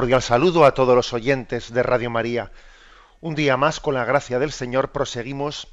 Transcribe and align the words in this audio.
Cordial 0.00 0.22
saludo 0.22 0.64
a 0.64 0.72
todos 0.72 0.96
los 0.96 1.12
oyentes 1.12 1.74
de 1.74 1.82
Radio 1.82 2.08
María. 2.08 2.52
Un 3.20 3.34
día 3.34 3.58
más, 3.58 3.80
con 3.80 3.92
la 3.92 4.06
gracia 4.06 4.38
del 4.38 4.50
Señor, 4.50 4.92
proseguimos 4.92 5.68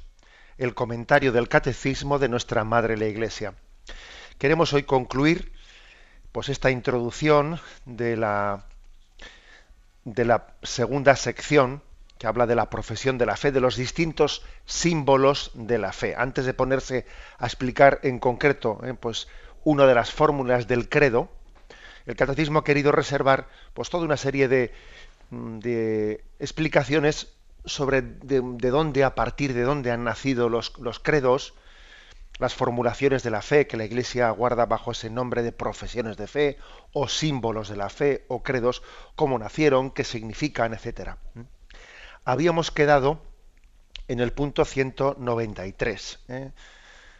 el 0.58 0.74
comentario 0.74 1.32
del 1.32 1.48
catecismo 1.48 2.18
de 2.18 2.28
nuestra 2.28 2.62
Madre 2.62 2.98
la 2.98 3.06
Iglesia. 3.06 3.54
Queremos 4.36 4.74
hoy 4.74 4.82
concluir 4.82 5.50
pues 6.30 6.50
esta 6.50 6.70
introducción 6.70 7.58
de 7.86 8.18
la 8.18 8.66
segunda 10.62 11.16
sección 11.16 11.82
que 12.18 12.26
habla 12.26 12.46
de 12.46 12.54
la 12.54 12.68
profesión 12.68 13.16
de 13.16 13.24
la 13.24 13.36
fe, 13.38 13.50
de 13.50 13.60
los 13.60 13.76
distintos 13.76 14.44
símbolos 14.66 15.52
de 15.54 15.78
la 15.78 15.94
fe. 15.94 16.14
Antes 16.18 16.44
de 16.44 16.52
ponerse 16.52 17.06
a 17.38 17.46
explicar 17.46 17.98
en 18.02 18.18
concreto 18.18 18.78
eh, 18.84 18.92
pues 18.92 19.26
una 19.64 19.86
de 19.86 19.94
las 19.94 20.12
fórmulas 20.12 20.68
del 20.68 20.90
credo, 20.90 21.30
el 22.08 22.16
catecismo 22.16 22.60
ha 22.60 22.64
querido 22.64 22.90
reservar 22.90 23.48
pues 23.74 23.90
toda 23.90 24.04
una 24.04 24.16
serie 24.16 24.48
de, 24.48 24.72
mm, 25.30 25.58
explicaciones 26.38 27.34
sobre 27.66 28.00
de, 28.00 28.40
dónde, 28.70 29.04
a 29.04 29.14
partir 29.14 29.52
de 29.52 29.62
dónde 29.62 29.90
han 29.90 30.04
nacido 30.04 30.48
los, 30.48 30.70
credos, 31.02 31.52
las 32.38 32.54
formulaciones 32.54 33.22
de 33.22 33.30
la 33.30 33.42
fe 33.42 33.66
que 33.66 33.76
la 33.76 33.84
Iglesia 33.84 34.30
guarda 34.30 34.64
bajo 34.64 34.92
ese 34.92 35.10
nombre 35.10 35.42
de 35.42 35.52
profesiones 35.52 36.16
de 36.16 36.26
fe, 36.26 36.56
o 36.94 37.08
símbolos 37.08 37.68
de 37.68 37.76
la 37.76 37.90
fe, 37.90 38.24
o 38.28 38.42
credos, 38.42 38.82
cómo 39.14 39.38
nacieron, 39.38 39.90
qué 39.90 40.02
significan. 40.02 40.72
¿Mm? 40.72 41.40
Habíamos 42.24 42.70
quedado 42.70 43.20
en 44.08 44.20
el 44.20 44.32
punto 44.32 44.64
193. 44.64 46.20
¿eh? 46.28 46.52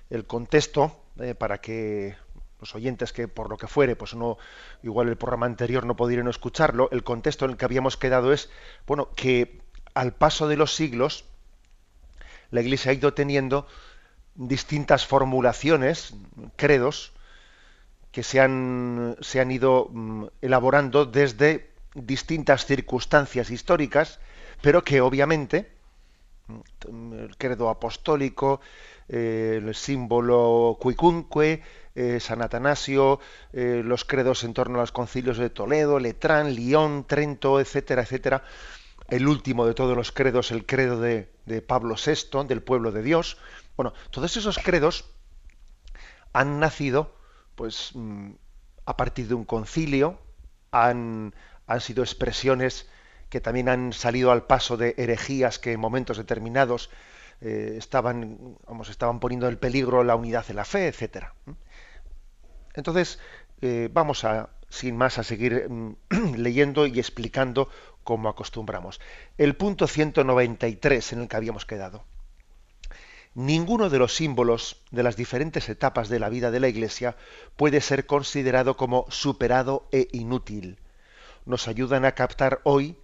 El 0.08 0.24
contexto, 0.24 0.98
eh, 1.20 1.34
para 1.34 1.60
que 1.60 2.16
los 2.60 2.74
oyentes 2.74 3.12
que 3.12 3.28
por 3.28 3.50
lo 3.50 3.56
que 3.56 3.66
fuere, 3.66 3.96
pues 3.96 4.14
no, 4.14 4.38
igual 4.82 5.08
el 5.08 5.16
programa 5.16 5.46
anterior 5.46 5.86
no 5.86 5.96
pudieron 5.96 6.28
escucharlo, 6.28 6.88
el 6.92 7.04
contexto 7.04 7.44
en 7.44 7.52
el 7.52 7.56
que 7.56 7.64
habíamos 7.64 7.96
quedado 7.96 8.32
es, 8.32 8.50
bueno, 8.86 9.10
que 9.14 9.60
al 9.94 10.12
paso 10.12 10.48
de 10.48 10.56
los 10.56 10.74
siglos, 10.74 11.24
la 12.50 12.60
Iglesia 12.60 12.90
ha 12.90 12.94
ido 12.94 13.14
teniendo 13.14 13.66
distintas 14.34 15.06
formulaciones, 15.06 16.14
credos, 16.56 17.12
que 18.12 18.22
se 18.22 18.40
han, 18.40 19.16
se 19.20 19.40
han 19.40 19.50
ido 19.50 19.88
mm, 19.90 20.26
elaborando 20.40 21.04
desde 21.04 21.70
distintas 21.94 22.64
circunstancias 22.64 23.50
históricas, 23.50 24.18
pero 24.62 24.82
que 24.84 25.00
obviamente 25.00 25.70
mm, 26.46 27.12
el 27.14 27.36
credo 27.36 27.68
apostólico, 27.68 28.60
eh, 29.08 29.60
el 29.62 29.74
símbolo 29.74 30.76
cuicunque, 30.80 31.62
eh, 31.94 32.20
San 32.20 32.42
Atanasio, 32.42 33.20
eh, 33.52 33.82
los 33.84 34.04
credos 34.04 34.44
en 34.44 34.54
torno 34.54 34.78
a 34.78 34.82
los 34.82 34.92
concilios 34.92 35.38
de 35.38 35.50
Toledo, 35.50 35.98
Letrán, 35.98 36.54
León, 36.54 37.04
Trento, 37.08 37.58
etcétera, 37.58 38.02
etcétera. 38.02 38.44
El 39.08 39.26
último 39.26 39.66
de 39.66 39.74
todos 39.74 39.96
los 39.96 40.12
credos, 40.12 40.50
el 40.50 40.66
credo 40.66 41.00
de, 41.00 41.28
Pablo 41.66 41.96
VI, 41.96 42.46
del 42.46 42.62
pueblo 42.62 42.92
de 42.92 43.02
Dios. 43.02 43.38
Bueno, 43.76 43.94
todos 44.10 44.36
esos 44.36 44.58
credos 44.58 45.10
han 46.34 46.60
nacido, 46.60 47.16
pues, 47.54 47.92
mm, 47.94 48.32
a 48.84 48.96
partir 48.96 49.26
de 49.28 49.34
un 49.34 49.44
concilio, 49.44 50.20
han, 50.70 51.34
han 51.66 51.80
sido 51.80 52.04
expresiones 52.04 52.88
que 53.30 53.40
también 53.40 53.68
han 53.68 53.92
salido 53.92 54.30
al 54.30 54.46
paso 54.46 54.76
de 54.76 54.94
herejías 54.98 55.58
que 55.58 55.72
en 55.72 55.80
momentos 55.80 56.18
determinados 56.18 56.90
eh, 57.40 57.76
estaban, 57.78 58.56
vamos, 58.66 58.88
estaban 58.88 59.20
poniendo 59.20 59.48
en 59.48 59.56
peligro 59.56 60.02
la 60.02 60.16
unidad 60.16 60.46
de 60.46 60.54
la 60.54 60.64
fe, 60.64 60.88
etcétera. 60.88 61.34
Entonces, 62.74 63.18
eh, 63.60 63.88
vamos 63.92 64.24
a, 64.24 64.50
sin 64.68 64.96
más, 64.96 65.18
a 65.18 65.24
seguir 65.24 65.68
mm, 65.68 65.96
leyendo 66.36 66.86
y 66.86 66.98
explicando 66.98 67.68
como 68.04 68.28
acostumbramos. 68.28 69.00
El 69.36 69.54
punto 69.56 69.86
193 69.86 71.12
en 71.12 71.20
el 71.20 71.28
que 71.28 71.36
habíamos 71.36 71.66
quedado. 71.66 72.04
Ninguno 73.34 73.88
de 73.88 73.98
los 73.98 74.16
símbolos 74.16 74.82
de 74.90 75.02
las 75.02 75.16
diferentes 75.16 75.68
etapas 75.68 76.08
de 76.08 76.18
la 76.18 76.28
vida 76.28 76.50
de 76.50 76.58
la 76.58 76.68
Iglesia 76.68 77.16
puede 77.56 77.80
ser 77.80 78.06
considerado 78.06 78.76
como 78.76 79.04
superado 79.10 79.86
e 79.92 80.08
inútil. 80.12 80.78
Nos 81.44 81.68
ayudan 81.68 82.04
a 82.04 82.12
captar 82.12 82.60
hoy 82.64 82.96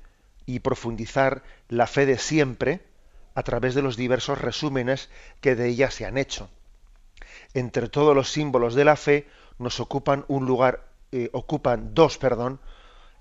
y 0.47 0.61
profundizar 0.61 1.45
la 1.69 1.87
fe 1.87 2.05
de 2.07 2.19
siempre 2.19 2.81
a 3.35 3.43
través 3.43 3.75
de 3.75 3.83
los 3.83 3.97
diversos 3.97 4.41
resúmenes 4.41 5.11
que 5.41 5.55
de 5.55 5.69
ella 5.69 5.91
se 5.91 6.07
han 6.07 6.19
hecho. 6.19 6.49
Entre 7.53 7.89
todos 7.89 8.15
los 8.15 8.31
símbolos 8.31 8.75
de 8.75 8.85
la 8.85 8.97
fe, 8.97 9.27
nos 9.59 9.81
ocupan 9.81 10.25
un 10.29 10.47
lugar, 10.47 10.85
eh, 11.13 11.31
ocupan 11.33 11.95
dos, 11.95 12.19
perdón, 12.19 12.61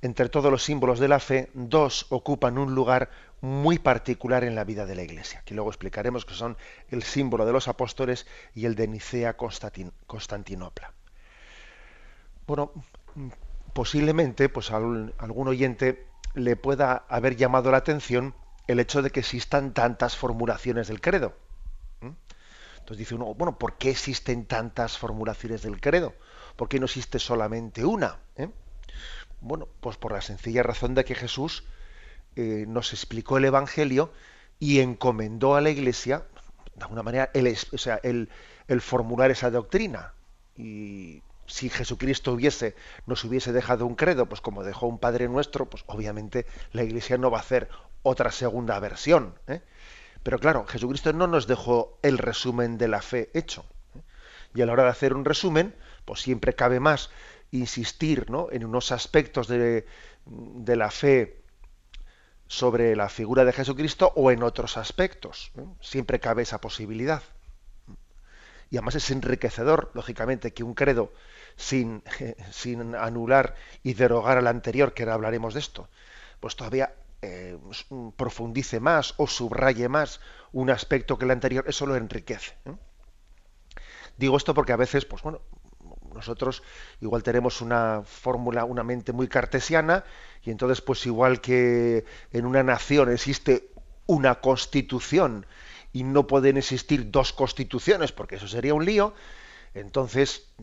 entre 0.01 0.28
todos 0.29 0.51
los 0.51 0.63
símbolos 0.63 1.00
de 1.00 1.07
la 1.07 1.19
fe, 1.19 1.50
dos 1.53 2.07
ocupan 2.09 2.57
un 2.57 2.75
lugar 2.75 3.09
muy 3.41 3.79
particular 3.79 4.44
en 4.44 4.56
la 4.56 4.66
vida 4.66 4.85
de 4.85 4.96
la 4.96 5.03
Iglesia, 5.03 5.41
que 5.46 5.53
luego 5.53 5.69
explicaremos 5.69 6.25
que 6.25 6.34
son 6.34 6.57
el 6.90 7.03
símbolo 7.03 7.45
de 7.45 7.53
los 7.53 7.68
apóstoles 7.68 8.28
y 8.53 8.66
el 8.66 8.75
de 8.75 8.88
Nicea 8.88 9.38
Constantinopla. 9.38 10.94
Bueno, 12.45 12.72
posiblemente, 13.74 14.50
pues 14.50 14.72
a 14.72 14.78
algún 14.78 15.47
oyente 15.47 16.06
le 16.34 16.56
pueda 16.56 17.06
haber 17.07 17.35
llamado 17.38 17.72
la 17.72 17.78
atención 17.78 18.34
el 18.68 18.79
hecho 18.79 19.01
de 19.01 19.12
que 19.12 19.19
existan 19.19 19.74
tantas 19.74 20.16
formulaciones 20.16 20.88
del 20.88 21.01
credo. 21.01 21.34
Entonces 22.84 22.97
dice 22.97 23.16
uno, 23.16 23.34
bueno, 23.34 23.57
¿por 23.57 23.78
qué 23.78 23.91
existen 23.91 24.46
tantas 24.46 24.97
formulaciones 24.97 25.62
del 25.62 25.79
credo? 25.79 26.13
¿Por 26.57 26.68
qué 26.68 26.79
no 26.79 26.85
existe 26.85 27.18
solamente 27.18 27.85
una? 27.85 28.19
¿Eh? 28.35 28.50
Bueno, 29.40 29.69
pues 29.79 29.96
por 29.96 30.12
la 30.12 30.22
sencilla 30.22 30.63
razón 30.63 30.94
de 30.94 31.06
que 31.06 31.16
Jesús 31.16 31.63
eh, 32.35 32.66
nos 32.68 32.91
explicó 32.91 33.38
el 33.38 33.46
Evangelio 33.46 34.12
y 34.59 34.80
encomendó 34.80 35.56
a 35.56 35.62
la 35.62 35.69
Iglesia, 35.69 36.24
de 36.75 36.84
alguna 36.84 37.03
manera, 37.03 37.30
el, 37.34 37.57
o 37.72 37.78
sea, 37.78 38.00
el, 38.03 38.30
formular 38.81 39.31
esa 39.31 39.50
doctrina. 39.50 40.13
Y 40.57 41.22
si 41.45 41.69
Jesucristo 41.69 42.34
hubiese, 42.34 42.75
nos 43.06 43.24
hubiese 43.24 43.53
dejado 43.53 43.85
un 43.85 43.95
credo, 43.95 44.28
pues 44.28 44.41
como 44.41 44.63
dejó 44.63 44.88
un 44.88 45.00
Padre 45.00 45.30
nuestro, 45.30 45.69
pues 45.69 45.84
obviamente 45.88 46.45
la 46.72 46.84
Iglesia 46.84 47.18
no 47.18 47.31
va 47.31 47.38
a 47.38 47.41
hacer 47.41 47.69
otra 48.03 48.31
segunda 48.31 48.80
versión. 48.80 49.34
¿eh? 49.47 49.62
Pero 50.24 50.39
claro, 50.39 50.66
Jesucristo 50.66 51.12
no 51.13 51.27
nos 51.27 51.48
dejó 51.48 51.98
el 52.01 52.18
resumen 52.18 52.77
de 52.77 52.88
la 52.88 53.01
fe 53.01 53.30
hecho. 53.33 53.66
¿eh? 53.95 54.01
Y 54.56 54.62
a 54.62 54.66
la 54.66 54.74
hora 54.74 54.83
de 54.83 54.89
hacer 54.89 55.13
un 55.13 55.25
resumen, 55.25 55.75
pues 56.06 56.22
siempre 56.22 56.54
cabe 56.54 56.80
más 56.80 57.10
insistir 57.51 58.30
¿no? 58.30 58.48
en 58.51 58.66
unos 58.66 58.92
aspectos 58.92 59.48
de, 59.48 59.86
de, 60.25 60.75
la 60.75 60.89
fe 60.89 61.42
sobre 62.48 62.95
la 62.95 63.10
figura 63.10 63.45
de 63.45 63.54
Jesucristo 63.54 64.12
o 64.16 64.31
en 64.31 64.44
otros 64.44 64.77
aspectos. 64.77 65.51
¿eh? 65.57 65.66
Siempre 65.81 66.19
cabe 66.19 66.44
esa 66.44 66.62
posibilidad. 66.62 67.22
Y 68.69 68.77
además 68.77 68.95
es 68.95 69.12
enriquecedor, 69.12 69.92
lógicamente, 69.94 70.51
que 70.51 70.63
un 70.63 70.74
credo 70.74 71.13
sin, 71.57 72.01
sin 72.51 72.95
anular 72.95 73.56
y 73.83 73.94
derogar 73.94 74.38
al 74.38 74.48
anterior, 74.48 74.94
que 74.94 75.04
ahora 75.04 75.16
hablaremos 75.16 75.54
de 75.54 75.60
esto, 75.60 75.89
pues 76.39 76.56
todavía 76.56 76.94
eh, 77.24 77.58
profundice 78.18 78.81
más 78.81 79.14
o 79.16 79.28
subraye 79.28 79.88
más 79.88 80.20
un 80.52 80.70
aspecto 80.70 81.18
que 81.18 81.24
el 81.24 81.31
anterior, 81.31 81.64
eso 81.68 81.86
lo 81.86 81.96
enriquece. 81.96 82.58
Digo 84.18 84.36
esto 84.36 84.54
porque 84.54 84.74
a 84.74 84.75
veces, 84.75 85.06
pues 85.06 85.24
bueno, 85.24 85.40
nosotros 86.14 86.64
igual 87.00 87.24
tenemos 87.24 87.62
una 87.62 88.02
fórmula, 88.04 88.66
una 88.66 88.84
mente 88.84 89.14
muy 89.14 89.30
cartesiana, 89.30 90.04
y 90.44 90.52
entonces, 90.52 90.81
pues 90.81 91.06
igual 91.06 91.40
que 91.40 92.04
en 92.34 92.46
una 92.46 92.62
nación 92.62 93.10
existe 93.10 93.70
una 94.06 94.42
constitución 94.42 95.46
y 95.94 96.04
no 96.04 96.28
pueden 96.28 96.58
existir 96.58 97.10
dos 97.10 97.31
constituciones, 97.31 98.12
porque 98.12 98.36
eso 98.36 98.50
sería 98.50 98.74
un 98.74 98.84
lío, 98.84 99.14
entonces, 99.75 100.54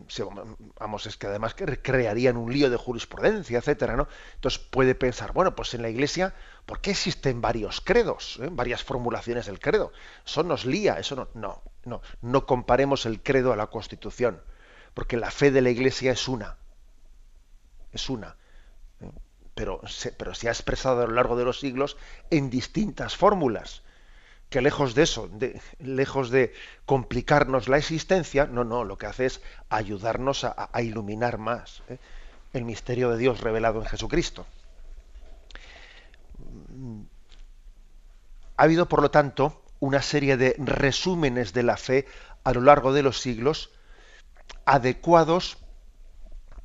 vamos, 0.79 1.07
es 1.07 1.17
que 1.17 1.27
además 1.27 1.57
crearían 1.57 2.37
un 2.37 2.53
lío 2.53 2.71
de 2.71 2.77
jurisprudencia, 2.77 3.59
etcétera, 3.59 3.97
¿no? 3.97 4.07
Entonces 4.35 4.61
puede 4.61 4.95
pensar, 4.95 5.33
bueno, 5.33 5.57
pues 5.57 5.75
en 5.75 5.83
la 5.83 5.91
Iglesia, 5.91 6.33
¿por 6.65 6.81
qué 6.81 6.93
existen 6.93 7.41
varios 7.41 7.81
credos, 7.81 8.39
eh? 8.41 8.49
varias 8.53 8.85
formulaciones 8.85 9.47
del 9.47 9.59
credo? 9.59 9.93
Eso 10.25 10.45
nos 10.45 10.65
lía, 10.65 11.01
eso 11.01 11.17
no, 11.17 11.29
no, 11.35 11.62
no, 11.85 12.03
no 12.23 12.47
comparemos 12.47 13.05
el 13.05 13.21
credo 13.21 13.53
a 13.53 13.57
la 13.57 13.67
Constitución, 13.67 14.41
porque 14.95 15.17
la 15.17 15.33
fe 15.33 15.51
de 15.51 15.62
la 15.62 15.71
Iglesia 15.71 16.12
es 16.12 16.29
una, 16.29 16.59
es 17.91 18.09
una. 18.11 18.37
¿eh? 19.01 19.11
pero 19.55 19.81
pero 20.19 20.35
se 20.35 20.49
ha 20.49 20.53
expresado 20.53 21.03
a 21.03 21.07
lo 21.09 21.15
largo 21.15 21.37
de 21.37 21.45
los 21.45 21.59
siglos 21.59 21.97
en 22.31 22.49
distintas 22.49 23.17
fórmulas 23.17 23.83
que 24.50 24.61
lejos 24.61 24.94
de 24.94 25.05
eso, 25.05 25.29
de, 25.29 25.61
lejos 25.79 26.31
de 26.31 26.52
complicarnos 26.85 27.69
la 27.69 27.79
existencia, 27.79 28.47
no, 28.47 28.64
no, 28.64 28.85
lo 28.85 28.99
que 28.99 29.06
hace 29.06 29.26
es 29.26 29.41
ayudarnos 29.69 30.44
a, 30.44 30.69
iluminar 30.82 31.38
más 31.38 31.82
¿eh? 31.88 31.99
el 32.52 32.64
misterio 32.64 33.11
de 33.11 33.19
Dios 33.19 33.41
revelado 33.41 33.81
en 33.81 33.87
Jesucristo. 33.87 34.44
Ha 38.56 38.62
habido, 38.64 38.88
por 38.88 39.02
lo 39.02 39.11
tanto, 39.12 39.62
una 39.79 40.02
serie 40.02 40.37
de 40.37 40.56
resúmenes 40.58 41.52
de 41.52 41.62
la 41.62 41.76
fe 41.76 42.06
a 42.43 42.52
lo 42.52 42.61
largo 42.61 42.93
de 42.93 43.05
los 43.05 43.20
siglos 43.20 43.70
adecuados 44.64 45.58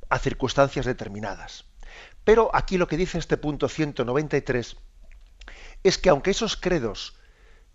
a 0.09 0.17
circunstancias 0.17 0.87
determinadas. 0.87 1.65
Pero 2.23 2.49
aquí 2.53 2.79
lo 2.79 2.87
que 2.87 2.97
dice 2.97 3.19
este 3.19 3.37
punto 3.37 3.69
193 3.69 4.75
es 5.83 5.97
que 5.99 6.09
aunque 6.09 6.31
esos 6.31 6.57
credos 6.57 7.15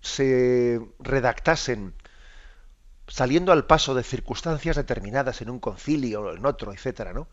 se 0.00 0.80
redactasen 0.98 1.94
saliendo 3.06 3.52
al 3.52 3.66
paso 3.66 3.94
de 3.94 4.04
circunstancias 4.04 4.76
determinadas 4.76 5.42
en 5.42 5.50
un 5.50 5.58
concilio 5.58 6.22
o 6.22 6.34
en 6.34 6.46
otro, 6.46 6.72
etcétera, 6.72 7.12
¿no? 7.12 7.26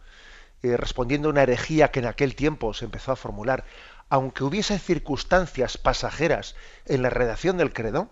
Eh, 0.64 0.76
respondiendo 0.76 1.28
a 1.28 1.32
una 1.32 1.44
herejía 1.44 1.92
que 1.92 2.00
en 2.00 2.08
aquel 2.08 2.36
tiempo 2.36 2.74
se 2.74 2.86
empezó 2.86 3.12
a 3.12 3.16
formular, 3.16 3.64
aunque 4.10 4.44
hubiese 4.44 4.80
circunstancias 4.80 5.78
pasajeras 5.78 6.56
en 6.86 7.04
la 7.04 7.12
redacción 7.12 7.58
del 7.58 7.74
credo, 7.74 8.10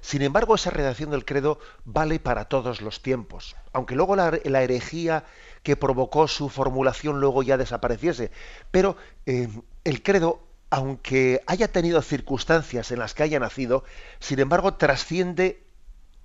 sin 0.00 0.22
embargo 0.22 0.54
esa 0.54 0.70
redacción 0.70 1.10
del 1.10 1.26
credo 1.26 1.58
vale 1.84 2.20
para 2.20 2.46
todos 2.46 2.80
los 2.80 3.02
tiempos, 3.02 3.54
aunque 3.74 3.96
luego 3.96 4.16
la, 4.16 4.28
herejía 4.62 5.24
que 5.62 5.76
provocó 5.76 6.26
su 6.26 6.48
formulación 6.48 7.20
luego 7.20 7.42
ya 7.42 7.58
desapareciese, 7.58 8.30
pero 8.70 8.96
eh, 9.26 9.48
el 9.84 10.02
credo 10.02 10.43
aunque 10.74 11.40
haya 11.46 11.68
tenido 11.68 12.02
circunstancias 12.02 12.90
en 12.90 12.98
las 12.98 13.14
que 13.14 13.22
haya 13.22 13.38
nacido, 13.38 13.84
sin 14.18 14.40
embargo 14.40 14.74
trasciende 14.74 15.62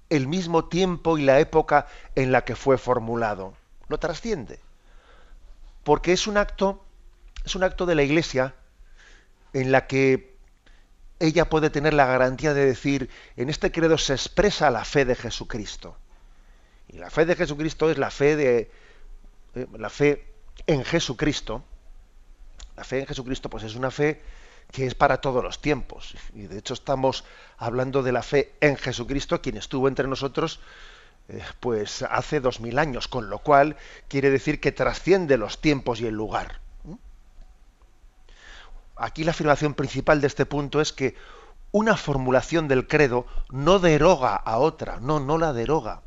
el 0.10 0.25
mismo 0.25 0.66
tiempo 0.66 1.19
y 1.19 1.22
la 1.22 1.40
época 1.40 1.86
en 2.16 2.31
la 2.31 2.46
que 2.46 2.56
fue 2.56 2.80
formulado. 2.80 3.54
Lo 3.90 4.00
trasciende. 4.00 4.60
Porque 5.84 6.13
es 6.13 6.25
un 6.25 6.36
acto, 6.38 6.84
es 7.46 7.54
un 7.56 7.63
acto 7.63 7.86
de 7.86 7.94
la 7.94 8.01
Iglesia 8.01 8.56
en 9.54 9.72
la 9.72 9.86
que 9.86 10.36
ella 11.19 11.48
puede 11.48 11.69
tener 11.69 11.94
la 11.94 12.07
garantía 12.07 12.56
de 12.56 12.66
decir, 12.66 13.12
en 13.38 13.52
este 13.52 13.72
credo 13.72 14.00
se 14.00 14.13
expresa 14.13 14.72
la 14.72 14.84
fe 14.84 15.06
de 15.06 15.13
Jesucristo. 15.13 15.95
Y 16.88 16.98
la 16.98 17.12
fe 17.12 17.28
de 17.28 17.36
Jesucristo 17.36 17.92
es 17.92 18.00
la 18.00 18.10
fe 18.10 18.36
de 18.36 18.72
eh, 19.54 19.68
la 19.78 19.92
fe 19.92 20.25
en 20.66 20.84
Jesucristo. 20.84 21.63
La 22.75 22.84
fe 22.84 23.02
en 23.02 23.06
Jesucristo 23.06 23.48
pues 23.48 23.63
es 23.63 23.75
una 23.75 23.92
fe 23.92 24.19
que 24.71 24.86
es 24.86 24.95
para 24.95 25.21
todos 25.21 25.44
los 25.44 25.62
tiempos. 25.62 26.16
Y 26.33 26.44
de 26.44 26.60
hecho 26.60 26.74
estamos 26.74 27.24
hablando 27.57 28.04
de 28.04 28.12
la 28.12 28.24
fe 28.24 28.54
en 28.62 28.77
Jesucristo, 28.77 29.42
quien 29.42 29.57
estuvo 29.57 29.88
entre 29.88 30.07
nosotros 30.07 30.60
eh, 31.30 31.44
pues 31.60 32.01
hace 32.01 32.39
dos 32.39 32.60
mil 32.60 32.80
años, 32.80 33.07
con 33.07 33.30
lo 33.30 33.39
cual 33.39 33.77
quiere 34.07 34.30
decir 34.31 34.60
que 34.60 34.71
trasciende 34.71 35.38
los 35.38 35.60
tiempos 35.62 36.01
y 36.01 36.07
el 36.07 36.16
lugar. 36.16 36.60
Aquí 38.95 39.24
la 39.24 39.31
afirmación 39.31 39.75
principal 39.75 40.19
de 40.21 40.27
este 40.27 40.45
punto 40.45 40.81
es 40.81 40.92
que 40.92 41.16
una 41.71 41.95
formulación 41.95 42.68
del 42.68 42.88
credo 42.88 43.25
no 43.50 43.80
deroga 43.80 44.36
a 44.36 44.57
otra, 44.57 45.00
no, 45.00 45.19
no 45.19 45.38
la 45.38 45.54
deroga. 45.54 46.01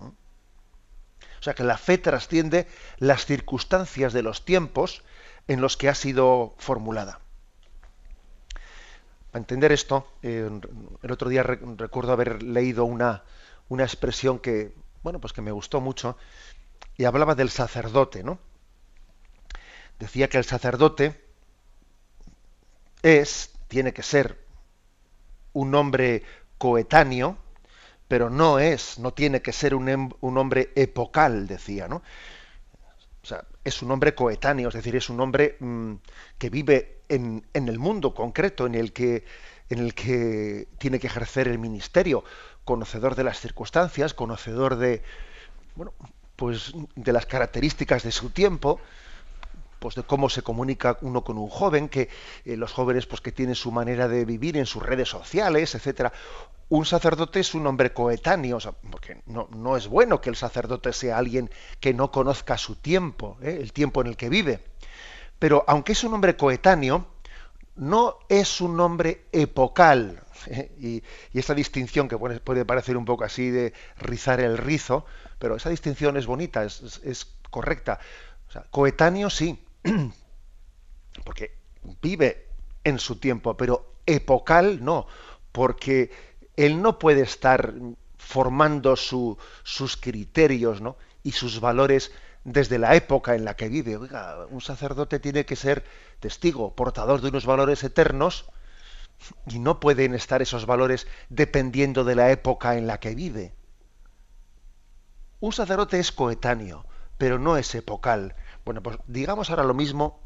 O 0.00 1.42
sea 1.42 1.54
que 1.54 1.64
la 1.64 1.76
fe 1.76 1.98
trasciende 1.98 2.66
las 2.98 3.26
circunstancias 3.26 4.12
de 4.12 4.22
los 4.22 4.44
tiempos 4.44 5.02
en 5.48 5.60
los 5.60 5.76
que 5.76 5.88
ha 5.88 5.94
sido 5.94 6.54
formulada. 6.58 7.20
Para 9.30 9.42
entender 9.42 9.72
esto, 9.72 10.06
eh, 10.22 10.48
el 11.02 11.12
otro 11.12 11.28
día 11.28 11.42
recuerdo 11.42 12.12
haber 12.12 12.42
leído 12.42 12.84
una, 12.84 13.22
una 13.68 13.84
expresión 13.84 14.38
que, 14.38 14.74
bueno, 15.02 15.20
pues 15.20 15.32
que 15.32 15.42
me 15.42 15.52
gustó 15.52 15.80
mucho 15.80 16.16
y 16.96 17.04
hablaba 17.04 17.34
del 17.34 17.50
sacerdote, 17.50 18.22
¿no? 18.22 18.38
Decía 19.98 20.28
que 20.28 20.38
el 20.38 20.44
sacerdote 20.44 21.22
es, 23.02 23.52
tiene 23.68 23.92
que 23.92 24.02
ser 24.02 24.38
un 25.52 25.74
hombre 25.74 26.22
coetáneo, 26.58 27.38
pero 28.08 28.30
no 28.30 28.58
es, 28.58 28.98
no 28.98 29.12
tiene 29.12 29.42
que 29.42 29.52
ser 29.52 29.74
un, 29.74 29.88
em, 29.88 30.10
un 30.20 30.38
hombre 30.38 30.72
epocal, 30.76 31.46
decía, 31.46 31.88
¿no? 31.88 32.02
Es 33.66 33.82
un 33.82 33.90
hombre 33.90 34.14
coetáneo, 34.14 34.68
es 34.68 34.74
decir, 34.74 34.94
es 34.94 35.10
un 35.10 35.18
hombre 35.18 35.56
mm, 35.58 35.94
que 36.38 36.50
vive 36.50 37.00
en, 37.08 37.44
el 37.52 37.80
mundo 37.80 38.14
concreto 38.14 38.64
en 38.64 38.76
el 38.76 38.92
que 38.92 39.24
en 39.70 39.80
el 39.80 39.92
que 39.92 40.68
tiene 40.78 41.00
que 41.00 41.08
ejercer 41.08 41.48
el 41.48 41.58
ministerio, 41.58 42.22
conocedor 42.64 43.16
de 43.16 43.24
las 43.24 43.40
circunstancias, 43.40 44.14
conocedor 44.14 44.76
de 44.76 45.02
bueno, 45.74 45.92
pues 46.36 46.74
de 46.94 47.12
las 47.12 47.26
características 47.26 48.04
de 48.04 48.12
su 48.12 48.30
tiempo, 48.30 48.78
pues 49.78 49.94
de 49.94 50.02
cómo 50.02 50.28
se 50.28 50.42
comunica 50.42 50.98
uno 51.00 51.22
con 51.22 51.38
un 51.38 51.48
joven, 51.48 51.88
que 51.88 52.08
eh, 52.44 52.56
los 52.56 52.72
jóvenes 52.72 53.06
pues 53.06 53.20
que 53.20 53.32
tienen 53.32 53.54
su 53.54 53.70
manera 53.70 54.08
de 54.08 54.24
vivir 54.24 54.56
en 54.56 54.66
sus 54.66 54.82
redes 54.82 55.08
sociales, 55.08 55.74
etcétera 55.74 56.12
un 56.68 56.84
sacerdote 56.84 57.40
es 57.40 57.54
un 57.54 57.66
hombre 57.66 57.92
coetáneo, 57.92 58.58
porque 58.90 59.22
no, 59.26 59.48
no, 59.52 59.76
es 59.76 59.86
bueno 59.86 60.20
que 60.20 60.30
el 60.30 60.36
sacerdote 60.36 60.92
sea 60.92 61.16
alguien 61.16 61.50
que 61.78 61.94
no 61.94 62.10
conozca 62.10 62.58
su 62.58 62.76
tiempo, 62.76 63.38
¿eh? 63.40 63.58
el 63.60 63.72
tiempo 63.72 64.00
en 64.00 64.08
el 64.08 64.16
que 64.16 64.28
vive. 64.28 64.60
Pero 65.38 65.64
aunque 65.68 65.92
es 65.92 66.02
un 66.02 66.14
hombre 66.14 66.36
coetáneo, 66.36 67.06
no 67.76 68.18
es 68.28 68.60
un 68.60 68.80
hombre 68.80 69.26
epocal. 69.30 70.24
¿eh? 70.46 70.72
Y, 71.32 71.38
esa 71.38 71.54
distinción 71.54 72.08
que 72.08 72.18
puede, 72.18 72.64
parecer 72.64 72.96
un 72.96 73.04
poco 73.04 73.24
así 73.24 73.50
de 73.50 73.72
rizar 73.98 74.40
el 74.40 74.58
rizo, 74.58 75.04
pero 75.38 75.56
esa 75.56 75.70
distinción 75.70 76.16
es 76.16 76.26
bonita, 76.26 76.64
es, 76.64 77.36
correcta. 77.50 78.00
coetáneo 78.70 79.30
sí, 79.30 79.62
porque 81.24 81.56
vive 82.02 82.48
en 82.84 82.98
su 82.98 83.16
tiempo, 83.16 83.56
pero 83.56 83.94
epocal 84.06 84.84
no, 84.84 85.06
porque 85.52 86.10
él 86.56 86.82
no 86.82 86.98
puede 86.98 87.22
estar 87.22 87.74
formando 88.16 88.96
sus 88.96 89.96
criterios 90.00 90.82
y 91.22 91.32
sus 91.32 91.60
valores 91.60 92.12
desde 92.44 92.78
la 92.78 92.94
época 92.94 93.34
en 93.34 93.44
la 93.44 93.56
que 93.56 93.68
vive. 93.68 93.96
Oiga, 93.96 94.46
un 94.50 94.60
sacerdote 94.60 95.18
tiene 95.18 95.44
que 95.44 95.56
ser 95.56 95.84
testigo, 96.20 96.74
portador 96.74 97.20
de 97.20 97.28
unos 97.28 97.44
valores 97.44 97.82
eternos, 97.84 98.46
y 99.48 99.58
no 99.58 99.80
pueden 99.80 100.14
estar 100.14 100.42
esos 100.42 100.66
valores 100.66 101.06
dependiendo 101.28 102.04
de 102.04 102.14
la 102.14 102.30
época 102.30 102.76
en 102.76 102.86
la 102.86 103.00
que 103.00 103.14
vive. 103.14 103.54
Un 105.40 105.52
sacerdote 105.52 105.98
es 105.98 106.12
coetáneo, 106.12 106.86
pero 107.18 107.38
no 107.38 107.56
es 107.56 107.74
epocal. 107.74 108.36
Bueno, 108.66 108.82
pues 108.82 108.98
digamos 109.06 109.48
ahora 109.48 109.62
lo 109.62 109.74
mismo, 109.74 110.18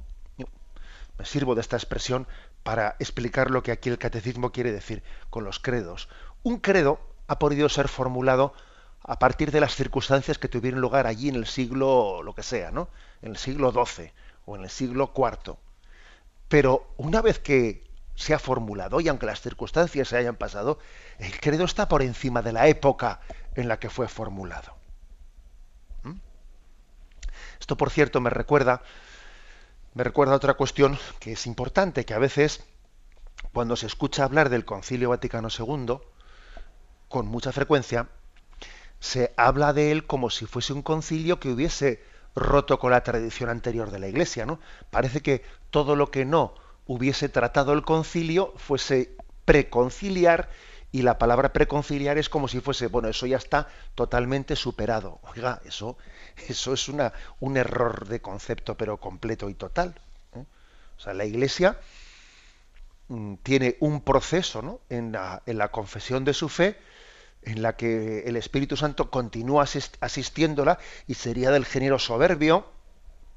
me 1.18 1.26
sirvo 1.26 1.54
de 1.54 1.60
esta 1.60 1.76
expresión 1.76 2.26
para 2.62 2.96
explicar 2.98 3.50
lo 3.50 3.62
que 3.62 3.70
aquí 3.70 3.90
el 3.90 3.98
catecismo 3.98 4.50
quiere 4.50 4.72
decir 4.72 5.02
con 5.28 5.44
los 5.44 5.58
credos. 5.58 6.08
Un 6.42 6.58
credo 6.58 6.98
ha 7.26 7.38
podido 7.38 7.68
ser 7.68 7.88
formulado 7.88 8.54
a 9.02 9.18
partir 9.18 9.50
de 9.50 9.60
las 9.60 9.76
circunstancias 9.76 10.38
que 10.38 10.48
tuvieron 10.48 10.80
lugar 10.80 11.06
allí 11.06 11.28
en 11.28 11.34
el 11.34 11.46
siglo, 11.46 12.22
lo 12.22 12.34
que 12.34 12.42
sea, 12.42 12.70
¿no? 12.70 12.88
En 13.20 13.32
el 13.32 13.36
siglo 13.36 13.72
XII 13.72 14.10
o 14.46 14.56
en 14.56 14.62
el 14.62 14.70
siglo 14.70 15.12
IV. 15.14 15.56
Pero 16.48 16.94
una 16.96 17.20
vez 17.20 17.40
que 17.40 17.84
se 18.14 18.32
ha 18.32 18.38
formulado, 18.38 19.02
y 19.02 19.08
aunque 19.08 19.26
las 19.26 19.42
circunstancias 19.42 20.08
se 20.08 20.16
hayan 20.16 20.36
pasado, 20.36 20.78
el 21.18 21.38
credo 21.40 21.64
está 21.64 21.88
por 21.88 22.00
encima 22.00 22.40
de 22.40 22.54
la 22.54 22.68
época 22.68 23.20
en 23.54 23.68
la 23.68 23.78
que 23.78 23.90
fue 23.90 24.08
formulado. 24.08 24.79
Esto, 27.60 27.76
por 27.76 27.90
cierto, 27.90 28.20
me 28.20 28.30
recuerda 28.30 28.82
me 29.92 30.04
recuerda 30.04 30.36
otra 30.36 30.54
cuestión 30.54 30.98
que 31.18 31.32
es 31.32 31.46
importante, 31.46 32.04
que 32.04 32.14
a 32.14 32.18
veces 32.18 32.62
cuando 33.52 33.74
se 33.74 33.86
escucha 33.86 34.24
hablar 34.24 34.48
del 34.48 34.64
Concilio 34.64 35.10
Vaticano 35.10 35.48
II, 35.48 35.98
con 37.08 37.26
mucha 37.26 37.50
frecuencia, 37.50 38.08
se 39.00 39.32
habla 39.36 39.72
de 39.72 39.90
él 39.90 40.06
como 40.06 40.30
si 40.30 40.46
fuese 40.46 40.72
un 40.72 40.82
concilio 40.82 41.40
que 41.40 41.48
hubiese 41.48 42.04
roto 42.36 42.78
con 42.78 42.92
la 42.92 43.02
tradición 43.02 43.50
anterior 43.50 43.90
de 43.90 43.98
la 43.98 44.06
Iglesia, 44.06 44.46
¿no? 44.46 44.60
Parece 44.90 45.22
que 45.22 45.42
todo 45.70 45.96
lo 45.96 46.12
que 46.12 46.24
no 46.24 46.54
hubiese 46.86 47.28
tratado 47.28 47.72
el 47.72 47.82
concilio 47.82 48.54
fuese 48.56 49.16
preconciliar 49.44 50.50
y 50.92 51.02
la 51.02 51.18
palabra 51.18 51.52
preconciliar 51.52 52.18
es 52.18 52.28
como 52.28 52.46
si 52.46 52.60
fuese, 52.60 52.86
bueno, 52.86 53.08
eso 53.08 53.26
ya 53.26 53.36
está 53.38 53.68
totalmente 53.96 54.54
superado. 54.54 55.18
Oiga, 55.34 55.60
eso, 55.64 55.96
eso 56.48 56.72
es 56.72 56.88
una, 56.88 57.12
un 57.40 57.56
error 57.56 58.08
de 58.08 58.20
concepto, 58.20 58.76
pero 58.76 58.98
completo 58.98 59.48
y 59.48 59.54
total. 59.54 59.94
¿eh? 60.34 60.44
O 60.96 61.00
sea, 61.00 61.14
la 61.14 61.24
Iglesia 61.24 61.78
mm, 63.08 63.34
tiene 63.42 63.76
un 63.80 64.00
proceso 64.02 64.62
¿no? 64.62 64.80
en, 64.88 65.12
la, 65.12 65.42
en, 65.46 65.58
la, 65.58 65.70
confesión 65.70 66.24
de 66.24 66.34
su 66.34 66.48
fe 66.48 66.78
en 67.42 67.62
la 67.62 67.76
que 67.76 68.20
el 68.26 68.36
Espíritu 68.36 68.76
Santo 68.76 69.10
continúa 69.10 69.64
asistiéndola 70.00 70.78
y 71.06 71.14
sería 71.14 71.50
del 71.50 71.64
género 71.64 71.98
soberbio 71.98 72.66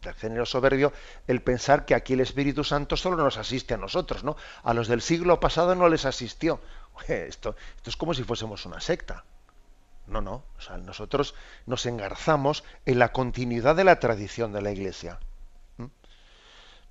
del 0.03 0.13
género 0.15 0.45
soberbio 0.45 0.93
el 1.27 1.41
pensar 1.41 1.85
que 1.85 1.95
aquí 1.95 2.13
el 2.13 2.19
Espíritu 2.19 2.63
Santo 2.63 2.97
solo 2.97 3.17
nos 3.17 3.37
asiste 3.37 3.73
a 3.73 3.77
nosotros, 3.77 4.23
¿no? 4.23 4.35
A 4.63 4.73
los 4.73 4.87
del 4.87 5.01
siglo 5.01 5.39
pasado 5.39 5.75
no 5.75 5.89
les 5.89 6.05
asistió. 6.05 6.59
Esto, 7.07 7.55
esto 7.75 7.89
es 7.89 7.95
como 7.95 8.13
si 8.13 8.23
fuésemos 8.23 8.65
una 8.65 8.79
secta. 8.79 9.23
No, 10.07 10.21
no. 10.21 10.43
O 10.57 10.61
sea, 10.61 10.77
nosotros 10.77 11.35
nos 11.65 11.85
engarzamos 11.85 12.63
en 12.85 12.99
la 12.99 13.11
continuidad 13.11 13.75
de 13.75 13.83
la 13.83 13.99
tradición 13.99 14.51
de 14.51 14.61
la 14.61 14.71
Iglesia. 14.71 15.19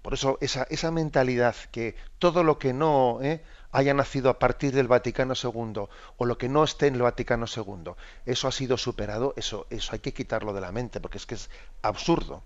Por 0.02 0.14
eso 0.14 0.37
esa, 0.40 0.66
esa 0.69 0.90
mentalidad 0.90 1.54
que 1.71 1.95
todo 2.19 2.42
lo 2.42 2.59
que 2.59 2.73
no 2.73 3.21
¿eh? 3.23 3.40
haya 3.71 3.95
nacido 3.95 4.31
a 4.31 4.38
partir 4.38 4.75
del 4.75 4.88
Vaticano 4.88 5.35
II 5.40 5.85
o 6.16 6.25
lo 6.25 6.38
que 6.38 6.49
no 6.49 6.64
esté 6.64 6.88
en 6.88 6.97
el 6.97 7.02
Vaticano 7.02 7.47
II, 7.47 7.92
eso 8.26 8.49
ha 8.49 8.52
sido 8.52 8.76
superado, 8.76 9.33
eso, 9.37 9.66
eso 9.71 9.92
hay 9.92 10.00
que 10.00 10.12
quitarlo 10.12 10.52
de 10.52 10.61
la 10.61 10.73
mente, 10.73 11.00
porque 11.00 11.19
es 11.19 11.26
que 11.26 11.37
es 11.37 11.50
absurdo. 11.83 12.42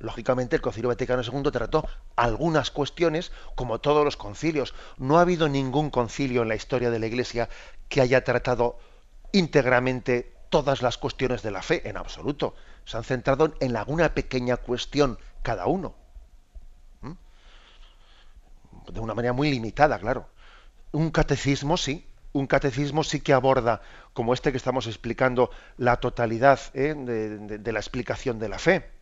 Lógicamente 0.00 0.54
el 0.54 0.62
Concilio 0.62 0.88
Vaticano 0.88 1.22
II 1.22 1.50
trató 1.50 1.84
algunas 2.14 2.70
cuestiones 2.70 3.32
como 3.56 3.80
todos 3.80 4.04
los 4.04 4.16
concilios. 4.16 4.74
No 4.96 5.18
ha 5.18 5.22
habido 5.22 5.48
ningún 5.48 5.90
concilio 5.90 6.42
en 6.42 6.48
la 6.48 6.54
historia 6.54 6.90
de 6.90 7.00
la 7.00 7.08
Iglesia 7.08 7.48
que 7.88 8.00
haya 8.00 8.22
tratado 8.22 8.78
íntegramente 9.32 10.34
todas 10.48 10.82
las 10.82 10.98
cuestiones 10.98 11.42
de 11.42 11.50
la 11.50 11.62
fe, 11.62 11.88
en 11.88 11.96
absoluto. 11.96 12.54
Se 12.84 12.96
han 12.96 13.04
centrado 13.04 13.54
en 13.60 13.76
alguna 13.76 14.14
pequeña 14.14 14.56
cuestión 14.56 15.18
cada 15.42 15.66
uno. 15.66 15.94
De 18.90 19.00
una 19.00 19.14
manera 19.14 19.34
muy 19.34 19.50
limitada, 19.50 19.98
claro. 19.98 20.28
Un 20.92 21.10
catecismo 21.10 21.76
sí, 21.76 22.06
un 22.32 22.46
catecismo 22.46 23.04
sí 23.04 23.20
que 23.20 23.34
aborda, 23.34 23.82
como 24.14 24.32
este 24.32 24.50
que 24.50 24.56
estamos 24.56 24.86
explicando, 24.86 25.50
la 25.76 25.98
totalidad 25.98 26.60
¿eh? 26.72 26.94
de 26.94 27.72
la 27.72 27.78
explicación 27.78 28.38
de 28.38 28.48
la 28.48 28.58
fe 28.58 28.98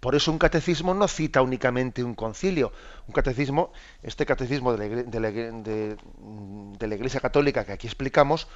por 0.00 0.14
eso 0.14 0.30
un 0.30 0.38
catecismo 0.38 0.94
no 0.94 1.08
cita 1.08 1.42
únicamente 1.42 2.04
un 2.04 2.14
concilio. 2.14 2.72
Un 3.06 3.12
catecismo, 3.12 3.72
este 4.02 4.26
catecismo 4.26 4.76
de 4.76 5.18
la, 5.20 6.94
Iglesia 6.94 7.20
Católica 7.20 7.64
que 7.64 7.72
aquí 7.72 7.86
explicamos, 7.86 8.48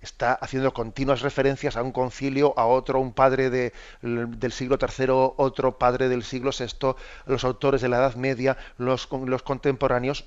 está 0.00 0.32
haciendo 0.34 0.72
continuas 0.72 1.20
referencias 1.20 1.76
a 1.76 1.82
un 1.82 1.92
concilio, 1.92 2.58
a 2.58 2.66
otro, 2.66 3.00
un 3.00 3.12
padre 3.12 3.50
del 3.50 4.52
siglo 4.52 4.78
III, 4.80 5.06
otro 5.36 5.78
padre 5.78 6.08
del 6.08 6.22
siglo 6.22 6.50
VI, 6.58 6.94
los 7.26 7.44
autores 7.44 7.80
de 7.80 7.88
la 7.88 7.98
Edad 7.98 8.14
Media, 8.14 8.56
los 8.78 9.06
contemporáneos. 9.06 10.24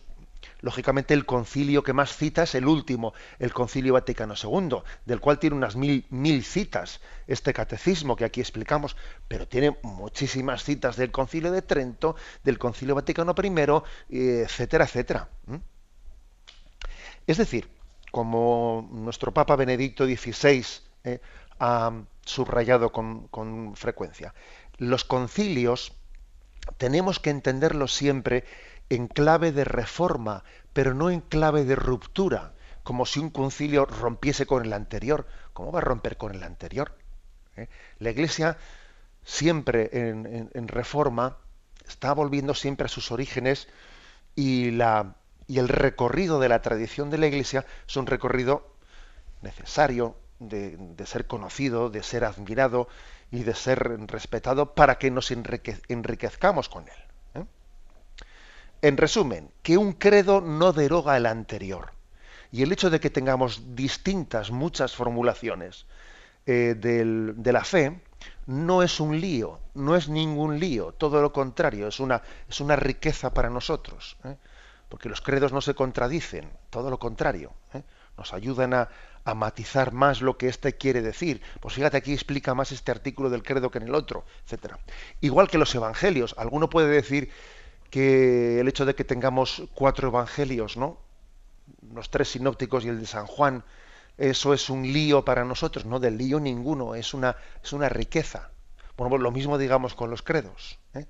Lógicamente 0.60 1.14
el 1.14 1.26
concilio 1.26 1.84
que 1.84 1.94
más 1.94 2.16
cita 2.16 2.44
es 2.44 2.56
el 2.56 2.68
último, 2.68 3.14
el 3.40 3.54
concilio 3.54 3.94
Vaticano 3.94 4.34
II, 4.42 4.78
del 5.06 5.22
cual 5.22 5.40
tiene 5.40 5.56
unas 5.56 5.76
mil, 5.76 6.06
mil 6.10 6.44
citas 6.44 7.00
este 7.28 7.54
catecismo 7.54 8.16
que 8.16 8.26
aquí 8.26 8.42
explicamos, 8.42 8.98
pero 9.28 9.48
tiene 9.48 9.78
muchísimas 9.84 10.64
citas 10.64 10.98
del 10.98 11.12
concilio 11.12 11.52
de 11.52 11.62
Trento, 11.62 12.16
del 12.44 12.60
concilio 12.60 12.96
Vaticano 12.96 13.34
I, 13.42 14.18
etcétera, 14.18 14.84
etcétera. 14.86 15.30
Es 17.26 17.38
decir, 17.38 17.70
como 18.14 18.88
nuestro 18.92 19.34
Papa 19.34 19.56
Benedicto 19.56 20.06
XVI 20.06 20.64
eh, 21.04 21.20
ha 21.60 21.92
subrayado 22.24 22.92
con, 22.92 23.28
con 23.30 23.76
frecuencia, 23.76 24.36
los 24.78 25.04
concilios 25.04 25.94
tenemos 26.78 27.20
que 27.20 27.32
entenderlos 27.32 27.92
siempre 27.92 28.44
en 28.90 29.08
clave 29.08 29.52
de 29.52 29.64
reforma, 29.64 30.44
pero 30.74 30.94
no 30.94 31.10
en 31.10 31.22
clave 31.22 31.66
de 31.66 31.76
ruptura, 31.76 32.54
como 32.84 33.08
si 33.08 33.20
un 33.20 33.32
concilio 33.32 33.86
rompiese 33.86 34.46
con 34.46 34.64
el 34.64 34.74
anterior. 34.74 35.26
¿Cómo 35.54 35.72
va 35.72 35.80
a 35.80 35.84
romper 35.84 36.16
con 36.18 36.36
el 36.36 36.44
anterior? 36.44 36.96
¿Eh? 37.58 37.68
La 37.98 38.12
Iglesia 38.12 38.58
siempre 39.24 39.90
en, 39.92 40.68
reforma 40.68 41.38
está 41.88 42.14
volviendo 42.14 42.54
siempre 42.54 42.86
a 42.86 42.90
sus 42.90 43.12
orígenes 43.12 43.68
y, 44.36 44.70
la, 44.70 45.16
y 45.48 45.60
el 45.60 45.68
recorrido 45.68 46.40
de 46.40 46.50
la 46.50 46.62
tradición 46.62 47.10
de 47.10 47.18
la 47.18 47.28
Iglesia 47.28 47.66
es 47.88 47.96
un 47.96 48.06
recorrido 48.06 48.76
necesario 49.42 50.16
de, 50.40 51.06
ser 51.06 51.28
conocido, 51.28 51.90
de 51.90 52.04
ser 52.04 52.26
admirado 52.26 52.88
y 53.32 53.44
de 53.44 53.54
ser 53.54 53.80
respetado 54.08 54.74
para 54.74 54.98
que 54.98 55.12
nos 55.12 55.32
enriquezcamos 55.32 56.70
con 56.70 56.84
él. 56.88 57.46
En 58.82 58.98
resumen, 58.98 59.50
que 59.62 59.78
un 59.78 59.94
credo 59.94 60.42
no 60.42 60.74
deroga 60.74 61.16
el 61.16 61.26
anterior. 61.26 61.92
Y 62.52 62.64
el 62.64 62.72
hecho 62.74 62.90
de 62.90 63.00
que 63.00 63.10
tengamos 63.10 63.76
distintas, 63.76 64.52
muchas 64.52 64.94
formulaciones 64.94 65.86
eh, 66.46 66.76
de 66.78 67.54
la 67.54 67.64
fe, 67.64 68.02
no 68.46 68.84
es 68.84 69.00
un 69.00 69.20
lío, 69.20 69.60
no 69.74 69.96
es 69.96 70.10
ningún 70.10 70.60
lío, 70.60 70.92
todo 70.92 71.22
lo 71.22 71.32
contrario, 71.32 71.88
es 71.88 72.00
una, 72.00 72.22
es 72.50 72.60
una 72.60 72.76
riqueza 72.76 73.34
para 73.34 73.50
nosotros. 73.50 74.18
¿eh? 74.26 74.36
Porque 74.94 75.10
los 75.10 75.22
credos 75.22 75.52
no 75.52 75.60
se 75.60 75.74
contradicen, 75.74 76.52
todo 76.70 76.92
lo 76.92 77.00
contrario. 77.00 77.52
¿eh? 77.74 77.82
Nos 78.16 78.32
ayudan 78.32 78.76
a, 78.76 78.90
matizar 79.34 79.92
más 79.92 80.22
lo 80.22 80.38
que 80.38 80.48
éste 80.48 80.78
quiere 80.78 81.02
decir. 81.02 81.42
Pues 81.62 81.74
fíjate, 81.74 81.98
aquí 81.98 82.14
explica 82.14 82.54
más 82.54 82.72
este 82.72 82.92
artículo 82.92 83.32
del 83.32 83.42
credo 83.42 83.72
que 83.72 83.80
en 83.80 83.86
el 83.86 83.96
otro, 83.96 84.24
etc. 84.48 84.76
Igual 85.20 85.48
que 85.48 85.58
los 85.58 85.74
evangelios. 85.74 86.36
Alguno 86.38 86.70
puede 86.70 86.90
decir 86.90 87.32
que 87.90 88.60
el 88.60 88.68
hecho 88.68 88.86
de 88.86 88.94
que 88.94 89.04
tengamos 89.04 89.64
cuatro 89.74 90.10
evangelios, 90.10 90.78
¿no? 90.78 91.00
Los 91.92 92.12
tres 92.12 92.30
sinópticos 92.30 92.86
y 92.86 92.90
el 92.90 93.00
de 93.00 93.08
San 93.08 93.26
Juan, 93.26 93.64
eso 94.20 94.54
es 94.54 94.70
un 94.70 94.84
lío 94.84 95.26
para 95.26 95.44
nosotros, 95.44 95.86
no 95.88 96.00
del 96.00 96.20
lío 96.20 96.40
ninguno, 96.40 96.94
es 96.94 97.16
una, 97.16 97.36
es 97.64 97.74
una 97.74 97.90
riqueza. 97.90 98.52
Bueno, 98.96 99.10
pues 99.10 99.24
lo 99.24 99.32
mismo 99.32 99.58
digamos 99.58 99.96
con 99.96 100.12
los 100.12 100.22
credos. 100.22 100.78
¿eh? 100.94 101.08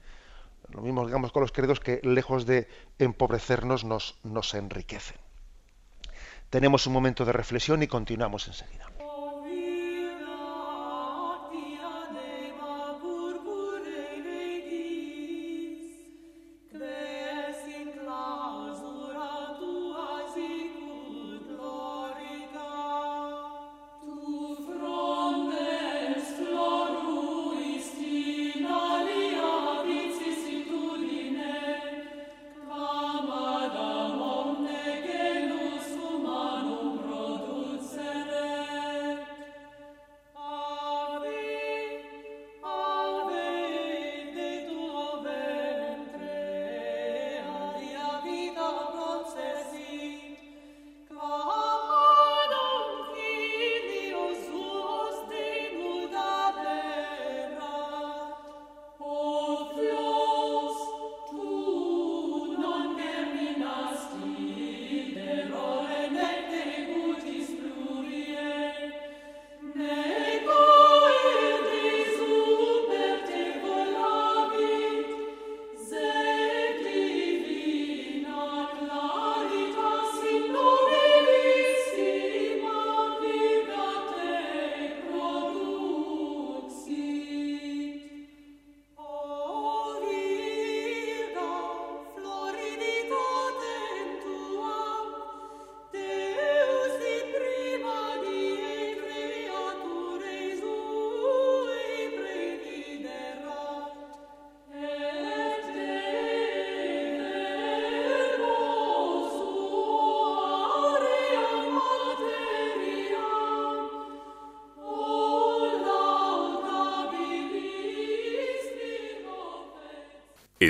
Lo 0.73 0.81
mismo 0.81 1.05
digamos 1.05 1.31
con 1.31 1.41
los 1.41 1.51
credos 1.51 1.79
que 1.79 1.99
lejos 2.03 2.45
de 2.45 2.67
empobrecernos 2.99 3.83
nos, 3.83 4.17
nos 4.23 4.53
enriquecen. 4.53 5.17
Tenemos 6.49 6.85
un 6.87 6.93
momento 6.93 7.25
de 7.25 7.33
reflexión 7.33 7.81
y 7.83 7.87
continuamos 7.87 8.47
enseguida. 8.47 8.92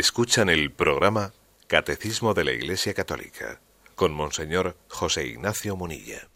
Escuchan 0.03 0.49
el 0.49 0.69
programa 0.69 1.31
Catecismo 1.67 2.33
de 2.33 2.43
la 2.43 2.51
Iglesia 2.51 2.93
Católica 2.93 3.61
con 3.95 4.13
Monseñor 4.13 4.75
José 4.89 5.27
Ignacio 5.27 5.77
Munilla. 5.77 6.27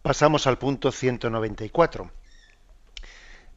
Pasamos 0.00 0.46
al 0.46 0.56
punto 0.56 0.90
194. 0.90 2.10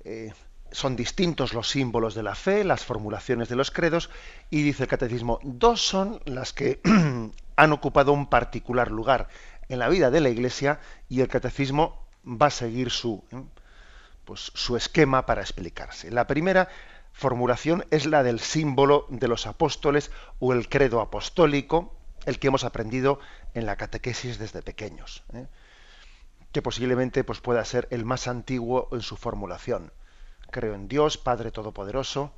Eh, 0.03 0.33
son 0.71 0.97
distintos 0.97 1.53
los 1.53 1.69
símbolos 1.69 2.15
de 2.15 2.23
la 2.23 2.35
fe, 2.35 2.65
las 2.65 2.83
formulaciones 2.83 3.47
de 3.47 3.55
los 3.55 3.71
credos, 3.71 4.09
y 4.49 4.61
dice 4.61 4.83
el 4.83 4.89
catecismo, 4.89 5.39
dos 5.41 5.81
son 5.81 6.19
las 6.25 6.51
que 6.51 6.81
han 7.55 7.71
ocupado 7.71 8.11
un 8.11 8.29
particular 8.29 8.91
lugar 8.91 9.29
en 9.69 9.79
la 9.79 9.87
vida 9.87 10.11
de 10.11 10.19
la 10.19 10.27
Iglesia 10.27 10.81
y 11.07 11.21
el 11.21 11.29
catecismo 11.29 12.05
va 12.25 12.47
a 12.47 12.51
seguir 12.51 12.91
su, 12.91 13.23
¿eh? 13.31 13.41
pues, 14.25 14.51
su 14.53 14.75
esquema 14.75 15.25
para 15.25 15.41
explicarse. 15.41 16.11
La 16.11 16.27
primera 16.27 16.67
formulación 17.13 17.85
es 17.91 18.05
la 18.05 18.23
del 18.23 18.39
símbolo 18.39 19.05
de 19.09 19.27
los 19.27 19.47
apóstoles 19.47 20.11
o 20.39 20.53
el 20.53 20.69
credo 20.69 21.01
apostólico, 21.01 21.95
el 22.25 22.39
que 22.39 22.47
hemos 22.47 22.63
aprendido 22.63 23.19
en 23.53 23.65
la 23.65 23.75
catequesis 23.75 24.39
desde 24.39 24.61
pequeños, 24.61 25.23
¿eh? 25.33 25.47
que 26.51 26.61
posiblemente 26.61 27.23
pues, 27.23 27.41
pueda 27.41 27.63
ser 27.65 27.87
el 27.91 28.05
más 28.05 28.27
antiguo 28.27 28.89
en 28.91 29.01
su 29.01 29.17
formulación. 29.17 29.91
Creo 30.51 30.73
en 30.73 30.87
Dios, 30.87 31.17
Padre 31.17 31.51
Todopoderoso, 31.51 32.33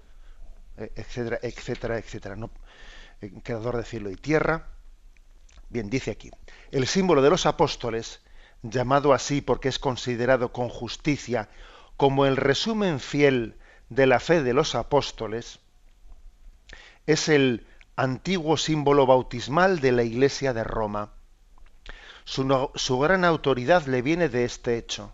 eh, 0.77 0.91
etcétera, 0.95 1.39
etcétera, 1.41 1.97
etcétera, 1.97 2.35
¿no? 2.35 2.49
Eh, 3.21 3.31
creador 3.43 3.77
de 3.77 3.83
cielo 3.83 4.09
y 4.09 4.15
tierra. 4.15 4.67
Bien, 5.69 5.89
dice 5.89 6.11
aquí, 6.11 6.31
el 6.71 6.87
símbolo 6.87 7.21
de 7.21 7.29
los 7.29 7.45
apóstoles, 7.45 8.21
llamado 8.63 9.13
así 9.13 9.41
porque 9.41 9.69
es 9.69 9.79
considerado 9.79 10.51
con 10.51 10.69
justicia 10.69 11.49
como 11.97 12.25
el 12.25 12.37
resumen 12.37 12.99
fiel 12.99 13.57
de 13.91 14.07
la 14.07 14.21
fe 14.21 14.41
de 14.41 14.53
los 14.53 14.73
apóstoles, 14.73 15.59
es 17.05 17.27
el 17.27 17.67
antiguo 17.97 18.55
símbolo 18.55 19.05
bautismal 19.05 19.81
de 19.81 19.91
la 19.91 20.03
Iglesia 20.03 20.53
de 20.53 20.63
Roma. 20.63 21.11
Su, 22.23 22.99
gran 22.99 23.25
autoridad 23.25 23.85
le 23.87 24.01
viene 24.01 24.29
de 24.29 24.45
este 24.45 24.77
hecho. 24.77 25.13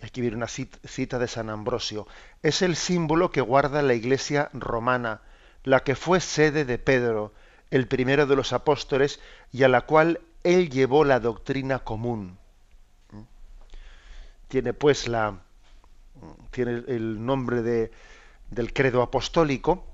Aquí 0.00 0.20
viene 0.20 0.36
una 0.36 0.46
cita 0.46 1.18
de 1.18 1.26
San 1.26 1.50
Ambrosio. 1.50 2.06
Es 2.44 2.62
el 2.62 2.76
símbolo 2.76 3.32
que 3.32 3.40
guarda 3.40 3.82
la 3.82 3.94
Iglesia 3.94 4.48
romana, 4.52 5.20
la 5.64 5.80
que 5.80 5.96
fue 5.96 6.20
sede 6.20 6.64
de 6.64 6.78
Pedro, 6.78 7.34
el 7.72 7.88
primero 7.88 8.26
de 8.26 8.36
los 8.36 8.52
apóstoles, 8.52 9.18
y 9.50 9.64
a 9.64 9.68
la 9.68 9.80
cual 9.80 10.20
él 10.44 10.70
llevó 10.70 11.04
la 11.04 11.18
doctrina 11.18 11.80
común. 11.80 12.38
Tiene 14.46 14.72
pues 14.72 15.08
la, 15.08 15.40
tiene 16.50 16.84
el 16.88 17.24
nombre 17.24 17.62
de, 17.62 17.90
del 18.50 18.72
credo 18.72 19.02
apostólico 19.02 19.84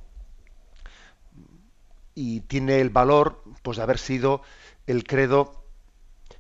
y 2.14 2.40
tiene 2.40 2.80
el 2.80 2.90
valor 2.90 3.42
pues, 3.62 3.76
de 3.76 3.82
haber 3.82 3.98
sido 3.98 4.42
el 4.86 5.04
credo 5.04 5.64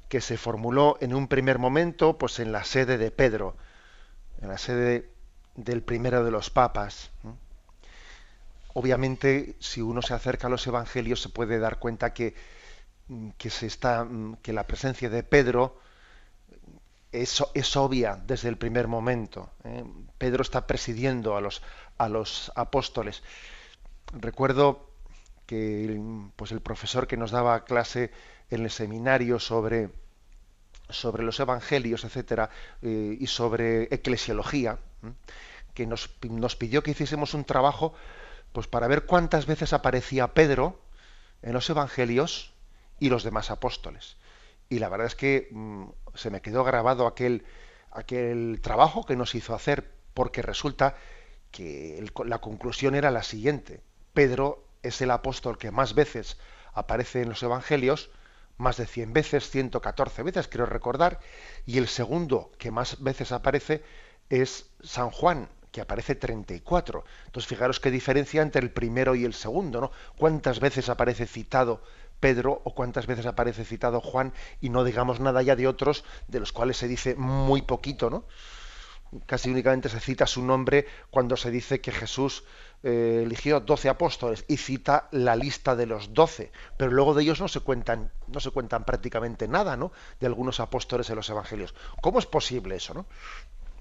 que 0.08 0.20
se 0.20 0.38
formuló 0.38 0.96
en 1.00 1.14
un 1.14 1.28
primer 1.28 1.58
momento 1.58 2.16
pues, 2.16 2.38
en 2.38 2.52
la 2.52 2.64
sede 2.64 2.96
de 2.98 3.10
Pedro, 3.10 3.56
en 4.40 4.48
la 4.48 4.58
sede 4.58 5.10
del 5.54 5.82
primero 5.82 6.24
de 6.24 6.30
los 6.30 6.50
papas. 6.50 7.10
Obviamente, 8.72 9.56
si 9.58 9.80
uno 9.80 10.02
se 10.02 10.14
acerca 10.14 10.46
a 10.46 10.50
los 10.50 10.66
evangelios, 10.66 11.20
se 11.20 11.28
puede 11.28 11.58
dar 11.58 11.78
cuenta 11.78 12.12
que, 12.12 12.34
que, 13.38 13.50
se 13.50 13.66
está, 13.66 14.06
que 14.42 14.52
la 14.52 14.66
presencia 14.66 15.08
de 15.08 15.22
Pedro 15.22 15.78
es, 17.22 17.76
obvia 17.76 18.20
desde 18.26 18.48
el 18.48 18.56
primer 18.56 18.88
momento. 18.88 19.50
¿eh? 19.64 19.84
Pedro 20.18 20.42
está 20.42 20.66
presidiendo 20.66 21.36
a 21.36 21.40
los, 21.40 21.62
a 21.98 22.08
los 22.08 22.52
apóstoles. 22.54 23.22
Recuerdo 24.12 24.90
que 25.46 26.00
pues 26.36 26.52
el 26.52 26.60
profesor 26.60 27.06
que 27.06 27.16
nos 27.16 27.30
daba 27.30 27.64
clase 27.64 28.10
en 28.50 28.64
el 28.64 28.70
seminario 28.70 29.38
sobre, 29.38 29.90
sobre 30.88 31.22
los 31.22 31.38
evangelios, 31.40 32.04
etcétera, 32.04 32.50
eh, 32.82 33.16
y 33.18 33.26
sobre 33.26 33.84
eclesiología, 33.94 34.78
que 35.74 35.86
nos, 35.86 36.10
nos, 36.22 36.56
pidió 36.56 36.82
que 36.82 36.92
hiciésemos 36.92 37.34
un 37.34 37.44
trabajo 37.44 37.94
pues 38.52 38.66
para 38.66 38.88
ver 38.88 39.04
cuántas 39.04 39.46
veces 39.46 39.72
aparecía 39.72 40.32
Pedro 40.34 40.80
en 41.42 41.52
los 41.52 41.68
evangelios 41.68 42.52
y 42.98 43.10
los 43.10 43.22
demás 43.22 43.50
apóstoles. 43.50 44.16
Y 44.68 44.78
la 44.78 44.88
verdad 44.88 45.06
es 45.06 45.14
que 45.14 45.48
mm, 45.50 45.84
se 46.14 46.30
me 46.30 46.40
quedó 46.40 46.64
grabado 46.64 47.06
aquel, 47.06 47.44
aquel 47.90 48.60
trabajo 48.62 49.04
que 49.04 49.16
nos 49.16 49.34
hizo 49.34 49.54
hacer, 49.54 49.92
porque 50.14 50.42
resulta 50.42 50.96
que 51.50 52.04
la 52.24 52.38
conclusión 52.40 52.94
era 52.94 53.10
la 53.10 53.22
siguiente. 53.22 53.80
Pedro 54.12 54.64
es 54.82 55.00
el 55.00 55.10
apóstol 55.10 55.58
que 55.58 55.70
más 55.70 55.94
veces 55.94 56.38
aparece 56.72 57.22
en 57.22 57.28
los 57.28 57.42
evangelios, 57.42 58.10
más 58.58 58.76
de 58.76 58.86
100 58.86 59.12
veces, 59.12 59.50
114 59.50 60.22
veces, 60.22 60.48
quiero 60.48 60.66
recordar, 60.66 61.20
y 61.66 61.78
el 61.78 61.88
segundo 61.88 62.52
que 62.58 62.70
más 62.70 63.02
veces 63.02 63.32
aparece 63.32 63.82
es 64.30 64.70
San 64.82 65.10
Juan, 65.10 65.48
que 65.70 65.80
aparece 65.80 66.14
34. 66.14 67.04
Entonces, 67.26 67.48
fijaros 67.48 67.80
qué 67.80 67.90
diferencia 67.90 68.40
entre 68.42 68.62
el 68.62 68.70
primero 68.70 69.14
y 69.14 69.24
el 69.24 69.34
segundo, 69.34 69.80
¿no? 69.80 69.90
¿Cuántas 70.16 70.58
veces 70.58 70.88
aparece 70.88 71.26
citado 71.26 71.82
Pedro 72.20 72.60
o 72.64 72.74
cuántas 72.74 73.06
veces 73.06 73.26
aparece 73.26 73.64
citado 73.64 74.00
Juan 74.00 74.32
y 74.60 74.70
no 74.70 74.84
digamos 74.84 75.20
nada 75.20 75.42
ya 75.42 75.56
de 75.56 75.66
otros 75.66 76.04
de 76.28 76.40
los 76.40 76.52
cuales 76.52 76.76
se 76.76 76.88
dice 76.88 77.14
muy 77.14 77.62
poquito, 77.62 78.10
¿no? 78.10 78.24
Casi 79.26 79.50
únicamente 79.50 79.88
se 79.88 80.00
cita 80.00 80.26
su 80.26 80.44
nombre 80.44 80.86
cuando 81.10 81.36
se 81.36 81.50
dice 81.50 81.80
que 81.80 81.92
Jesús 81.92 82.44
eh, 82.82 83.22
eligió 83.24 83.60
doce 83.60 83.88
apóstoles 83.88 84.44
y 84.48 84.56
cita 84.56 85.08
la 85.12 85.36
lista 85.36 85.76
de 85.76 85.86
los 85.86 86.12
doce, 86.12 86.50
pero 86.76 86.90
luego 86.90 87.14
de 87.14 87.22
ellos 87.22 87.40
no 87.40 87.48
se 87.48 87.60
cuentan, 87.60 88.10
no 88.26 88.40
se 88.40 88.50
cuentan 88.50 88.84
prácticamente 88.84 89.48
nada, 89.48 89.76
¿no? 89.76 89.92
De 90.20 90.26
algunos 90.26 90.60
apóstoles 90.60 91.08
en 91.08 91.16
los 91.16 91.30
evangelios. 91.30 91.74
¿Cómo 92.02 92.18
es 92.18 92.26
posible 92.26 92.76
eso, 92.76 92.94
no? 92.94 93.06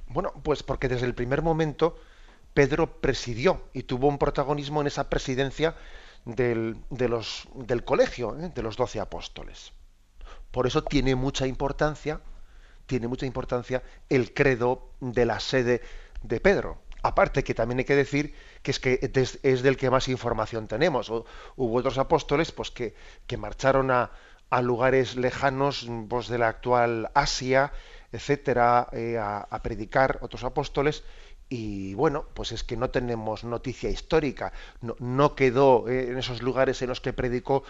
Bueno, 0.08 0.32
pues 0.44 0.62
porque 0.62 0.88
desde 0.88 1.08
el 1.08 1.16
primer 1.16 1.42
momento 1.42 1.98
Pedro 2.54 3.02
presidió 3.02 3.64
y 3.74 3.84
tuvo 3.84 4.08
un 4.08 4.18
protagonismo 4.18 4.82
en 4.82 4.88
esa 4.88 5.10
presidencia 5.10 5.76
del, 6.26 6.78
de 6.90 7.08
los, 7.08 7.48
del 7.54 7.84
colegio 7.84 8.38
¿eh? 8.40 8.52
de 8.54 8.62
los 8.62 8.76
doce 8.76 9.00
apóstoles. 9.00 9.72
Por 10.52 10.68
eso 10.68 10.84
tiene 10.84 11.16
mucha 11.16 11.48
importancia, 11.48 12.22
tiene 12.86 13.08
mucha 13.08 13.26
importancia 13.26 13.84
el 14.10 14.34
credo 14.34 14.90
de 15.00 15.26
la 15.26 15.40
sede 15.40 15.82
de 16.24 16.40
Pedro. 16.40 16.80
Aparte 17.04 17.44
que 17.44 17.54
también 17.54 17.80
hay 17.80 17.86
que 17.86 17.96
decir 17.96 18.34
que 18.64 18.72
es 18.72 18.80
que 18.80 19.00
es, 19.44 19.62
del 19.62 19.78
que 19.78 19.92
más 19.92 20.08
información 20.08 20.68
tenemos. 20.68 21.10
hubo 21.10 21.76
otros 21.78 22.00
apóstoles 22.00 22.52
pues, 22.52 22.72
que, 22.72 22.96
que 23.28 23.38
marcharon 23.38 23.92
a, 23.92 24.12
a, 24.50 24.62
lugares 24.64 25.16
lejanos 25.16 25.88
pues, 26.10 26.28
de 26.30 26.40
la 26.40 26.48
actual 26.48 27.12
Asia, 27.14 27.72
etcétera, 28.12 28.88
eh, 28.92 29.20
a, 29.20 29.40
a, 29.42 29.62
predicar 29.62 30.18
otros 30.22 30.44
apóstoles 30.44 31.04
y 31.50 31.94
bueno, 31.94 32.26
pues 32.34 32.52
es 32.52 32.64
que 32.64 32.76
no 32.78 32.90
tenemos 32.90 33.44
noticia 33.44 33.90
histórica, 33.90 34.52
no, 35.00 35.36
quedó 35.36 35.88
eh, 35.88 36.10
en 36.10 36.18
esos 36.18 36.42
lugares 36.42 36.82
en 36.82 36.90
los 36.90 37.02
que 37.02 37.14
predicó, 37.14 37.64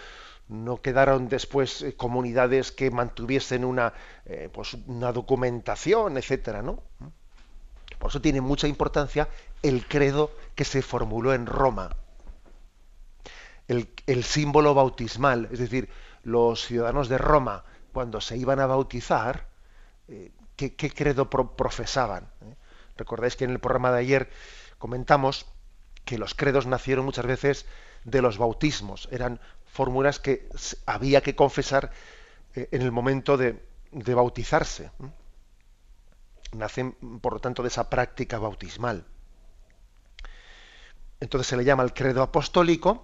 no 0.48 0.80
quedaron 0.80 1.28
después 1.28 1.82
eh, 1.82 1.94
comunidades 1.94 2.72
que 2.72 2.90
mantuviesen 2.90 3.64
una, 3.64 3.92
eh, 4.24 4.48
pues 4.52 4.74
una 4.86 5.12
documentación, 5.12 6.16
etcétera, 6.16 6.62
¿no? 6.62 6.82
Por 7.98 8.10
eso 8.10 8.20
tiene 8.20 8.40
mucha 8.40 8.66
importancia 8.66 9.28
el 9.62 9.86
credo 9.86 10.30
que 10.54 10.64
se 10.64 10.80
formuló 10.80 11.34
en 11.34 11.46
Roma, 11.46 11.96
el, 13.68 13.88
el 14.06 14.24
símbolo 14.24 14.74
bautismal, 14.74 15.48
es 15.52 15.58
decir, 15.58 15.90
los 16.22 16.64
ciudadanos 16.64 17.08
de 17.08 17.18
Roma, 17.18 17.64
cuando 17.92 18.20
se 18.20 18.36
iban 18.36 18.60
a 18.60 18.66
bautizar, 18.66 19.48
¿qué, 20.56 20.74
credo 20.76 21.28
profesaban? 21.30 22.28
Recordáis 22.96 23.36
que 23.36 23.44
en 23.44 23.50
el 23.50 23.60
programa 23.60 23.92
de 23.92 24.00
ayer 24.00 24.30
comentamos 24.78 25.46
que 26.04 26.18
los 26.18 26.34
credos 26.34 26.66
nacieron 26.66 27.04
muchas 27.04 27.26
veces 27.26 27.66
de 28.04 28.22
los 28.22 28.38
bautismos. 28.38 29.08
Eran 29.10 29.40
fórmulas 29.66 30.20
que 30.20 30.48
había 30.86 31.20
que 31.20 31.34
confesar 31.34 31.90
eh, 32.54 32.68
en 32.70 32.82
el 32.82 32.92
momento 32.92 33.36
de, 33.36 33.60
bautizarse. 33.92 34.90
Nacen, 36.52 36.92
por 37.20 37.34
lo 37.34 37.40
tanto, 37.40 37.62
de 37.62 37.68
esa 37.68 37.90
práctica 37.90 38.38
bautismal. 38.38 39.04
Entonces 41.20 41.48
se 41.48 41.56
le 41.56 41.64
llama 41.64 41.82
el 41.82 41.92
credo 41.92 42.22
apostólico 42.22 43.02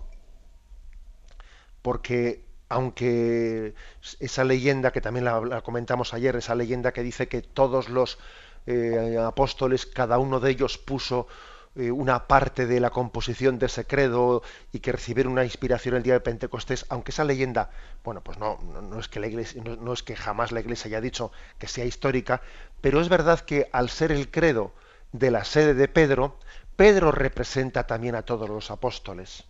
porque 1.82 2.44
aunque 2.68 3.74
esa 4.20 4.44
leyenda 4.44 4.92
que 4.92 5.00
también 5.00 5.24
la, 5.24 5.60
comentamos 5.62 6.14
ayer, 6.14 6.36
esa 6.36 6.54
leyenda 6.54 6.92
que 6.92 7.02
dice 7.02 7.28
que 7.28 7.42
todos 7.42 7.90
los 7.90 8.18
eh, 8.66 9.18
apóstoles, 9.18 9.86
cada 9.86 10.18
uno 10.18 10.40
de 10.40 10.50
ellos 10.50 10.78
puso 10.78 11.26
eh, 11.74 11.90
una 11.90 12.26
parte 12.26 12.66
de 12.66 12.80
la 12.80 12.90
composición 12.90 13.58
de 13.58 13.64
ese 13.64 13.86
credo 13.86 14.42
y 14.72 14.80
que 14.80 14.92
recibieron 14.92 15.32
una 15.32 15.44
inspiración 15.44 15.94
el 15.94 16.02
día 16.02 16.12
de 16.12 16.20
Pentecostés, 16.20 16.84
aunque 16.90 17.12
esa 17.12 17.24
leyenda, 17.24 17.70
bueno, 18.04 18.20
pues 18.22 18.38
no, 18.38 18.58
no, 18.58 19.00
es 19.00 19.08
que 19.08 19.20
la 19.20 19.26
iglesia, 19.26 19.62
no, 19.64 19.92
es 19.94 20.02
que 20.02 20.14
jamás 20.14 20.52
la 20.52 20.60
iglesia 20.60 20.88
haya 20.88 21.00
dicho 21.00 21.32
que 21.58 21.68
sea 21.68 21.86
histórica, 21.86 22.42
pero 22.82 23.00
es 23.00 23.08
verdad 23.08 23.40
que 23.40 23.70
al 23.72 23.88
ser 23.88 24.12
el 24.12 24.30
credo 24.30 24.74
de 25.12 25.30
la 25.30 25.44
sede 25.44 25.72
de 25.72 25.88
Pedro, 25.88 26.36
Pedro 26.76 27.10
representa 27.10 27.86
también 27.86 28.16
a 28.16 28.22
todos 28.22 28.50
los 28.50 28.70
apóstoles. 28.70 29.44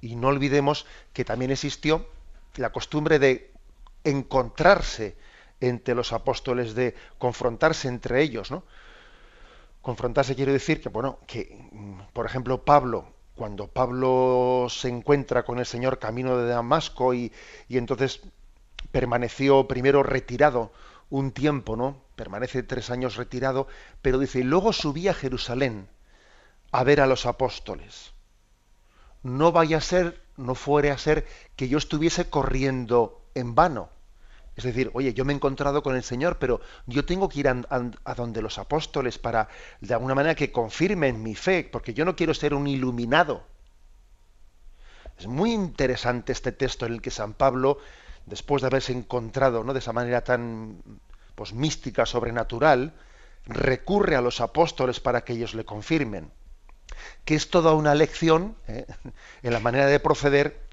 Y 0.00 0.16
no 0.16 0.28
olvidemos 0.28 0.86
que 1.12 1.26
también 1.26 1.50
existió 1.50 2.08
la 2.56 2.72
costumbre 2.72 3.18
de 3.18 3.52
encontrarse 4.04 5.16
entre 5.60 5.94
los 5.94 6.12
apóstoles, 6.12 6.74
de 6.74 6.94
confrontarse 7.18 7.88
entre 7.88 8.22
ellos, 8.22 8.50
¿no? 8.50 8.64
Confrontarse 9.82 10.34
quiere 10.36 10.52
decir 10.52 10.80
que, 10.80 10.88
bueno, 10.88 11.18
que, 11.26 11.68
mm, 11.72 12.12
por 12.12 12.26
ejemplo, 12.26 12.64
Pablo, 12.64 13.06
cuando 13.34 13.68
Pablo 13.68 14.66
se 14.68 14.88
encuentra 14.88 15.44
con 15.44 15.58
el 15.58 15.66
Señor 15.66 15.98
camino 15.98 16.36
de 16.36 16.48
Damasco 16.48 17.14
y, 17.14 17.32
y 17.68 17.78
entonces 17.78 18.20
permaneció 18.90 19.68
primero 19.68 20.02
retirado 20.02 20.72
un 21.10 21.32
tiempo, 21.32 21.76
¿no? 21.76 22.02
Permanece 22.16 22.62
tres 22.62 22.90
años 22.90 23.16
retirado, 23.16 23.66
pero 24.02 24.18
dice, 24.18 24.44
luego 24.44 24.72
subí 24.72 25.08
a 25.08 25.14
Jerusalén 25.14 25.88
a 26.72 26.84
ver 26.84 27.00
a 27.00 27.06
los 27.06 27.26
apóstoles. 27.26 28.12
No 29.22 29.52
vaya 29.52 29.78
a 29.78 29.80
ser, 29.80 30.22
no 30.36 30.54
fuere 30.54 30.90
a 30.90 30.98
ser 30.98 31.26
que 31.56 31.68
yo 31.68 31.78
estuviese 31.78 32.28
corriendo 32.28 33.22
en 33.34 33.54
vano. 33.54 33.90
Es 34.58 34.64
decir, 34.64 34.90
oye, 34.92 35.14
yo 35.14 35.24
me 35.24 35.32
he 35.32 35.36
encontrado 35.36 35.84
con 35.84 35.94
el 35.94 36.02
Señor, 36.02 36.40
pero 36.40 36.60
yo 36.86 37.04
tengo 37.04 37.28
que 37.28 37.38
ir 37.38 37.48
a, 37.48 38.14
donde 38.16 38.42
los 38.42 38.58
apóstoles 38.58 39.16
para, 39.16 39.48
de 39.80 39.94
alguna 39.94 40.16
manera, 40.16 40.34
que 40.34 40.50
confirmen 40.50 41.22
mi 41.22 41.36
fe, 41.36 41.62
porque 41.62 41.94
yo 41.94 42.04
no 42.04 42.16
quiero 42.16 42.34
ser 42.34 42.54
un 42.54 42.66
iluminado. 42.66 43.44
Es 45.16 45.28
muy 45.28 45.52
interesante 45.52 46.32
este 46.32 46.50
texto 46.50 46.86
en 46.86 46.94
el 46.94 47.00
que 47.00 47.12
San 47.12 47.34
Pablo, 47.34 47.78
después 48.26 48.60
de 48.60 48.66
haberse 48.66 48.90
encontrado 48.90 49.62
¿no? 49.62 49.74
de 49.74 49.78
esa 49.78 49.92
manera 49.92 50.24
tan 50.24 50.82
pues, 51.36 51.52
mística, 51.52 52.04
sobrenatural, 52.04 52.94
recurre 53.46 54.16
a 54.16 54.20
los 54.20 54.40
apóstoles 54.40 54.98
para 54.98 55.20
que 55.20 55.34
ellos 55.34 55.54
le 55.54 55.64
confirmen. 55.64 56.32
Que 57.24 57.36
es 57.36 57.48
toda 57.48 57.74
una 57.74 57.94
lección 57.94 58.56
¿eh? 58.66 58.86
en 59.44 59.52
la 59.52 59.60
manera 59.60 59.86
de 59.86 60.00
proceder 60.00 60.67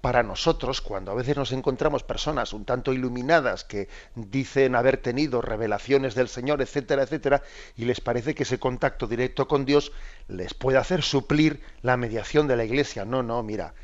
para 0.00 0.22
nosotros, 0.22 0.80
cuando 0.80 1.12
a 1.12 1.14
veces 1.14 1.36
nos 1.36 1.52
encontramos 1.52 2.02
personas 2.02 2.52
un 2.52 2.64
tanto 2.64 2.92
iluminadas 2.92 3.64
que 3.64 3.88
dicen 4.14 4.74
haber 4.74 4.98
tenido 4.98 5.42
revelaciones 5.42 6.14
del 6.14 6.28
Señor, 6.28 6.62
etcétera, 6.62 7.02
etcétera, 7.02 7.42
y 7.76 7.84
les 7.84 8.00
parece 8.00 8.34
que 8.34 8.44
ese 8.44 8.58
contacto 8.58 9.06
directo 9.06 9.48
con 9.48 9.64
Dios 9.64 9.92
les 10.28 10.54
puede 10.54 10.78
hacer 10.78 11.02
suplir 11.02 11.60
la 11.82 11.96
mediación 11.96 12.46
de 12.46 12.56
la 12.56 12.64
Iglesia. 12.64 13.04
No, 13.04 13.22
no, 13.22 13.42
mira, 13.42 13.74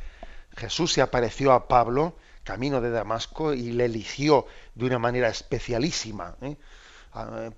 Jesús 0.57 0.92
se 0.92 1.03
apareció 1.03 1.53
a 1.53 1.69
Pablo 1.69 2.16
camino 2.47 2.81
de 2.81 2.90
Damasco 2.90 3.53
y 3.53 3.73
le 3.73 3.87
eligió 3.87 4.47
de 4.75 4.87
una 4.87 4.99
manera 4.99 5.29
especialísima. 5.29 6.37
¿eh? 6.40 6.57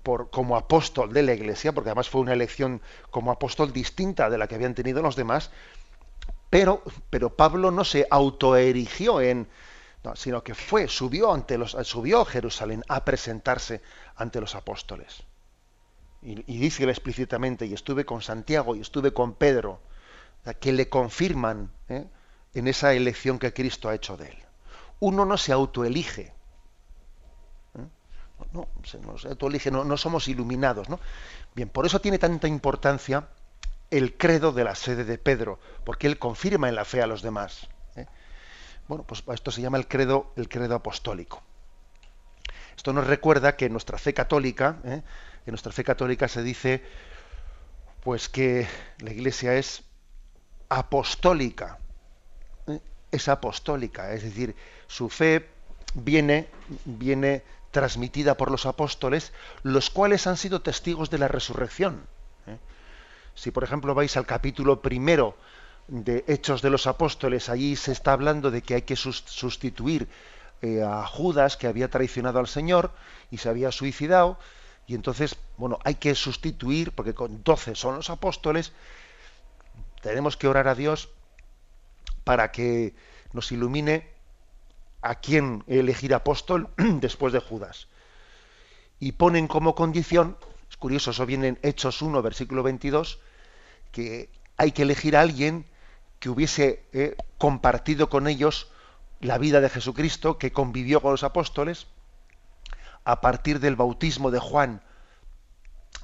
Por, 0.03 0.29
como 0.29 0.55
apóstol 0.55 1.11
de 1.11 1.21
la 1.21 1.33
iglesia, 1.33 1.73
porque 1.73 1.89
además 1.89 2.09
fue 2.09 2.21
una 2.21 2.31
elección 2.31 2.81
como 3.11 3.29
apóstol 3.29 3.73
distinta 3.73 4.29
de 4.29 4.37
la 4.37 4.47
que 4.47 4.55
habían 4.55 4.73
tenido 4.73 5.01
los 5.01 5.17
demás, 5.17 5.51
pero, 6.49 6.83
pero 7.09 7.35
Pablo 7.35 7.71
no 7.71 7.83
se 7.83 8.07
autoerigió 8.09 9.21
en, 9.21 9.47
sino 10.15 10.43
que 10.43 10.55
fue, 10.55 10.87
subió 10.87 11.33
ante 11.33 11.57
los, 11.57 11.77
subió 11.83 12.21
a 12.21 12.25
Jerusalén 12.25 12.83
a 12.87 13.05
presentarse 13.05 13.81
ante 14.15 14.41
los 14.41 14.55
apóstoles. 14.55 15.23
Y, 16.21 16.43
y 16.51 16.57
dice 16.57 16.83
explícitamente, 16.83 17.65
y 17.65 17.73
estuve 17.73 18.05
con 18.05 18.21
Santiago 18.21 18.75
y 18.75 18.81
estuve 18.81 19.13
con 19.13 19.33
Pedro, 19.35 19.81
que 20.59 20.71
le 20.71 20.89
confirman 20.89 21.71
¿eh? 21.89 22.07
en 22.53 22.67
esa 22.67 22.93
elección 22.93 23.39
que 23.39 23.53
Cristo 23.53 23.89
ha 23.89 23.95
hecho 23.95 24.17
de 24.17 24.29
él. 24.29 24.37
Uno 24.99 25.25
no 25.25 25.37
se 25.37 25.51
autoelige. 25.51 26.33
¿eh? 27.75 27.87
No, 28.53 28.67
se 28.85 29.27
autoelige, 29.27 29.71
no, 29.71 29.83
no 29.83 29.97
somos 29.97 30.27
iluminados. 30.27 30.89
¿no? 30.89 30.99
Bien, 31.55 31.69
por 31.69 31.85
eso 31.85 31.99
tiene 32.01 32.17
tanta 32.17 32.47
importancia 32.47 33.27
el 33.91 34.17
credo 34.17 34.51
de 34.51 34.63
la 34.63 34.75
sede 34.75 35.03
de 35.03 35.17
Pedro, 35.17 35.59
porque 35.83 36.07
él 36.07 36.19
confirma 36.19 36.69
en 36.69 36.75
la 36.75 36.85
fe 36.85 37.01
a 37.01 37.07
los 37.07 37.21
demás. 37.21 37.67
¿eh? 37.95 38.05
Bueno, 38.87 39.03
pues 39.03 39.23
esto 39.33 39.51
se 39.51 39.61
llama 39.61 39.77
el 39.77 39.87
credo, 39.87 40.33
el 40.35 40.47
credo 40.47 40.75
apostólico. 40.75 41.41
Esto 42.75 42.93
nos 42.93 43.07
recuerda 43.07 43.55
que 43.55 43.65
en 43.65 43.73
nuestra 43.73 43.97
fe 43.97 44.13
católica, 44.13 44.77
¿eh? 44.85 45.01
en 45.45 45.51
nuestra 45.51 45.71
fe 45.71 45.83
católica 45.83 46.27
se 46.27 46.43
dice, 46.43 46.83
pues 48.03 48.29
que 48.29 48.67
la 48.99 49.11
Iglesia 49.11 49.55
es 49.55 49.83
apostólica, 50.69 51.79
¿eh? 52.67 52.79
es 53.11 53.27
apostólica, 53.27 54.13
es 54.13 54.23
decir, 54.23 54.55
su 54.87 55.09
fe 55.09 55.49
viene, 55.93 56.47
viene 56.85 57.43
transmitida 57.71 58.37
por 58.37 58.51
los 58.51 58.65
apóstoles, 58.65 59.33
los 59.63 59.89
cuales 59.89 60.27
han 60.27 60.37
sido 60.37 60.61
testigos 60.61 61.09
de 61.09 61.17
la 61.17 61.27
resurrección. 61.27 62.07
Si 63.35 63.51
por 63.51 63.63
ejemplo 63.63 63.93
vais 63.95 64.15
al 64.17 64.25
capítulo 64.25 64.81
primero 64.81 65.37
de 65.87 66.23
Hechos 66.27 66.61
de 66.61 66.69
los 66.69 66.87
Apóstoles, 66.87 67.49
allí 67.49 67.75
se 67.75 67.91
está 67.91 68.13
hablando 68.13 68.51
de 68.51 68.61
que 68.61 68.75
hay 68.75 68.81
que 68.83 68.95
sustituir 68.95 70.07
eh, 70.61 70.83
a 70.83 71.05
Judas 71.05 71.57
que 71.57 71.67
había 71.67 71.89
traicionado 71.89 72.39
al 72.39 72.47
Señor 72.47 72.91
y 73.31 73.37
se 73.37 73.49
había 73.49 73.71
suicidado, 73.71 74.37
y 74.87 74.95
entonces, 74.95 75.35
bueno, 75.57 75.79
hay 75.83 75.95
que 75.95 76.15
sustituir, 76.15 76.91
porque 76.91 77.13
con 77.13 77.43
doce 77.43 77.75
son 77.75 77.95
los 77.95 78.09
apóstoles, 78.09 78.73
tenemos 80.01 80.35
que 80.35 80.47
orar 80.47 80.67
a 80.67 80.75
Dios 80.75 81.09
para 82.23 82.51
que 82.51 82.93
nos 83.31 83.51
ilumine 83.51 84.07
a 85.01 85.15
quién 85.15 85.63
elegir 85.67 86.13
apóstol 86.13 86.69
después 86.77 87.33
de 87.33 87.39
Judas. 87.39 87.87
Y 88.99 89.13
ponen 89.13 89.47
como 89.47 89.75
condición, 89.75 90.37
curioso, 90.79 91.11
eso 91.11 91.25
viene 91.25 91.49
en 91.49 91.59
Hechos 91.61 92.01
1, 92.01 92.21
versículo 92.21 92.63
22, 92.63 93.19
que 93.91 94.29
hay 94.57 94.71
que 94.71 94.83
elegir 94.83 95.15
a 95.15 95.21
alguien 95.21 95.65
que 96.19 96.29
hubiese 96.29 96.85
eh, 96.93 97.15
compartido 97.37 98.09
con 98.09 98.27
ellos 98.27 98.71
la 99.19 99.37
vida 99.37 99.61
de 99.61 99.69
Jesucristo, 99.69 100.37
que 100.37 100.51
convivió 100.51 101.01
con 101.01 101.11
los 101.11 101.23
apóstoles, 101.23 101.87
a 103.03 103.21
partir 103.21 103.59
del 103.59 103.75
bautismo 103.75 104.31
de 104.31 104.39
Juan 104.39 104.81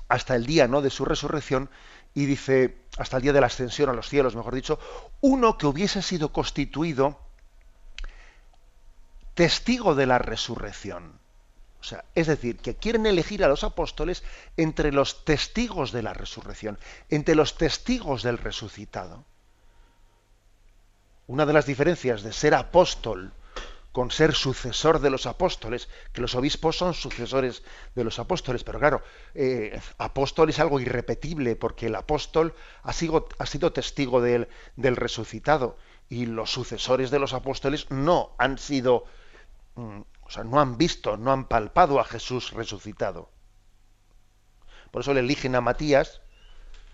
hasta 0.08 0.36
el 0.36 0.46
día 0.46 0.68
¿no? 0.68 0.82
de 0.82 0.90
su 0.90 1.06
resurrección, 1.06 1.70
y 2.14 2.26
dice, 2.26 2.78
hasta 2.98 3.18
el 3.18 3.24
día 3.24 3.34
de 3.34 3.42
la 3.42 3.48
ascensión 3.48 3.90
a 3.90 3.94
los 3.94 4.08
cielos, 4.08 4.36
mejor 4.36 4.56
dicho, 4.56 4.80
uno 5.22 5.58
que 5.58 5.68
hubiese 5.68 6.02
sido 6.02 6.32
constituido 6.32 7.20
testigo 9.34 9.96
de 9.96 10.06
la 10.06 10.18
resurrección 10.18 11.25
es 12.16 12.28
decir, 12.28 12.58
que 12.58 12.76
quieren 12.76 13.06
elegir 13.06 13.44
a 13.44 13.48
los 13.48 13.64
apóstoles 13.64 14.24
entre 14.58 14.92
los 14.92 15.26
testigos 15.26 15.92
de 15.92 16.04
la 16.04 16.14
resurrección, 16.14 16.80
entre 17.10 17.36
los 17.36 17.58
testigos 17.58 18.24
del 18.24 18.38
resucitado. 18.38 19.26
Una 21.28 21.46
de 21.46 21.54
las 21.54 21.66
diferencias 21.66 22.24
de 22.24 22.34
ser 22.34 22.54
apóstol 22.54 23.34
con 23.96 24.12
ser 24.12 24.34
sucesor 24.34 25.00
de 25.00 25.10
los 25.10 25.26
apóstoles, 25.26 25.88
que 26.12 26.20
los 26.20 26.36
obispos 26.36 26.78
son 26.78 26.94
sucesores 26.94 27.64
de 27.96 28.04
los 28.04 28.20
apóstoles, 28.20 28.66
pero 28.66 28.78
claro, 28.78 29.02
eh, 29.34 29.80
apóstol 29.98 30.50
es 30.50 30.60
algo 30.60 30.82
irrepetible, 30.82 31.56
porque 31.56 31.86
el 31.86 31.96
apóstol 31.96 32.54
ha 32.84 32.92
sido, 32.92 33.72
testigo 33.72 34.20
del, 34.20 34.50
del, 34.76 34.98
resucitado, 34.98 35.78
y 36.10 36.26
los 36.26 36.52
sucesores 36.52 37.10
de 37.10 37.20
los 37.20 37.32
apóstoles 37.32 37.90
no 37.90 38.36
han 38.38 38.58
sido 38.58 39.06
mm, 39.76 40.02
o 40.26 40.30
sea, 40.30 40.44
no 40.44 40.60
han 40.60 40.78
visto, 40.78 41.18
no 41.18 41.32
han 41.32 41.48
palpado 41.48 42.00
a 42.00 42.04
Jesús 42.04 42.52
resucitado. 42.52 43.30
Por 44.92 45.02
eso 45.02 45.14
le 45.14 45.20
eligen 45.20 45.56
a 45.56 45.62
Matías, 45.62 46.22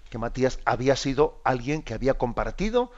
que 0.09 0.17
Matías 0.17 0.59
había 0.65 0.95
sido 0.95 1.41
alguien 1.43 1.81
que 1.81 1.93
había 1.93 2.15
compartido 2.15 2.91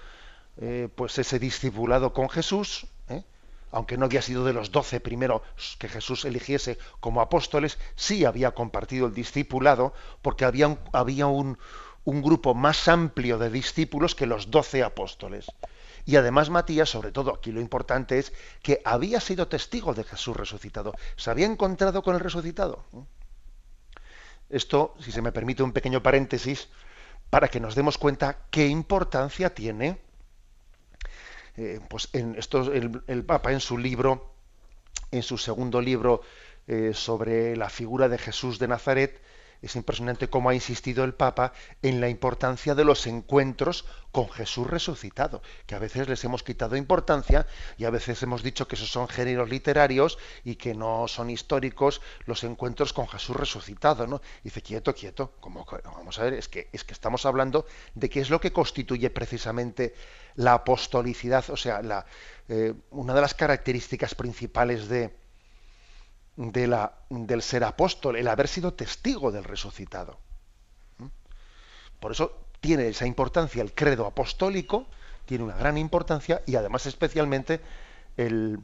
eh, 0.58 0.90
pues 0.96 1.18
ese 1.18 1.40
discipulado 1.40 2.14
con 2.14 2.30
Jesús, 2.30 2.88
¿eh? 3.10 3.24
aunque 3.72 3.98
no 3.98 4.06
había 4.06 4.22
sido 4.22 4.46
de 4.46 4.54
los 4.54 4.72
doce 4.72 5.00
primeros 5.00 5.42
que 5.80 5.90
Jesús 5.90 6.26
eligiese 6.26 6.78
como 7.00 7.22
apóstoles, 7.22 7.78
sí 7.96 8.26
había 8.26 8.52
compartido 8.52 9.08
el 9.08 9.14
discipulado, 9.14 9.94
porque 10.22 10.46
había, 10.46 10.78
había 10.92 11.28
un, 11.28 11.58
un 12.06 12.22
grupo 12.22 12.54
más 12.54 12.88
amplio 12.88 13.38
de 13.38 13.50
discípulos 13.50 14.16
que 14.16 14.26
los 14.26 14.52
doce 14.52 14.84
apóstoles. 14.84 15.48
Y 16.06 16.18
además 16.18 16.50
Matías, 16.50 16.90
sobre 16.90 17.12
todo 17.12 17.34
aquí 17.34 17.52
lo 17.52 17.62
importante 17.62 18.20
es 18.20 18.34
que 18.62 18.82
había 18.84 19.20
sido 19.20 19.48
testigo 19.48 19.94
de 19.94 20.04
Jesús 20.04 20.36
resucitado, 20.36 20.94
se 21.16 21.32
había 21.32 21.46
encontrado 21.46 22.04
con 22.04 22.16
el 22.16 22.22
resucitado. 22.22 22.84
Esto, 24.50 24.96
si 25.00 25.12
se 25.12 25.22
me 25.22 25.32
permite 25.32 25.64
un 25.64 25.72
pequeño 25.72 26.04
paréntesis, 26.04 26.68
para 27.30 27.48
que 27.48 27.60
nos 27.60 27.74
demos 27.74 27.98
cuenta 27.98 28.46
qué 28.52 28.68
importancia 28.68 29.54
tiene, 29.54 29.98
eh, 31.56 31.80
pues 31.90 32.10
en 32.14 32.36
esto 32.36 32.72
el, 32.72 33.24
Papa 33.26 33.52
en 33.52 33.60
su 33.60 33.78
libro, 33.78 34.34
en 35.12 35.24
su 35.24 35.38
segundo 35.38 35.82
libro 35.82 36.22
eh, 36.68 36.92
sobre 36.94 37.56
la 37.56 37.70
figura 37.70 38.10
de 38.10 38.18
Jesús 38.18 38.60
de 38.60 38.68
Nazaret, 38.68 39.22
es 39.64 39.76
impresionante 39.78 40.30
cómo 40.30 40.50
ha 40.50 40.54
insistido 40.54 41.06
el 41.06 41.14
Papa 41.14 41.54
en 41.82 42.02
la 42.02 42.10
importancia 42.10 42.76
de 42.76 42.84
los 42.84 43.08
encuentros 43.08 43.86
con 44.12 44.30
Jesús 44.30 44.68
resucitado, 44.68 45.42
que 45.66 45.74
a 45.74 45.80
veces 45.80 46.08
les 46.08 46.24
hemos 46.24 46.44
quitado 46.44 46.76
importancia 46.76 47.48
y 47.78 47.86
a 47.86 47.90
veces 47.90 48.22
hemos 48.24 48.44
dicho 48.44 48.68
que 48.68 48.76
esos 48.76 48.92
son 48.92 49.08
géneros 49.08 49.50
literarios 49.50 50.20
y 50.44 50.56
que 50.56 50.76
no 50.76 51.08
son 51.08 51.30
históricos 51.30 52.02
los 52.26 52.44
encuentros 52.44 52.92
con 52.94 53.08
Jesús 53.08 53.36
resucitado, 53.36 54.06
¿no? 54.06 54.22
dice, 54.44 54.62
quieto, 54.62 54.94
quieto, 54.94 55.34
como 55.40 55.66
vamos 55.86 56.20
a 56.20 56.24
ver, 56.24 56.34
es 56.34 56.50
que 56.50 56.70
es 56.74 56.84
que 56.84 56.94
estamos 56.94 57.26
hablando 57.26 57.66
de 57.96 58.10
qué 58.10 58.20
es 58.20 58.30
lo 58.30 58.42
que 58.42 58.52
constituye 58.52 59.10
precisamente 59.10 59.96
la 60.36 60.54
apostolicidad, 60.54 61.50
o 61.50 61.58
sea, 61.58 61.82
eh, 62.50 62.74
una 62.92 63.14
de 63.14 63.22
las 63.22 63.34
características 63.34 64.14
principales 64.14 64.90
de 64.90 65.23
de 66.36 66.68
la, 66.68 66.94
del 67.10 67.42
ser 67.42 67.64
apóstol, 67.64 68.16
el 68.16 68.28
haber 68.28 68.48
sido 68.48 68.74
testigo 68.74 69.32
del 69.32 69.44
resucitado. 69.44 70.20
¿Mm? 70.98 71.08
Por 72.00 72.12
eso 72.12 72.48
tiene 72.60 72.88
esa 72.88 73.06
importancia 73.06 73.62
el 73.62 73.74
credo 73.74 74.06
apostólico, 74.06 74.88
tiene 75.26 75.44
una 75.44 75.56
gran 75.56 75.78
importancia 75.78 76.42
y 76.46 76.56
además 76.56 76.86
especialmente 76.86 77.62
el, 78.18 78.60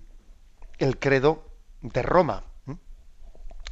el 0.78 0.98
credo 1.00 1.46
de 1.82 2.02
Roma, 2.02 2.44
¿Mm? 2.66 2.74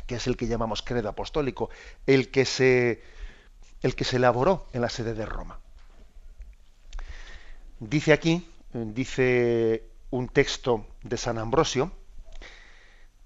que 0.06 0.16
es 0.16 0.28
el 0.28 0.38
que 0.38 0.48
llamamos 0.48 0.84
credo 0.84 1.10
apostólico, 1.10 1.70
el 2.06 2.30
que 2.30 2.46
se, 2.46 3.02
el 3.82 3.96
que 3.96 4.04
se 4.04 4.18
elaboró 4.18 4.68
en 4.74 4.82
la 4.82 4.90
sede 4.90 5.14
de 5.14 5.26
Roma. 5.26 5.60
Dice 7.80 8.12
aquí, 8.12 8.48
dice 8.74 9.84
un 10.10 10.30
texto 10.30 10.88
de 11.04 11.18
San 11.18 11.38
Ambrosio, 11.38 11.92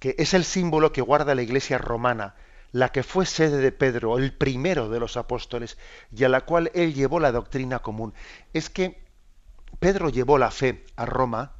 que 0.01 0.15
es 0.17 0.33
el 0.33 0.45
símbolo 0.45 0.91
que 0.91 1.03
guarda 1.03 1.35
la 1.35 1.43
iglesia 1.43 1.77
romana, 1.77 2.33
la 2.71 2.91
que 2.91 3.03
fue 3.03 3.27
sede 3.27 3.57
de 3.57 3.71
Pedro, 3.71 4.17
el 4.17 4.33
primero 4.33 4.89
de 4.89 4.99
los 4.99 5.15
apóstoles, 5.15 5.77
y 6.11 6.23
a 6.23 6.29
la 6.29 6.41
cual 6.41 6.71
él 6.73 6.95
llevó 6.95 7.19
la 7.19 7.31
doctrina 7.31 7.83
común. 7.83 8.15
Es 8.51 8.71
que 8.71 8.99
Pedro 9.79 10.09
llevó 10.09 10.39
la 10.39 10.49
fe 10.49 10.87
a 10.95 11.05
Roma 11.05 11.53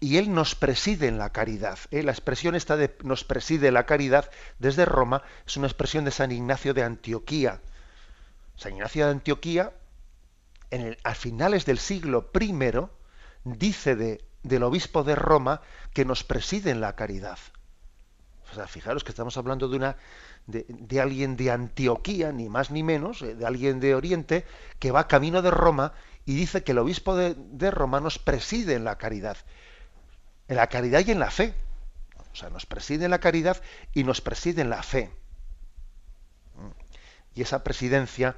y 0.00 0.16
él 0.16 0.32
nos 0.32 0.54
preside 0.54 1.06
en 1.06 1.18
la 1.18 1.32
caridad. 1.32 1.78
¿eh? 1.90 2.02
La 2.02 2.12
expresión 2.12 2.54
esta 2.54 2.78
de 2.78 2.96
nos 3.02 3.24
preside 3.24 3.70
la 3.70 3.84
caridad 3.84 4.30
desde 4.58 4.86
Roma 4.86 5.22
es 5.46 5.58
una 5.58 5.66
expresión 5.66 6.06
de 6.06 6.12
San 6.12 6.32
Ignacio 6.32 6.72
de 6.72 6.82
Antioquía. 6.82 7.60
San 8.56 8.72
Ignacio 8.72 9.04
de 9.04 9.10
Antioquía, 9.12 9.74
en 10.70 10.80
el, 10.80 10.98
a 11.04 11.14
finales 11.14 11.66
del 11.66 11.78
siglo 11.78 12.30
I, 12.40 12.54
dice 13.44 13.96
de 13.96 14.24
del 14.44 14.62
obispo 14.62 15.02
de 15.02 15.16
Roma 15.16 15.60
que 15.92 16.04
nos 16.04 16.22
preside 16.22 16.70
en 16.70 16.80
la 16.80 16.94
caridad. 16.94 17.38
O 18.52 18.54
sea, 18.54 18.68
fijaros 18.68 19.02
que 19.02 19.10
estamos 19.10 19.36
hablando 19.36 19.68
de 19.68 19.76
una 19.76 19.96
de, 20.46 21.00
alguien 21.00 21.36
de 21.36 21.50
Antioquía, 21.50 22.30
ni 22.30 22.48
más 22.48 22.70
ni 22.70 22.82
menos, 22.82 23.22
eh, 23.22 23.34
de 23.34 23.46
alguien 23.46 23.80
de 23.80 23.94
Oriente, 23.94 24.44
que 24.78 24.92
va 24.92 25.08
camino 25.08 25.42
de 25.42 25.50
Roma 25.50 25.92
y 26.24 26.34
dice 26.34 26.62
que 26.62 26.72
el 26.72 26.78
obispo 26.78 27.16
de, 27.16 27.34
de 27.36 27.70
Roma 27.70 28.00
nos 28.00 28.18
preside 28.18 28.74
en 28.74 28.84
la 28.84 28.96
caridad. 28.96 29.38
En 30.46 30.56
la 30.56 30.68
caridad 30.68 31.02
y 31.04 31.10
en 31.10 31.18
la 31.18 31.30
fe. 31.30 31.54
O 32.32 32.36
sea, 32.36 32.50
nos 32.50 32.66
preside 32.66 33.06
en 33.06 33.10
la 33.10 33.20
caridad 33.20 33.60
y 33.92 34.04
nos 34.04 34.20
preside 34.20 34.62
en 34.62 34.70
la 34.70 34.82
fe. 34.82 35.10
Y 37.34 37.42
esa 37.42 37.64
presidencia 37.64 38.36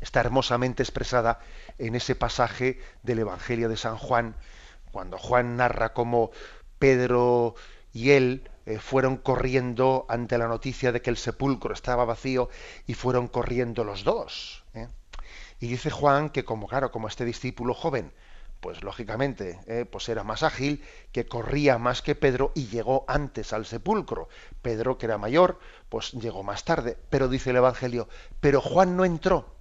está 0.00 0.20
hermosamente 0.20 0.82
expresada 0.82 1.40
en 1.78 1.94
ese 1.94 2.14
pasaje 2.14 2.80
del 3.02 3.20
Evangelio 3.20 3.68
de 3.68 3.76
San 3.76 3.96
Juan, 3.96 4.36
cuando 4.96 5.18
Juan 5.18 5.58
narra 5.58 5.92
cómo 5.92 6.30
Pedro 6.78 7.54
y 7.92 8.12
él 8.12 8.48
eh, 8.64 8.78
fueron 8.78 9.18
corriendo 9.18 10.06
ante 10.08 10.38
la 10.38 10.48
noticia 10.48 10.90
de 10.90 11.02
que 11.02 11.10
el 11.10 11.18
sepulcro 11.18 11.74
estaba 11.74 12.06
vacío 12.06 12.48
y 12.86 12.94
fueron 12.94 13.28
corriendo 13.28 13.84
los 13.84 14.04
dos. 14.04 14.64
¿eh? 14.72 14.88
Y 15.60 15.66
dice 15.66 15.90
Juan 15.90 16.30
que 16.30 16.46
como 16.46 16.66
claro, 16.66 16.92
como 16.92 17.08
este 17.08 17.26
discípulo 17.26 17.74
joven, 17.74 18.10
pues 18.60 18.82
lógicamente, 18.82 19.60
¿eh? 19.66 19.84
pues 19.84 20.08
era 20.08 20.24
más 20.24 20.42
ágil, 20.42 20.82
que 21.12 21.26
corría 21.26 21.76
más 21.76 22.00
que 22.00 22.14
Pedro 22.14 22.52
y 22.54 22.68
llegó 22.68 23.04
antes 23.06 23.52
al 23.52 23.66
sepulcro. 23.66 24.30
Pedro, 24.62 24.96
que 24.96 25.04
era 25.04 25.18
mayor, 25.18 25.58
pues 25.90 26.12
llegó 26.12 26.42
más 26.42 26.64
tarde. 26.64 26.96
Pero 27.10 27.28
dice 27.28 27.50
el 27.50 27.56
Evangelio, 27.56 28.08
pero 28.40 28.62
Juan 28.62 28.96
no 28.96 29.04
entró, 29.04 29.58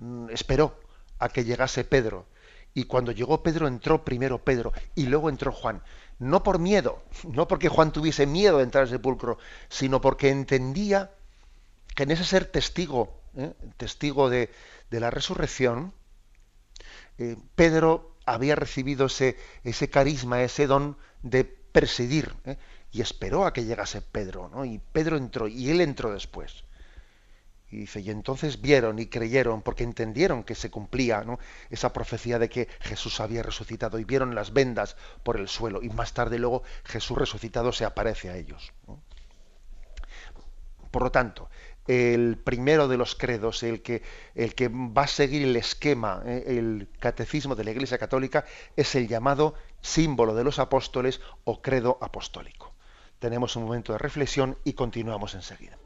mm, 0.00 0.28
esperó 0.28 0.78
a 1.18 1.30
que 1.30 1.44
llegase 1.44 1.84
Pedro. 1.84 2.26
Y 2.74 2.84
cuando 2.84 3.12
llegó 3.12 3.42
Pedro, 3.42 3.66
entró 3.66 4.04
primero 4.04 4.38
Pedro 4.44 4.72
y 4.94 5.06
luego 5.06 5.28
entró 5.28 5.52
Juan. 5.52 5.82
No 6.18 6.42
por 6.42 6.58
miedo, 6.58 7.02
no 7.28 7.48
porque 7.48 7.68
Juan 7.68 7.92
tuviese 7.92 8.26
miedo 8.26 8.58
de 8.58 8.64
entrar 8.64 8.82
al 8.82 8.90
sepulcro, 8.90 9.38
sino 9.68 10.00
porque 10.00 10.30
entendía 10.30 11.10
que 11.94 12.04
en 12.04 12.10
ese 12.12 12.24
ser 12.24 12.44
testigo, 12.46 13.20
¿eh? 13.36 13.52
testigo 13.76 14.30
de, 14.30 14.50
la 14.90 15.10
resurrección, 15.10 15.92
eh, 17.18 17.36
Pedro 17.54 18.16
había 18.26 18.54
recibido 18.54 19.06
ese, 19.06 19.36
ese 19.64 19.90
carisma, 19.90 20.42
ese 20.42 20.66
don 20.66 20.96
de 21.22 21.44
presidir, 21.44 22.34
¿eh? 22.44 22.56
y 22.92 23.00
esperó 23.00 23.44
a 23.44 23.52
que 23.52 23.64
llegase 23.64 24.02
Pedro, 24.02 24.48
¿no? 24.48 24.64
Y 24.64 24.80
Pedro 24.92 25.16
entró, 25.16 25.48
y 25.48 25.70
él 25.70 25.80
entró 25.80 26.12
después. 26.12 26.64
Y 27.70 27.76
dice, 27.76 28.00
y 28.00 28.10
entonces 28.10 28.60
vieron 28.60 28.98
y 28.98 29.06
creyeron 29.06 29.62
porque 29.62 29.84
entendieron 29.84 30.42
que 30.42 30.56
se 30.56 30.70
cumplía 30.70 31.24
esa 31.70 31.92
profecía 31.92 32.38
de 32.40 32.48
que 32.48 32.68
Jesús 32.80 33.20
había 33.20 33.44
resucitado 33.44 33.98
y 33.98 34.04
vieron 34.04 34.34
las 34.34 34.52
vendas 34.52 34.96
por 35.22 35.38
el 35.38 35.48
suelo 35.48 35.80
y 35.82 35.88
más 35.88 36.12
tarde 36.12 36.38
luego 36.38 36.64
Jesús 36.84 37.16
resucitado 37.16 37.72
se 37.72 37.84
aparece 37.84 38.28
a 38.28 38.36
ellos. 38.36 38.72
Por 40.90 41.02
lo 41.02 41.12
tanto, 41.12 41.48
el 41.86 42.38
primero 42.38 42.88
de 42.88 42.96
los 42.96 43.14
credos, 43.14 43.62
el 43.62 43.82
que, 43.82 44.02
el 44.34 44.54
que 44.56 44.68
va 44.68 45.02
a 45.02 45.06
seguir 45.06 45.42
el 45.42 45.54
esquema, 45.54 46.22
¿eh? 46.26 46.44
el 46.46 46.88
catecismo 46.98 47.54
de 47.54 47.64
la 47.64 47.70
Iglesia 47.70 47.98
Católica, 47.98 48.44
es 48.76 48.94
el 48.96 49.06
llamado 49.06 49.54
símbolo 49.80 50.34
de 50.34 50.42
los 50.42 50.58
apóstoles 50.58 51.20
o 51.44 51.62
credo 51.62 51.98
apostólico. 52.00 52.74
Tenemos 53.20 53.54
un 53.54 53.64
momento 53.64 53.92
de 53.92 53.98
reflexión 53.98 54.58
y 54.64 54.72
continuamos 54.72 55.34
enseguida. 55.34 55.78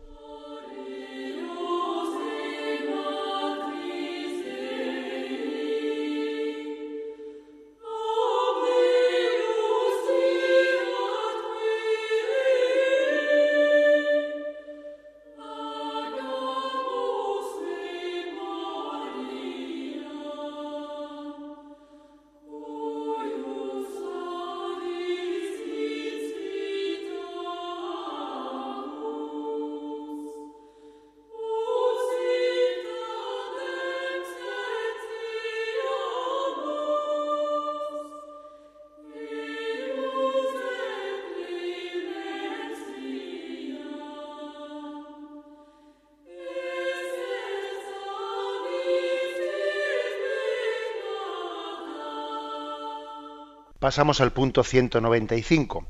Pasamos 53.85 54.23
al 54.23 54.33
punto 54.33 54.64
195. 54.64 55.87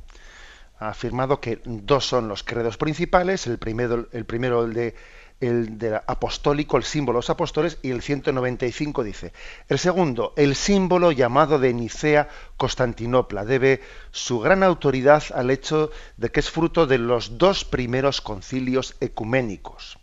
Ha 0.80 0.88
afirmado 0.88 1.40
que 1.40 1.61
dos 1.64 2.04
son 2.04 2.26
los 2.26 2.42
credos 2.42 2.76
principales, 2.76 3.46
el 3.46 3.59
primero 3.59 4.09
el, 4.11 4.24
primero, 4.24 4.64
el 4.64 4.74
de 4.74 4.96
el 5.38 5.78
de 5.78 6.00
apostólico, 6.04 6.76
el 6.76 6.83
símbolo 6.83 7.18
de 7.18 7.20
los 7.20 7.30
apóstoles, 7.30 7.78
y 7.83 7.92
el 7.92 8.02
195 8.02 9.04
dice, 9.04 9.33
el 9.68 9.78
segundo, 9.78 10.33
el 10.37 10.57
símbolo 10.57 11.12
llamado 11.12 11.61
de 11.61 11.72
Nicea 11.72 12.28
Constantinopla, 12.57 13.44
debe 13.44 13.80
su 14.11 14.40
gran 14.40 14.64
autoridad 14.64 15.22
al 15.33 15.52
hecho 15.52 15.92
de 16.16 16.33
que 16.33 16.40
es 16.40 16.50
fruto 16.50 16.88
de 16.88 16.98
los 16.98 17.38
dos 17.38 17.64
primeros 17.64 18.20
concilios 18.20 18.96
ecuménicos. 18.98 20.00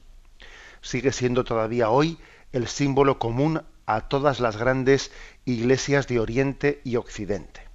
Sigue 0.80 1.12
siendo 1.12 1.44
todavía 1.44 1.90
hoy 1.90 2.20
el 2.54 2.70
símbolo 2.70 3.20
común 3.20 3.64
a 3.86 4.08
todas 4.08 4.40
las 4.40 4.56
grandes 4.56 5.12
iglesias 5.44 6.08
de 6.08 6.22
Oriente 6.22 6.80
y 6.86 6.96
Occidente 6.96 7.71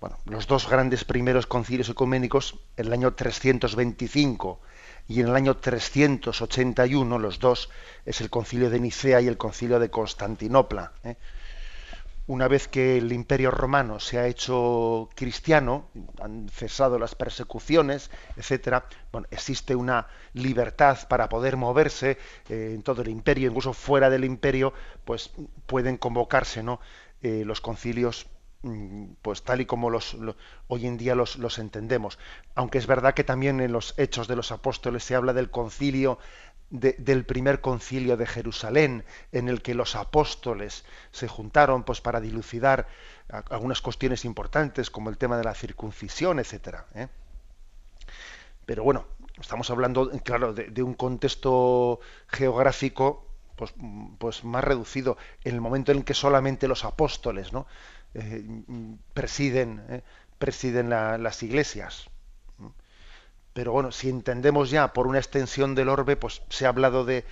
bueno, 0.00 0.18
los 0.26 0.46
dos 0.46 0.68
grandes 0.68 1.04
primeros 1.04 1.46
concilios 1.46 1.88
ecuménicos, 1.88 2.58
en 2.76 2.86
el 2.86 2.92
año 2.92 3.14
325 3.14 4.60
y 5.08 5.20
en 5.20 5.28
el 5.28 5.36
año 5.36 5.56
381, 5.56 7.18
los 7.18 7.38
dos, 7.38 7.70
es 8.04 8.20
el 8.20 8.30
concilio 8.30 8.70
de 8.70 8.80
Nicea 8.80 9.20
y 9.20 9.26
el 9.26 9.36
concilio 9.36 9.78
de 9.78 9.90
Constantinopla. 9.90 10.92
¿eh? 11.04 11.16
una 12.28 12.46
vez 12.46 12.68
que 12.68 12.98
el 12.98 13.10
imperio 13.10 13.50
romano 13.50 13.98
se 14.00 14.18
ha 14.18 14.26
hecho 14.26 15.08
cristiano, 15.14 15.88
han 16.20 16.48
cesado 16.50 16.98
las 16.98 17.14
persecuciones, 17.14 18.10
etcétera, 18.36 18.84
bueno, 19.10 19.26
existe 19.30 19.74
una 19.74 20.06
libertad 20.34 21.08
para 21.08 21.30
poder 21.30 21.56
moverse 21.56 22.18
eh, 22.50 22.72
en 22.74 22.82
todo 22.82 23.00
el 23.00 23.08
imperio, 23.08 23.48
incluso 23.48 23.72
fuera 23.72 24.10
del 24.10 24.26
imperio, 24.26 24.74
pues 25.06 25.30
pueden 25.66 25.96
convocarse 25.96 26.62
¿no? 26.62 26.80
Eh, 27.22 27.44
los 27.46 27.62
concilios 27.62 28.26
pues 29.22 29.42
tal 29.42 29.60
y 29.60 29.66
como 29.66 29.90
los, 29.90 30.16
hoy 30.66 30.86
en 30.86 30.96
día 30.96 31.14
los, 31.14 31.58
entendemos. 31.58 32.18
Aunque 32.54 32.78
es 32.78 32.86
verdad 32.86 33.14
que 33.14 33.24
también 33.24 33.60
en 33.60 33.72
los 33.72 33.94
Hechos 33.98 34.28
de 34.28 34.36
los 34.36 34.52
Apóstoles 34.52 35.04
se 35.04 35.14
habla 35.14 35.32
del 35.32 35.50
concilio 35.50 36.18
del 36.70 37.24
primer 37.24 37.62
concilio 37.62 38.18
de 38.18 38.26
Jerusalén, 38.26 39.02
en 39.32 39.48
el 39.48 39.62
que 39.62 39.72
los 39.72 39.96
apóstoles 39.96 40.84
se 41.12 41.26
juntaron 41.26 41.82
pues, 41.82 42.02
para 42.02 42.20
dilucidar 42.20 42.86
algunas 43.48 43.80
cuestiones 43.80 44.26
importantes, 44.26 44.90
como 44.90 45.08
el 45.08 45.16
tema 45.16 45.38
de 45.38 45.44
la 45.44 45.54
circuncisión, 45.54 46.38
etcétera. 46.38 46.84
¿eh? 46.94 47.08
Pero 48.66 48.84
bueno, 48.84 49.06
estamos 49.40 49.70
hablando, 49.70 50.10
claro, 50.22 50.52
de, 50.52 50.82
un 50.82 50.92
contexto 50.92 52.00
geográfico 52.26 53.26
pues, 53.56 53.72
pues, 54.18 54.44
más 54.44 54.62
reducido, 54.62 55.16
en 55.44 55.54
el 55.54 55.62
momento 55.62 55.92
en 55.92 56.02
que 56.02 56.12
solamente 56.12 56.68
los 56.68 56.84
apóstoles 56.84 57.52
¿no? 57.52 57.66
Eh, 58.14 58.44
presiden, 59.12 59.84
¿eh? 59.88 60.02
presiden 60.38 60.90
las 60.90 61.42
iglesias. 61.42 62.08
Pero 63.52 63.72
bueno, 63.72 63.90
si 63.92 64.08
entendemos 64.08 64.70
ya 64.70 64.92
por 64.92 65.06
una 65.06 65.18
extensión 65.18 65.74
del 65.74 65.88
orbe, 65.88 66.16
pues 66.16 66.42
se 66.48 66.66
ha 66.66 66.68
hablado 66.68 67.04
de 67.04 67.24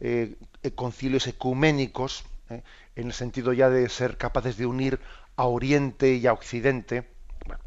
eh, 0.00 0.36
concilios 0.74 1.26
ecuménicos, 1.26 2.24
en 2.48 3.06
el 3.06 3.12
sentido 3.12 3.52
ya 3.52 3.70
de 3.70 3.88
ser 3.88 4.16
capaces 4.16 4.56
de 4.56 4.66
unir 4.66 5.00
a 5.36 5.44
Oriente 5.44 6.14
y 6.14 6.26
a 6.26 6.32
Occidente, 6.32 7.08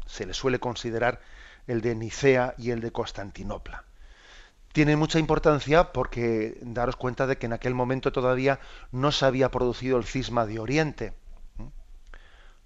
se 0.06 0.26
le 0.26 0.34
suele 0.34 0.58
considerar 0.58 1.20
el 1.66 1.80
de 1.80 1.94
Nicea 1.94 2.54
y 2.58 2.70
el 2.70 2.80
de 2.80 2.92
Constantinopla. 2.92 3.84
Tiene 4.72 4.96
mucha 4.96 5.18
importancia 5.18 5.92
porque 5.92 6.58
daros 6.62 6.96
cuenta 6.96 7.26
de 7.26 7.36
que 7.38 7.46
en 7.46 7.52
aquel 7.52 7.74
momento 7.74 8.12
todavía 8.12 8.60
no 8.92 9.12
se 9.12 9.24
había 9.26 9.50
producido 9.50 9.98
el 9.98 10.04
cisma 10.04 10.46
de 10.46 10.58
Oriente. 10.58 11.12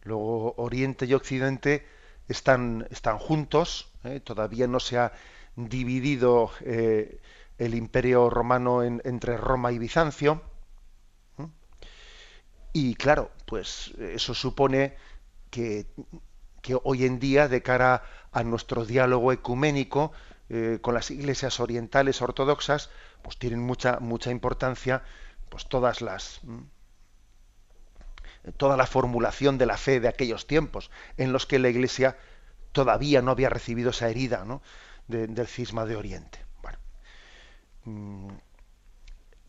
Luego 0.02 0.54
Oriente 0.56 1.06
y 1.06 1.14
Occidente 1.14 1.86
están, 2.28 2.86
están 2.90 3.18
juntos, 3.18 3.90
¿eh? 4.04 4.20
todavía 4.20 4.66
no 4.66 4.80
se 4.80 4.98
ha 4.98 5.12
dividido 5.56 6.50
eh, 6.60 7.20
el 7.58 7.74
imperio 7.74 8.30
romano 8.30 8.82
entre 8.82 9.36
Roma 9.36 9.72
y 9.72 9.78
Bizancio. 9.78 10.42
Y 12.72 12.94
claro, 12.94 13.30
pues 13.46 13.92
eso 13.98 14.32
supone 14.32 14.96
que, 15.50 15.86
que, 16.62 16.78
hoy 16.82 17.04
en 17.04 17.18
día, 17.18 17.46
de 17.48 17.62
cara 17.62 18.02
a 18.32 18.42
nuestro 18.44 18.86
diálogo 18.86 19.30
ecuménico 19.30 20.12
eh, 20.48 20.78
con 20.80 20.94
las 20.94 21.10
iglesias 21.10 21.60
orientales 21.60 22.22
ortodoxas, 22.22 22.90
pues 23.22 23.38
tienen 23.38 23.60
mucha, 23.60 24.00
mucha 24.00 24.30
importancia 24.30 25.02
pues 25.50 25.68
todas 25.68 26.00
las 26.00 26.40
toda 28.56 28.76
la 28.76 28.86
formulación 28.86 29.58
de 29.58 29.66
la 29.66 29.76
fe 29.76 30.00
de 30.00 30.08
aquellos 30.08 30.46
tiempos 30.46 30.90
en 31.16 31.32
los 31.32 31.46
que 31.46 31.58
la 31.58 31.68
iglesia 31.68 32.16
todavía 32.72 33.22
no 33.22 33.30
había 33.30 33.48
recibido 33.48 33.90
esa 33.90 34.08
herida, 34.08 34.44
¿no? 34.44 34.62
del 35.08 35.46
cisma 35.46 35.84
de 35.84 35.96
Oriente. 35.96 36.38
Mm, 37.84 38.28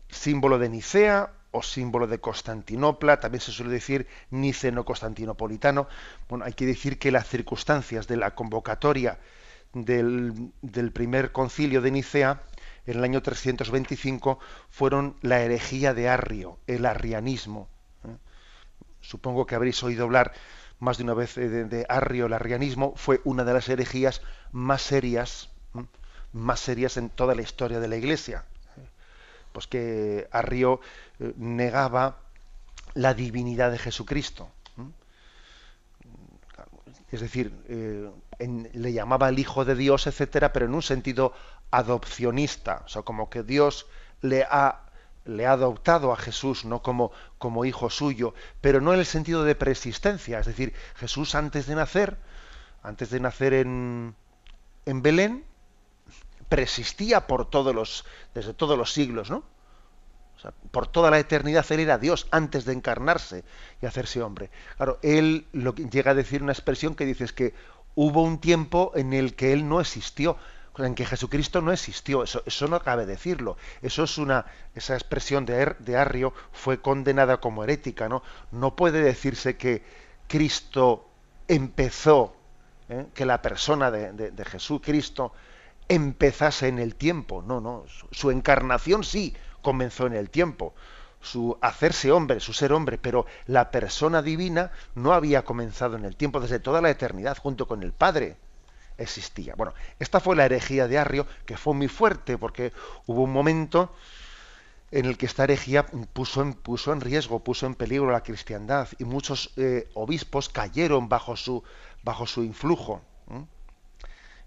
símbolo 0.08 0.58
de 0.58 0.68
Nicea 0.68 1.32
o 1.52 1.62
símbolo 1.62 2.06
de 2.08 2.20
Constantinopla, 2.20 3.20
también 3.20 3.40
se 3.40 3.52
suele 3.52 3.72
decir 3.72 4.08
niceno-constantinopolitano. 4.30 5.86
Bueno, 6.28 6.44
hay 6.44 6.52
que 6.52 6.66
decir 6.66 6.98
que 6.98 7.12
las 7.12 7.28
circunstancias 7.28 8.08
de 8.08 8.16
la 8.16 8.34
convocatoria 8.34 9.20
del, 9.72 10.52
primer 10.92 11.32
concilio 11.32 11.80
de 11.80 11.92
Nicea 11.92 12.42
en 12.86 12.98
el 12.98 13.04
año 13.04 13.22
325 13.22 14.38
fueron 14.68 15.16
la 15.22 15.42
herejía 15.42 15.94
de 15.94 16.08
Arrio, 16.08 16.58
el 16.66 16.86
arrianismo. 16.86 17.68
Supongo 19.04 19.46
que 19.46 19.54
habréis 19.54 19.82
oído 19.82 20.04
hablar 20.04 20.32
más 20.80 20.98
de 20.98 21.04
una 21.04 21.14
vez 21.14 21.36
eh, 21.38 21.48
de, 21.48 21.86
Arrio, 21.88 22.26
el 22.26 22.32
arrianismo, 22.32 22.94
fue 22.96 23.20
una 23.24 23.44
de 23.44 23.52
las 23.52 23.68
herejías 23.68 24.22
más 24.52 24.82
serias, 24.82 25.50
más 26.32 26.60
serias 26.60 26.96
en 26.96 27.10
toda 27.10 27.34
la 27.34 27.42
historia 27.42 27.80
de 27.80 27.88
la 27.88 27.96
Iglesia. 27.96 28.44
Pues 29.52 29.66
que 29.66 30.26
Arrio 30.32 30.80
eh, 31.20 31.32
negaba 31.36 32.18
la 32.94 33.14
divinidad 33.14 33.70
de 33.70 33.78
Jesucristo. 33.78 34.48
Es 37.12 37.20
decir, 37.20 37.52
eh, 37.68 38.10
le 38.72 38.92
llamaba 38.92 39.28
el 39.28 39.38
Hijo 39.38 39.64
de 39.64 39.76
Dios, 39.76 40.08
etcétera, 40.08 40.52
pero 40.52 40.66
en 40.66 40.74
un 40.74 40.82
sentido 40.82 41.32
adopcionista, 41.70 42.82
o 42.84 42.88
sea, 42.88 43.02
como 43.02 43.30
que 43.30 43.44
Dios 43.44 43.86
le 44.20 44.42
ha 44.42 44.83
le 45.24 45.46
ha 45.46 45.52
adoptado 45.52 46.12
a 46.12 46.16
Jesús 46.16 46.64
no 46.64 46.82
como, 46.82 47.12
como 47.38 47.64
hijo 47.64 47.90
suyo, 47.90 48.34
pero 48.60 48.80
no 48.80 48.92
en 48.92 49.00
el 49.00 49.06
sentido 49.06 49.44
de 49.44 49.54
preexistencia, 49.54 50.38
es 50.38 50.46
decir, 50.46 50.74
Jesús 50.96 51.34
antes 51.34 51.66
de 51.66 51.74
nacer, 51.74 52.18
antes 52.82 53.10
de 53.10 53.20
nacer 53.20 53.54
en, 53.54 54.14
en 54.86 55.02
Belén, 55.02 55.44
preexistía 56.48 57.26
por 57.26 57.48
todos 57.48 57.74
los, 57.74 58.04
desde 58.34 58.54
todos 58.54 58.76
los 58.78 58.92
siglos, 58.92 59.30
¿no? 59.30 59.44
Por 60.70 60.86
toda 60.86 61.10
la 61.10 61.18
eternidad 61.18 61.64
él 61.70 61.80
era 61.80 61.96
Dios 61.96 62.26
antes 62.30 62.66
de 62.66 62.74
encarnarse 62.74 63.44
y 63.80 63.86
hacerse 63.86 64.22
hombre. 64.22 64.50
Claro, 64.76 64.98
él 65.02 65.46
lo 65.52 65.74
que 65.74 65.88
llega 65.88 66.10
a 66.10 66.14
decir 66.14 66.42
una 66.42 66.52
expresión 66.52 66.94
que 66.94 67.06
dice 67.06 67.24
es 67.24 67.32
que 67.32 67.54
hubo 67.94 68.22
un 68.22 68.38
tiempo 68.38 68.92
en 68.94 69.14
el 69.14 69.34
que 69.36 69.54
él 69.54 69.66
no 69.66 69.80
existió, 69.80 70.36
en 70.78 70.94
que 70.94 71.06
Jesucristo 71.06 71.60
no 71.60 71.72
existió, 71.72 72.24
eso, 72.24 72.68
no 72.68 72.80
cabe 72.80 73.06
decirlo. 73.06 73.56
Eso 73.82 74.04
es 74.04 74.18
una, 74.18 74.46
esa 74.74 74.94
expresión 74.94 75.46
de, 75.46 75.96
Arrio 75.96 76.32
fue 76.52 76.80
condenada 76.80 77.38
como 77.38 77.62
herética, 77.62 78.08
¿no? 78.08 78.22
No 78.50 78.74
puede 78.74 79.02
decirse 79.02 79.56
que 79.56 79.84
Cristo 80.26 81.08
empezó, 81.46 82.34
¿eh? 82.88 83.06
que 83.14 83.26
la 83.26 83.40
persona 83.40 83.90
de, 83.90 84.12
de, 84.12 84.44
Jesucristo 84.44 85.32
empezase 85.88 86.68
en 86.68 86.78
el 86.78 86.96
tiempo. 86.96 87.42
No, 87.46 87.60
no. 87.60 87.84
Su, 88.10 88.30
encarnación 88.30 89.04
sí 89.04 89.36
comenzó 89.62 90.06
en 90.06 90.14
el 90.14 90.30
tiempo. 90.30 90.74
Su 91.20 91.56
hacerse 91.62 92.10
hombre, 92.10 92.40
su 92.40 92.52
ser 92.52 92.72
hombre, 92.72 92.98
pero 92.98 93.26
la 93.46 93.70
persona 93.70 94.22
divina 94.22 94.72
no 94.94 95.12
había 95.12 95.44
comenzado 95.44 95.96
en 95.96 96.04
el 96.04 96.16
tiempo 96.16 96.40
desde 96.40 96.58
toda 96.58 96.82
la 96.82 96.90
eternidad 96.90 97.38
junto 97.38 97.66
con 97.66 97.82
el 97.82 97.92
Padre 97.92 98.36
existía. 98.98 99.54
Bueno, 99.56 99.74
esta 99.98 100.20
fue 100.20 100.36
la 100.36 100.44
herejía 100.44 100.88
de 100.88 100.98
Arrio, 100.98 101.26
que 101.46 101.56
fue 101.56 101.74
muy 101.74 101.88
fuerte, 101.88 102.38
porque 102.38 102.72
hubo 103.06 103.22
un 103.22 103.32
momento 103.32 103.94
en 104.90 105.06
el 105.06 105.18
que 105.18 105.26
esta 105.26 105.44
herejía 105.44 105.86
puso 105.86 106.42
en, 106.42 106.54
puso 106.54 106.92
en 106.92 107.00
riesgo, 107.00 107.42
puso 107.42 107.66
en 107.66 107.74
peligro 107.74 108.10
la 108.10 108.22
cristiandad, 108.22 108.88
y 108.98 109.04
muchos 109.04 109.52
eh, 109.56 109.88
obispos 109.94 110.48
cayeron 110.48 111.08
bajo 111.08 111.36
su, 111.36 111.64
bajo 112.02 112.26
su 112.26 112.44
influjo. 112.44 113.02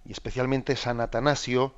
Y 0.05 0.11
especialmente 0.13 0.77
San 0.77 1.01
Atanasio, 1.01 1.73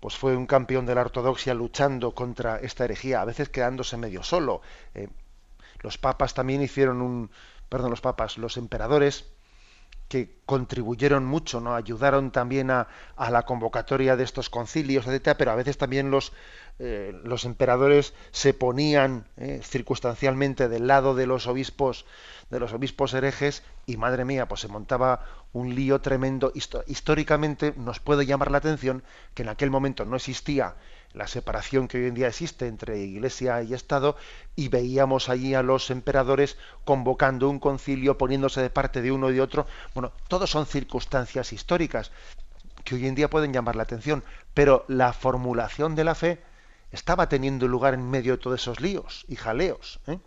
pues 0.00 0.14
fue 0.14 0.36
un 0.36 0.46
campeón 0.46 0.84
de 0.84 0.94
la 0.94 1.00
ortodoxia 1.00 1.54
luchando 1.54 2.14
contra 2.14 2.58
esta 2.58 2.84
herejía, 2.84 3.22
a 3.22 3.24
veces 3.24 3.48
quedándose 3.48 3.96
medio 3.96 4.22
solo. 4.22 4.60
Eh, 4.94 5.08
los 5.80 5.96
papas 5.96 6.34
también 6.34 6.60
hicieron 6.60 7.00
un, 7.00 7.30
perdón, 7.70 7.90
los 7.90 8.02
papas, 8.02 8.36
los 8.36 8.58
emperadores 8.58 9.24
que 10.08 10.38
contribuyeron 10.46 11.24
mucho, 11.24 11.60
¿no? 11.60 11.74
ayudaron 11.74 12.30
también 12.30 12.70
a, 12.70 12.86
a, 13.16 13.30
la 13.30 13.44
convocatoria 13.44 14.16
de 14.16 14.24
estos 14.24 14.50
concilios, 14.50 15.06
etcétera, 15.06 15.36
pero 15.36 15.50
a 15.50 15.56
veces 15.56 15.78
también 15.78 16.10
los, 16.10 16.32
eh, 16.78 17.12
emperadores 17.44 18.14
se 18.30 18.54
ponían 18.54 19.26
eh, 19.36 19.60
circunstancialmente 19.62 20.68
del 20.68 20.86
lado 20.86 21.14
de 21.14 21.26
los 21.26 21.46
obispos, 21.46 22.06
de 22.50 22.60
los 22.60 22.72
obispos 22.72 23.14
herejes, 23.14 23.64
y 23.86 23.96
madre 23.96 24.24
mía, 24.24 24.46
pues 24.46 24.60
se 24.60 24.68
montaba 24.68 25.24
un 25.52 25.74
lío 25.74 26.00
tremendo. 26.00 26.52
Históricamente 26.86 27.74
nos 27.76 27.98
puede 27.98 28.26
llamar 28.26 28.50
la 28.50 28.58
atención 28.58 29.02
que 29.34 29.42
en 29.42 29.48
aquel 29.48 29.70
momento 29.70 30.04
no 30.04 30.16
existía 30.16 30.76
la 31.12 31.26
separación 31.26 31.88
que 31.88 31.98
hoy 31.98 32.06
en 32.06 32.14
día 32.14 32.28
existe 32.28 32.66
entre 32.66 32.98
Iglesia 32.98 33.62
y 33.62 33.74
Estado, 33.74 34.16
y 34.54 34.68
veíamos 34.68 35.28
allí 35.28 35.54
a 35.54 35.62
los 35.62 35.90
emperadores 35.90 36.56
convocando 36.84 37.48
un 37.48 37.58
concilio, 37.58 38.18
poniéndose 38.18 38.60
de 38.60 38.70
parte 38.70 39.02
de 39.02 39.12
uno 39.12 39.30
y 39.30 39.34
de 39.34 39.40
otro. 39.40 39.66
Bueno, 39.94 40.12
todos 40.28 40.50
son 40.50 40.66
circunstancias 40.66 41.52
históricas 41.52 42.10
que 42.84 42.94
hoy 42.94 43.06
en 43.06 43.14
día 43.14 43.28
pueden 43.28 43.52
llamar 43.52 43.76
la 43.76 43.82
atención, 43.82 44.22
pero 44.54 44.84
la 44.88 45.12
formulación 45.12 45.94
de 45.94 46.04
la 46.04 46.14
fe 46.14 46.42
estaba 46.92 47.28
teniendo 47.28 47.66
lugar 47.66 47.94
en 47.94 48.08
medio 48.08 48.32
de 48.32 48.38
todos 48.38 48.60
esos 48.60 48.80
líos 48.80 49.24
y 49.28 49.36
jaleos. 49.36 50.00
¿eh? 50.06 50.18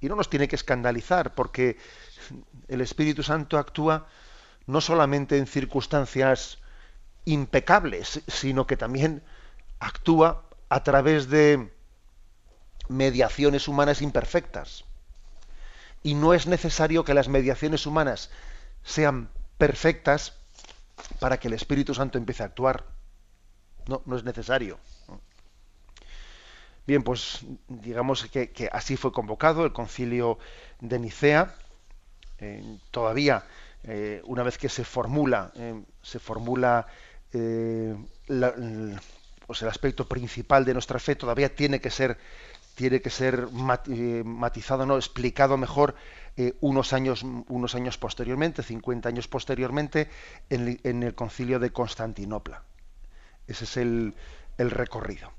Y 0.00 0.08
no 0.08 0.16
nos 0.16 0.30
tiene 0.30 0.48
que 0.48 0.56
escandalizar, 0.56 1.34
porque 1.34 1.76
el 2.68 2.80
Espíritu 2.80 3.22
Santo 3.22 3.58
actúa 3.58 4.06
no 4.66 4.80
solamente 4.80 5.36
en 5.36 5.46
circunstancias 5.46 6.58
impecables, 7.24 8.22
sino 8.26 8.66
que 8.66 8.76
también 8.76 9.22
actúa 9.82 10.44
a 10.68 10.82
través 10.82 11.28
de 11.28 11.70
mediaciones 12.88 13.68
humanas 13.68 14.00
imperfectas. 14.00 14.84
y 16.04 16.14
no 16.14 16.34
es 16.34 16.48
necesario 16.48 17.04
que 17.04 17.14
las 17.14 17.28
mediaciones 17.28 17.86
humanas 17.86 18.30
sean 18.82 19.28
perfectas 19.56 20.34
para 21.20 21.38
que 21.38 21.46
el 21.46 21.54
Espíritu 21.54 21.94
Santo 21.94 22.18
empiece 22.18 22.42
a 22.42 22.46
actuar. 22.46 22.84
No, 23.86 24.02
no 24.04 24.16
es 24.16 24.24
necesario. 24.24 24.80
Bien, 26.86 27.04
pues 27.04 27.46
digamos 27.68 28.24
que, 28.26 28.68
así 28.72 28.96
fue 28.96 29.12
convocado 29.12 29.64
el 29.64 29.72
concilio 29.72 30.38
de 30.80 30.98
Nicea. 30.98 31.54
Eh, 32.38 32.78
todavía, 32.90 33.44
eh, 33.84 34.20
una 34.24 34.42
vez 34.42 34.58
que 34.58 34.68
se 34.68 34.84
formula, 34.84 35.52
eh, 35.54 35.80
se 36.02 36.18
formula 36.18 36.88
pues 39.46 39.62
el 39.62 39.68
aspecto 39.68 40.08
principal 40.08 40.64
de 40.64 40.72
nuestra 40.72 40.98
fe, 40.98 41.16
todavía 41.16 41.54
tiene 41.54 41.80
que 41.80 41.90
ser 41.90 42.18
tiene 42.74 43.02
que 43.02 43.10
ser 43.10 43.48
matizado, 43.50 44.86
no 44.86 44.96
explicado 44.96 45.58
mejor 45.58 45.94
unos 46.60 46.94
años 46.94 47.22
unos 47.22 47.74
años 47.74 47.98
posteriormente, 47.98 48.62
50 48.62 49.10
años 49.10 49.28
posteriormente, 49.28 50.08
en, 50.48 51.02
el 51.02 51.14
concilio 51.14 51.58
de 51.58 51.70
Constantinopla. 51.70 52.62
Ese 53.46 53.64
es 53.64 53.76
el 53.76 54.14
recorrido. 54.56 55.32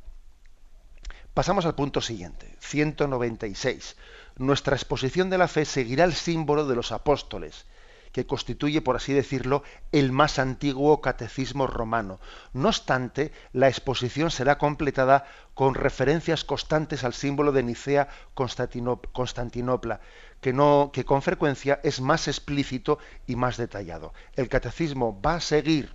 Pasamos 1.33 1.65
al 1.65 1.73
punto 1.73 1.99
siguiente, 1.99 2.55
196. 2.59 3.97
Nuestra 4.37 4.75
exposición 4.75 5.31
de 5.31 5.39
la 5.39 5.47
fe 5.47 5.65
seguirá 5.65 6.03
el 6.03 6.13
símbolo 6.13 6.67
de 6.67 6.75
los 6.75 6.91
apóstoles, 6.91 7.65
que 8.13 8.25
constituye, 8.25 8.81
por 8.81 8.95
así 8.95 9.11
decirlo, 9.11 9.63
el 9.91 10.11
más 10.11 10.39
antiguo 10.39 11.01
catecismo 11.01 11.67
romano. 11.67 12.19
No 12.53 12.69
obstante, 12.69 13.33
la 13.51 13.67
exposición 13.67 14.31
será 14.31 14.57
completada 14.57 15.25
con 15.55 15.73
referencias 15.73 16.45
constantes 16.45 17.03
al 17.03 17.13
símbolo 17.13 17.51
de 17.51 17.63
Nicea 17.63 18.07
Constantinopla, 18.35 19.99
que, 20.39 20.53
no, 20.53 20.91
que 20.93 21.05
con 21.05 21.21
frecuencia 21.23 21.79
es 21.83 21.99
más 21.99 22.27
explícito 22.27 22.99
y 23.25 23.35
más 23.35 23.57
detallado. 23.57 24.13
El 24.35 24.47
catecismo 24.47 25.19
va 25.19 25.35
a 25.35 25.41
seguir 25.41 25.91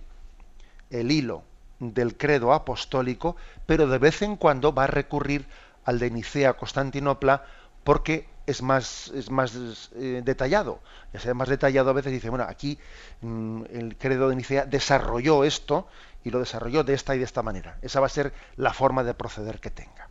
el 0.89 1.11
hilo 1.11 1.43
del 1.79 2.17
credo 2.17 2.53
apostólico, 2.53 3.37
pero 3.65 3.87
de 3.87 3.97
vez 3.97 4.21
en 4.21 4.35
cuando 4.35 4.73
va 4.73 4.83
a 4.83 4.87
recurrir 4.87 5.47
al 5.85 5.99
de 5.99 6.11
Nicea 6.11 6.53
Constantinopla 6.53 7.45
porque 7.83 8.27
es 8.49 8.61
más, 8.61 9.09
es 9.09 9.29
más 9.29 9.91
eh, 9.95 10.21
detallado. 10.23 10.81
Ya 11.13 11.33
más 11.33 11.49
detallado, 11.49 11.91
a 11.91 11.93
veces 11.93 12.11
dice, 12.11 12.29
bueno, 12.29 12.45
aquí 12.47 12.79
mm, 13.21 13.63
el 13.71 13.95
credo 13.97 14.29
de 14.29 14.35
Nicea 14.35 14.65
desarrolló 14.65 15.43
esto 15.43 15.87
y 16.23 16.31
lo 16.31 16.39
desarrolló 16.39 16.83
de 16.83 16.93
esta 16.93 17.15
y 17.15 17.19
de 17.19 17.25
esta 17.25 17.43
manera. 17.43 17.77
Esa 17.81 17.99
va 17.99 18.07
a 18.07 18.09
ser 18.09 18.33
la 18.55 18.73
forma 18.73 19.03
de 19.03 19.13
proceder 19.13 19.59
que 19.59 19.69
tenga. 19.69 20.09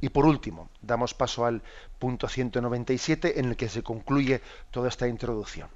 Y 0.00 0.08
por 0.08 0.24
último, 0.24 0.70
damos 0.80 1.12
paso 1.12 1.44
al 1.44 1.62
punto 1.98 2.28
197 2.28 3.38
en 3.38 3.46
el 3.46 3.56
que 3.56 3.68
se 3.68 3.82
concluye 3.82 4.40
toda 4.70 4.88
esta 4.88 5.06
introducción. 5.06 5.68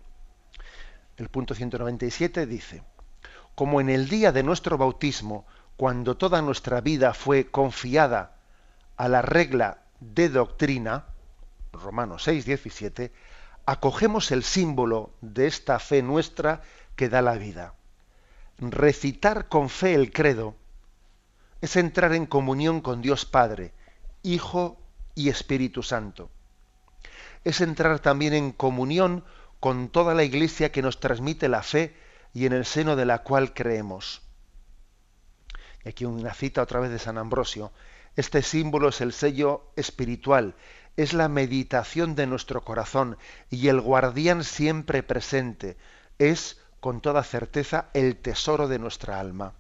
El 1.19 1.29
punto 1.29 1.55
197 1.55 2.47
dice, 2.47 2.83
como 3.55 3.81
en 3.81 3.91
el 3.91 4.09
día 4.09 4.33
de 4.33 4.43
nuestro 4.43 4.79
bautismo, 4.79 5.47
cuando 5.77 6.17
toda 6.17 6.41
nuestra 6.41 6.81
vida 6.81 7.13
fue 7.13 7.51
confiada 7.51 8.37
a 8.97 9.09
la 9.09 9.23
regla 9.23 9.84
de 10.13 10.29
doctrina, 10.29 11.07
Romanos 11.73 12.25
6, 12.25 12.45
17, 12.45 13.13
acogemos 13.67 14.31
el 14.31 14.45
símbolo 14.45 15.13
de 15.21 15.47
esta 15.47 15.79
fe 15.79 16.03
nuestra 16.03 16.63
que 16.97 17.09
da 17.09 17.23
la 17.23 17.35
vida. 17.35 17.75
Recitar 18.59 19.49
con 19.49 19.69
fe 19.69 19.95
el 19.95 20.13
credo 20.13 20.55
es 21.61 21.77
entrar 21.77 22.13
en 22.13 22.27
comunión 22.27 22.81
con 22.81 23.01
Dios 23.01 23.25
Padre, 23.25 23.73
Hijo 24.23 24.79
y 25.15 25.29
Espíritu 25.29 25.83
Santo. 25.83 26.31
Es 27.43 27.61
entrar 27.61 27.99
también 28.01 28.35
en 28.35 28.53
comunión 28.53 29.25
con 29.61 29.89
toda 29.89 30.15
la 30.15 30.25
iglesia 30.25 30.71
que 30.73 30.83
nos 30.83 31.01
transmite 31.01 31.49
la 31.49 31.63
fe 31.63 31.97
y 32.35 32.47
en 32.47 32.53
el 32.53 32.67
seno 32.67 32.97
de 32.97 33.07
la 33.07 33.23
cual 33.23 33.55
creemos. 33.55 34.23
Y 35.85 35.89
aquí 35.89 36.05
una 36.05 36.35
cita 36.35 36.63
otra 36.63 36.81
vez 36.81 36.91
de 36.91 36.99
San 36.99 37.19
Ambrosio. 37.19 37.73
Este 38.17 38.43
símbolo 38.43 38.89
es 38.89 39.01
el 39.01 39.13
sello 39.13 39.71
espiritual, 39.77 40.55
es 40.97 41.13
la 41.13 41.29
meditación 41.29 42.15
de 42.15 42.27
nuestro 42.27 42.63
corazón 42.65 43.17
y 43.51 43.69
el 43.69 43.81
guardián 43.81 44.45
siempre 44.45 45.03
presente, 45.03 45.77
es 46.19 46.61
con 46.81 47.01
toda 47.01 47.25
certeza 47.25 47.89
el 47.95 48.17
tesoro 48.17 48.69
de 48.69 48.79
nuestra 48.79 49.19
alma. 49.19 49.55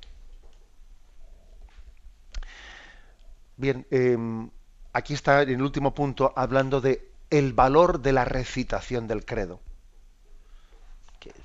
Bien, 3.56 3.86
em, 3.90 4.50
aquí 4.92 5.14
está 5.14 5.42
en 5.42 5.50
el 5.50 5.62
último 5.62 5.94
punto 5.94 6.32
hablando 6.36 6.80
de 6.80 7.10
el 7.30 7.52
valor 7.52 8.00
de 8.00 8.12
la 8.12 8.24
recitación 8.24 9.06
del 9.08 9.24
credo 9.24 9.60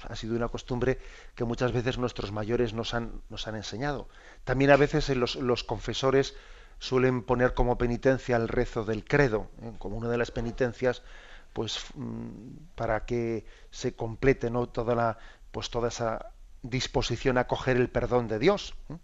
ha 0.07 0.15
sido 0.15 0.35
una 0.35 0.47
costumbre 0.47 0.99
que 1.35 1.43
muchas 1.43 1.71
veces 1.71 1.97
nuestros 1.97 2.31
mayores 2.31 2.73
nos 2.73 2.93
han, 2.93 3.21
nos 3.29 3.47
han 3.47 3.55
enseñado. 3.55 4.07
También 4.43 4.71
a 4.71 4.77
veces 4.77 5.09
los, 5.15 5.35
los 5.35 5.63
confesores 5.63 6.35
suelen 6.79 7.23
poner 7.23 7.53
como 7.53 7.77
penitencia 7.77 8.37
el 8.37 8.47
rezo 8.47 8.85
del 8.85 9.03
credo, 9.03 9.49
¿eh? 9.61 9.73
como 9.77 9.97
una 9.97 10.09
de 10.09 10.17
las 10.17 10.31
penitencias, 10.31 11.03
pues 11.53 11.79
mm, 11.95 12.75
para 12.75 13.05
que 13.05 13.45
se 13.69 13.93
complete 13.95 14.49
¿no? 14.49 14.67
toda 14.67 14.95
la, 14.95 15.17
pues 15.51 15.69
toda 15.69 15.89
esa 15.89 16.31
disposición 16.63 17.37
a 17.37 17.47
coger 17.47 17.77
el 17.77 17.89
perdón 17.89 18.27
de 18.27 18.39
Dios, 18.39 18.75
¿eh? 18.89 18.95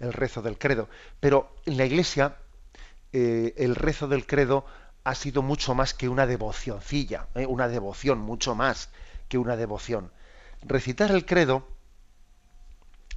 el 0.00 0.12
rezo 0.12 0.42
del 0.42 0.58
credo. 0.58 0.88
Pero 1.20 1.54
en 1.64 1.76
la 1.76 1.86
Iglesia 1.86 2.36
eh, 3.12 3.54
el 3.56 3.76
rezo 3.76 4.08
del 4.08 4.26
credo 4.26 4.64
ha 5.04 5.14
sido 5.14 5.42
mucho 5.42 5.74
más 5.74 5.94
que 5.94 6.08
una 6.08 6.26
devocioncilla, 6.26 7.28
una 7.34 7.68
devoción, 7.68 8.18
mucho 8.18 8.54
más 8.54 8.90
que 9.28 9.38
una 9.38 9.56
devoción. 9.56 10.12
Recitar 10.62 11.10
el 11.10 11.24
credo 11.24 11.66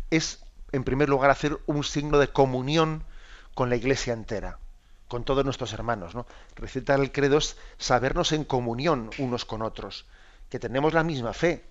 es, 0.09 0.43
en 0.71 0.83
primer 0.83 1.09
lugar, 1.09 1.29
hacer 1.29 1.59
un 1.65 1.83
signo 1.83 2.19
de 2.19 2.29
comunión 2.29 3.03
con 3.53 3.69
la 3.69 3.75
iglesia 3.75 4.13
entera, 4.13 4.59
con 5.07 5.23
todos 5.23 5.45
nuestros 5.45 5.73
hermanos. 5.73 6.15
¿no? 6.15 6.25
Recitar 6.55 6.99
el 6.99 7.11
credo 7.11 7.37
es 7.37 7.57
sabernos 7.77 8.31
en 8.31 8.43
comunión 8.43 9.09
unos 9.17 9.45
con 9.45 9.61
otros, 9.61 10.05
que 10.49 10.59
tenemos 10.59 10.93
la 10.93 11.03
misma 11.03 11.33
fe. 11.33 11.65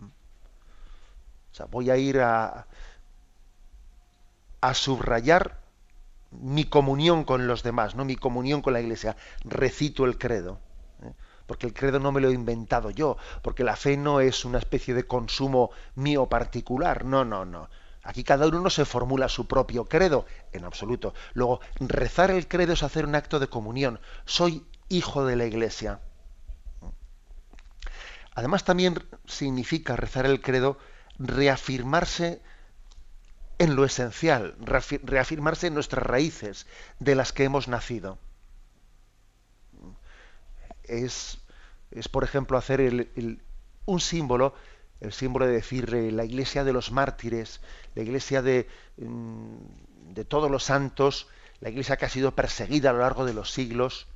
O 0.00 1.54
sea, 1.54 1.66
voy 1.66 1.90
a 1.90 1.96
ir 1.96 2.20
a, 2.20 2.66
a 4.60 4.74
subrayar 4.74 5.58
mi 6.30 6.64
comunión 6.64 7.24
con 7.24 7.46
los 7.48 7.62
demás, 7.62 7.96
no 7.96 8.04
mi 8.04 8.16
comunión 8.16 8.62
con 8.62 8.72
la 8.72 8.80
iglesia. 8.80 9.16
Recito 9.44 10.04
el 10.04 10.16
credo 10.16 10.60
porque 11.50 11.66
el 11.66 11.74
credo 11.74 11.98
no 11.98 12.12
me 12.12 12.20
lo 12.20 12.30
he 12.30 12.32
inventado 12.32 12.90
yo, 12.90 13.16
porque 13.42 13.64
la 13.64 13.74
fe 13.74 13.96
no 13.96 14.20
es 14.20 14.44
una 14.44 14.58
especie 14.58 14.94
de 14.94 15.08
consumo 15.08 15.72
mío 15.96 16.28
particular, 16.28 17.04
no, 17.04 17.24
no, 17.24 17.44
no. 17.44 17.68
Aquí 18.02 18.24
cada 18.24 18.46
uno 18.46 18.70
se 18.70 18.84
formula 18.84 19.28
su 19.28 19.46
propio 19.46 19.84
credo, 19.84 20.26
en 20.52 20.64
absoluto. 20.64 21.14
Luego, 21.34 21.60
rezar 21.80 22.30
el 22.30 22.48
credo 22.48 22.72
es 22.72 22.82
hacer 22.82 23.04
un 23.04 23.14
acto 23.14 23.38
de 23.38 23.48
comunión. 23.48 24.00
Soy 24.24 24.66
hijo 24.88 25.26
de 25.26 25.36
la 25.36 25.46
Iglesia. 25.46 26.00
Además, 28.34 28.64
también 28.64 29.04
significa 29.26 29.96
rezar 29.96 30.26
el 30.26 30.40
credo 30.40 30.78
reafirmarse 31.18 32.40
en 33.58 33.76
lo 33.76 33.84
esencial, 33.84 34.56
reafirmarse 34.60 35.66
en 35.66 35.74
nuestras 35.74 36.04
raíces 36.04 36.66
de 36.98 37.14
las 37.14 37.32
que 37.32 37.44
hemos 37.44 37.68
nacido. 37.68 38.18
Es 40.84 41.40
es, 41.90 42.08
por 42.08 42.24
ejemplo, 42.24 42.56
hacer 42.56 43.10
un 43.84 44.00
símbolo, 44.00 44.54
el 45.00 45.12
símbolo 45.12 45.46
de 45.46 45.52
decir 45.52 45.92
la 45.92 46.24
iglesia 46.24 46.64
de 46.64 46.72
los 46.72 46.92
mártires, 46.92 47.60
la 47.94 48.02
iglesia 48.02 48.42
de, 48.42 48.68
mm, 48.98 50.14
de 50.14 50.24
todos 50.24 50.50
los 50.50 50.64
santos, 50.64 51.28
la 51.60 51.70
iglesia 51.70 51.96
que 51.96 52.06
ha 52.06 52.08
sido 52.08 52.34
perseguida 52.34 52.90
a 52.90 52.92
lo 52.92 53.00
largo 53.00 53.24
de 53.24 53.34
los 53.34 53.50
siglos, 53.50 54.08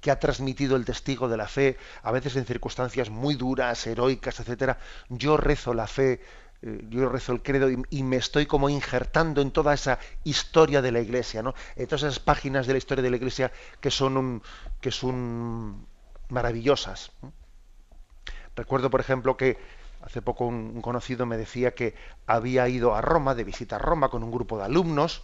que 0.00 0.10
ha 0.10 0.18
transmitido 0.18 0.76
el 0.76 0.84
testigo 0.84 1.28
de 1.28 1.38
la 1.38 1.48
fe, 1.48 1.78
a 2.02 2.12
veces 2.12 2.36
en 2.36 2.44
circunstancias 2.44 3.08
muy 3.08 3.36
duras, 3.36 3.86
heroicas, 3.86 4.38
etcétera. 4.38 4.78
Yo 5.08 5.38
rezo 5.38 5.72
la 5.72 5.86
fe, 5.86 6.20
eh, 6.60 6.84
yo 6.90 7.08
rezo 7.08 7.32
el 7.32 7.42
credo 7.42 7.70
y, 7.70 8.02
me 8.02 8.16
estoy 8.16 8.44
como 8.44 8.68
injertando 8.68 9.40
en 9.40 9.50
toda 9.50 9.72
esa 9.72 9.98
historia 10.22 10.82
de 10.82 10.92
la 10.92 11.00
Iglesia, 11.00 11.42
¿no? 11.42 11.54
En 11.74 11.86
todas 11.86 12.02
esas 12.02 12.20
páginas 12.20 12.66
de 12.66 12.74
la 12.74 12.78
historia 12.78 13.02
de 13.02 13.10
la 13.10 13.16
Iglesia 13.16 13.50
que 13.80 13.90
son 13.90 14.18
un, 14.18 14.42
que 14.80 14.90
son 14.90 15.86
maravillosas. 16.28 17.12
Recuerdo, 18.56 18.90
por 18.90 19.00
ejemplo, 19.00 19.36
que 19.38 19.56
hace 20.04 20.22
poco 20.22 20.46
un, 20.46 20.82
conocido 20.82 21.26
me 21.26 21.36
decía 21.36 21.74
que 21.74 21.94
había 22.26 22.68
ido 22.68 22.94
a 22.94 23.00
Roma, 23.00 23.34
de 23.34 23.44
visita 23.44 23.76
a 23.76 23.78
Roma, 23.78 24.10
con 24.10 24.22
un 24.22 24.30
grupo 24.30 24.58
de 24.58 24.64
alumnos, 24.64 25.22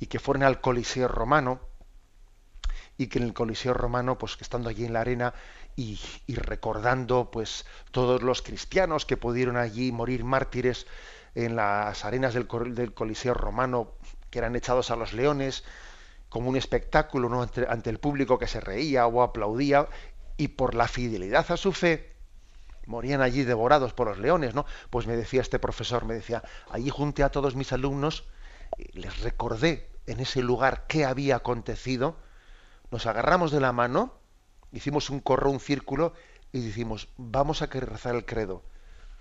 y 0.00 0.06
que 0.06 0.18
fueron 0.18 0.42
al 0.42 0.60
Coliseo 0.60 1.08
Romano, 1.08 1.60
y 2.96 3.08
que 3.08 3.18
en 3.18 3.24
el 3.24 3.34
Coliseo 3.34 3.74
Romano, 3.74 4.16
pues 4.16 4.36
que 4.36 4.44
estando 4.44 4.70
allí 4.70 4.86
en 4.86 4.94
la 4.94 5.02
arena 5.02 5.34
y, 5.76 6.00
recordando 6.28 7.30
pues 7.30 7.66
todos 7.90 8.22
los 8.22 8.40
cristianos 8.40 9.04
que 9.04 9.18
pudieron 9.18 9.58
allí 9.58 9.92
morir 9.92 10.24
mártires 10.24 10.86
en 11.34 11.56
las 11.56 12.06
arenas 12.06 12.32
del, 12.32 12.48
del 12.74 12.94
Coliseo 12.94 13.34
Romano, 13.34 13.92
que 14.30 14.38
eran 14.38 14.56
echados 14.56 14.90
a 14.90 14.96
los 14.96 15.12
leones, 15.12 15.64
como 16.30 16.48
un 16.48 16.56
espectáculo 16.56 17.28
¿no? 17.28 17.42
ante, 17.42 17.90
el 17.90 17.98
público 17.98 18.38
que 18.38 18.46
se 18.46 18.60
reía 18.60 19.06
o 19.06 19.22
aplaudía, 19.22 19.86
y 20.38 20.48
por 20.48 20.74
la 20.74 20.88
fidelidad 20.88 21.50
a 21.50 21.58
su 21.58 21.72
fe, 21.72 22.15
morían 22.86 23.20
allí 23.20 23.44
devorados 23.44 23.92
por 23.92 24.08
los 24.08 24.18
leones, 24.18 24.54
¿no? 24.54 24.64
Pues 24.90 25.06
me 25.06 25.16
decía 25.16 25.40
este 25.40 25.58
profesor, 25.58 26.04
me 26.04 26.14
decía, 26.14 26.42
allí 26.70 26.88
junté 26.90 27.22
a 27.22 27.30
todos 27.30 27.56
mis 27.56 27.72
alumnos, 27.72 28.24
les 28.92 29.20
recordé 29.20 29.88
en 30.06 30.20
ese 30.20 30.42
lugar 30.42 30.86
qué 30.86 31.04
había 31.04 31.36
acontecido, 31.36 32.16
nos 32.90 33.06
agarramos 33.06 33.50
de 33.50 33.60
la 33.60 33.72
mano, 33.72 34.14
hicimos 34.72 35.10
un 35.10 35.20
corro, 35.20 35.50
un 35.50 35.60
círculo, 35.60 36.14
y 36.52 36.60
decimos, 36.60 37.08
vamos 37.16 37.62
a 37.62 37.66
rezar 37.66 38.14
el 38.14 38.24
credo. 38.24 38.62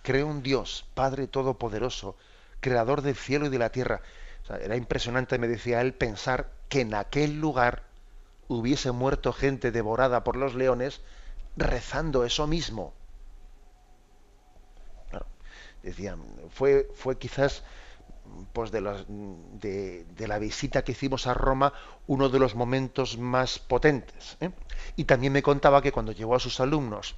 Creo 0.03 0.27
un 0.27 0.43
Dios, 0.43 0.85
Padre 0.93 1.27
Todopoderoso, 1.27 2.15
Creador 2.59 3.01
del 3.01 3.15
cielo 3.15 3.47
y 3.47 3.49
de 3.49 3.59
la 3.59 3.71
tierra. 3.71 4.01
era 4.61 4.75
impresionante, 4.75 5.39
me 5.39 5.47
decía 5.47 5.81
él, 5.81 5.93
pensar 5.93 6.51
que 6.69 6.81
en 6.81 6.93
aquel 6.93 7.39
lugar 7.39 7.83
hubiese 8.47 8.91
muerto 8.91 9.33
gente 9.33 9.71
devorada 9.71 10.23
por 10.23 10.35
los 10.35 10.53
leones 10.53 11.01
rezando 11.57 12.23
eso 12.23 12.47
mismo. 12.47 12.93
Decía, 15.85 16.17
fue, 16.49 16.89
fue 16.95 17.17
quizás 17.17 17.63
pues 18.53 18.71
de, 18.71 18.81
la 18.81 20.39
visita 20.39 20.83
que 20.83 20.93
hicimos 20.93 21.27
a 21.27 21.33
Roma 21.33 21.73
uno 22.07 22.29
de 22.29 22.39
los 22.39 22.55
momentos 22.55 23.17
más 23.17 23.59
potentes. 23.59 24.37
¿eh? 24.41 24.51
Y 24.95 25.05
también 25.05 25.33
me 25.33 25.43
contaba 25.43 25.81
que 25.81 25.91
cuando 25.91 26.11
llevó 26.11 26.35
a 26.35 26.39
sus 26.39 26.59
alumnos 26.59 27.15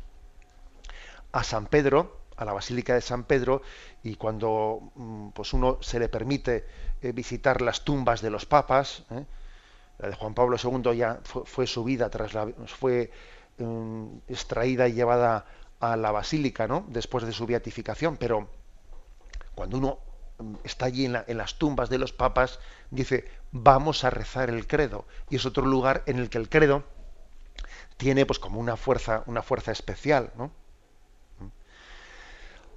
a 1.32 1.44
San 1.44 1.68
Pedro, 1.68 2.22
a 2.36 2.46
la 2.46 2.54
Basílica 2.54 2.94
de 2.94 3.02
San 3.02 3.24
Pedro, 3.24 3.62
y 4.04 4.16
cuando 4.16 4.92
mm, 4.96 5.30
pues 5.30 5.54
uno 5.54 5.78
se 5.82 6.00
le 6.00 6.10
permite 6.10 6.66
eh, 7.02 7.12
visitar 7.12 7.62
las 7.62 7.84
tumbas 7.84 8.22
de 8.22 8.30
los 8.30 8.46
papas, 8.46 9.04
¿eh? 9.12 9.26
la 10.00 10.10
de 10.10 10.16
Juan 10.16 10.34
Pablo 10.34 10.58
II 10.62 10.96
ya 10.96 11.20
fue, 11.24 11.68
subida, 11.68 12.10
tras 12.10 12.34
la, 12.34 12.48
fue 12.68 13.12
mm, 13.58 14.06
extraída 14.28 14.88
y 14.88 14.94
llevada 14.94 15.46
a 15.80 15.96
la 15.96 16.12
basílica, 16.12 16.68
¿no? 16.68 16.86
Después 16.88 17.26
de 17.26 17.34
su 17.34 17.46
beatificación, 17.46 18.18
pero 18.18 18.50
cuando 19.58 19.80
uno 19.80 19.98
está 20.64 20.86
allí 20.86 21.06
en, 21.06 21.38
las 21.38 21.56
tumbas 21.56 21.90
de 21.90 21.98
los 21.98 22.14
papas, 22.14 22.60
dice, 22.92 23.28
vamos 23.52 24.04
a 24.04 24.12
rezar 24.12 24.52
el 24.52 24.68
credo. 24.68 25.06
Y 25.32 25.38
es 25.38 25.48
otro 25.48 25.66
lugar 25.66 26.04
en 26.06 26.20
el 26.20 26.30
que 26.30 26.38
el 26.38 26.48
credo 26.48 26.84
tiene 27.98 28.28
pues 28.28 28.38
como 28.38 28.60
una 28.60 28.78
fuerza, 28.78 29.24
una 29.26 29.42
fuerza 29.42 29.72
especial, 29.72 30.32
¿no? 30.38 30.52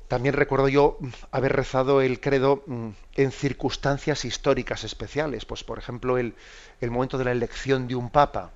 También 0.09 0.35
recuerdo 0.35 0.69
yo 0.69 0.99
haber 1.31 1.53
rezado 1.53 2.01
el 2.01 2.19
credo 2.19 2.65
mm, 2.67 2.89
en 3.17 3.31
circunstancias 3.31 4.25
históricas 4.25 4.83
especiales, 4.83 5.45
pues 5.45 5.63
por 5.63 5.79
ejemplo 5.79 6.17
el, 6.17 6.35
el 6.81 6.91
momento 6.91 7.19
de 7.19 7.27
la 7.27 7.33
elección 7.33 7.89
de 7.89 7.95
un 7.95 8.09
papa. 8.09 8.53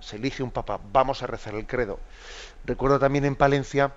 Se 0.00 0.16
elige 0.16 0.42
un 0.42 0.50
papa, 0.50 0.80
vamos 0.92 1.22
a 1.22 1.28
rezar 1.28 1.54
el 1.54 1.68
credo. 1.68 2.00
Recuerdo 2.64 2.98
también 2.98 3.24
en 3.24 3.36
Palencia 3.36 3.92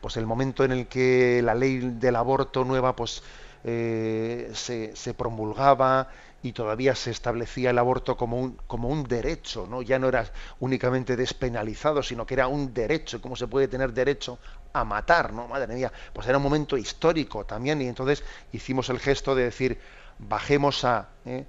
pues 0.00 0.16
el 0.16 0.26
momento 0.26 0.64
en 0.64 0.72
el 0.72 0.86
que 0.86 1.40
la 1.42 1.54
ley 1.54 1.78
del 1.78 2.16
aborto 2.16 2.64
nueva 2.64 2.94
pues 2.94 3.22
eh, 3.64 4.50
se, 4.54 5.14
promulgaba 5.14 6.08
y 6.42 6.52
todavía 6.52 6.94
se 6.94 7.10
establecía 7.10 7.70
el 7.70 7.78
aborto 7.78 8.16
como 8.16 8.38
un, 8.38 8.58
como 8.66 8.88
un 8.88 9.02
derecho, 9.02 9.66
¿no? 9.68 9.82
Ya 9.82 9.98
no 9.98 10.08
era 10.08 10.30
únicamente 10.60 11.16
despenalizado, 11.16 12.02
sino 12.02 12.24
que 12.24 12.34
era 12.34 12.46
un 12.46 12.72
derecho. 12.72 13.20
¿Cómo 13.20 13.34
se 13.34 13.48
puede 13.48 13.66
tener 13.66 13.92
derecho 13.92 14.38
a 14.72 14.84
matar, 14.84 15.32
no? 15.32 15.48
Madre 15.48 15.74
mía, 15.74 15.92
pues 16.12 16.28
era 16.28 16.36
un 16.36 16.44
momento 16.44 16.76
histórico 16.76 17.44
también 17.44 17.82
y 17.82 17.88
entonces 17.88 18.22
hicimos 18.52 18.88
el 18.90 19.00
gesto 19.00 19.34
de 19.34 19.44
decir, 19.44 19.80
bajemos 20.18 20.84
a, 20.84 21.08
¿eh? 21.24 21.44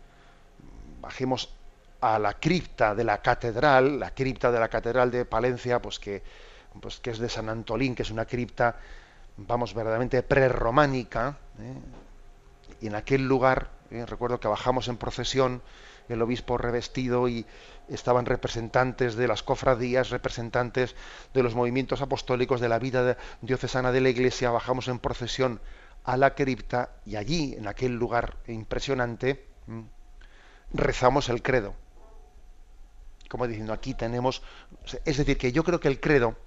bajemos 1.01 1.53
a 2.01 2.19
la 2.19 2.33
cripta 2.33 2.95
de 2.95 3.03
la 3.03 3.21
catedral, 3.21 3.99
la 3.99 4.11
cripta 4.11 4.51
de 4.51 4.59
la 4.59 4.69
catedral 4.69 5.11
de 5.11 5.25
Palencia, 5.25 5.81
pues 5.81 5.99
que 5.99 6.23
pues, 6.81 6.99
que 6.99 7.11
es 7.11 7.19
de 7.19 7.29
San 7.29 7.49
Antolín, 7.49 7.95
que 7.95 8.03
es 8.03 8.11
una 8.11 8.25
cripta, 8.25 8.79
vamos, 9.37 9.73
verdaderamente 9.73 10.21
prerrománica. 10.23 11.37
¿eh? 11.59 11.73
Y 12.81 12.87
en 12.87 12.95
aquel 12.95 13.27
lugar, 13.27 13.69
¿eh? 13.91 14.05
recuerdo 14.05 14.39
que 14.39 14.47
bajamos 14.47 14.87
en 14.87 14.97
procesión, 14.97 15.61
el 16.09 16.21
obispo 16.21 16.57
revestido 16.57 17.27
y 17.27 17.45
estaban 17.89 18.25
representantes 18.25 19.15
de 19.15 19.27
las 19.27 19.43
cofradías, 19.43 20.09
representantes 20.09 20.95
de 21.33 21.43
los 21.43 21.55
movimientos 21.55 22.01
apostólicos 22.01 22.61
de 22.61 22.69
la 22.69 22.79
vida 22.79 23.17
diocesana 23.41 23.91
de 23.91 24.01
la 24.01 24.09
Iglesia, 24.09 24.49
bajamos 24.51 24.87
en 24.87 24.99
procesión 24.99 25.59
a 26.03 26.15
la 26.15 26.33
cripta 26.35 26.91
y 27.05 27.17
allí, 27.17 27.55
en 27.57 27.67
aquel 27.67 27.93
lugar 27.95 28.37
impresionante, 28.47 29.45
rezamos 30.73 31.27
el 31.29 31.41
credo. 31.41 31.73
Como 33.29 33.45
diciendo, 33.45 33.73
aquí 33.73 33.93
tenemos... 33.93 34.41
Es 35.03 35.17
decir, 35.17 35.37
que 35.37 35.51
yo 35.51 35.65
creo 35.65 35.81
que 35.81 35.89
el 35.89 35.99
credo 35.99 36.37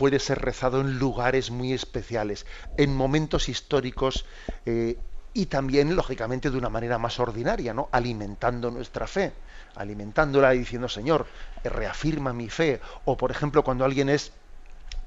puede 0.00 0.18
ser 0.18 0.40
rezado 0.40 0.80
en 0.80 0.98
lugares 0.98 1.50
muy 1.50 1.74
especiales, 1.74 2.46
en 2.78 2.96
momentos 2.96 3.50
históricos 3.50 4.24
eh, 4.64 4.96
y 5.34 5.44
también, 5.44 5.94
lógicamente, 5.94 6.48
de 6.48 6.56
una 6.56 6.70
manera 6.70 6.96
más 6.96 7.20
ordinaria, 7.20 7.74
¿no? 7.74 7.90
Alimentando 7.92 8.70
nuestra 8.70 9.06
fe, 9.06 9.34
alimentándola 9.74 10.54
y 10.54 10.60
diciendo, 10.60 10.88
Señor, 10.88 11.26
reafirma 11.64 12.32
mi 12.32 12.48
fe. 12.48 12.80
O, 13.04 13.18
por 13.18 13.30
ejemplo, 13.30 13.62
cuando 13.62 13.84
alguien 13.84 14.08
es 14.08 14.32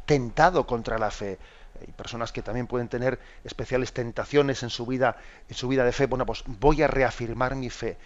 tentado 0.05 0.67
contra 0.67 0.99
la 0.99 1.09
fe. 1.09 1.39
Hay 1.81 1.91
personas 1.93 2.31
que 2.31 2.43
también 2.43 2.67
pueden 2.67 2.87
tener 2.87 3.17
especiales 3.43 3.93
tentaciones 3.93 4.61
en 4.61 4.69
su 4.69 4.85
vida, 4.85 5.17
en 5.49 5.55
su 5.55 5.67
vida 5.69 5.83
de 5.85 5.91
fe. 5.91 6.05
Bueno, 6.05 6.27
pues 6.27 6.43
voy 6.45 6.83
a 6.83 6.87
reafirmar 6.87 7.55
mi 7.55 7.71
fe. 7.71 7.97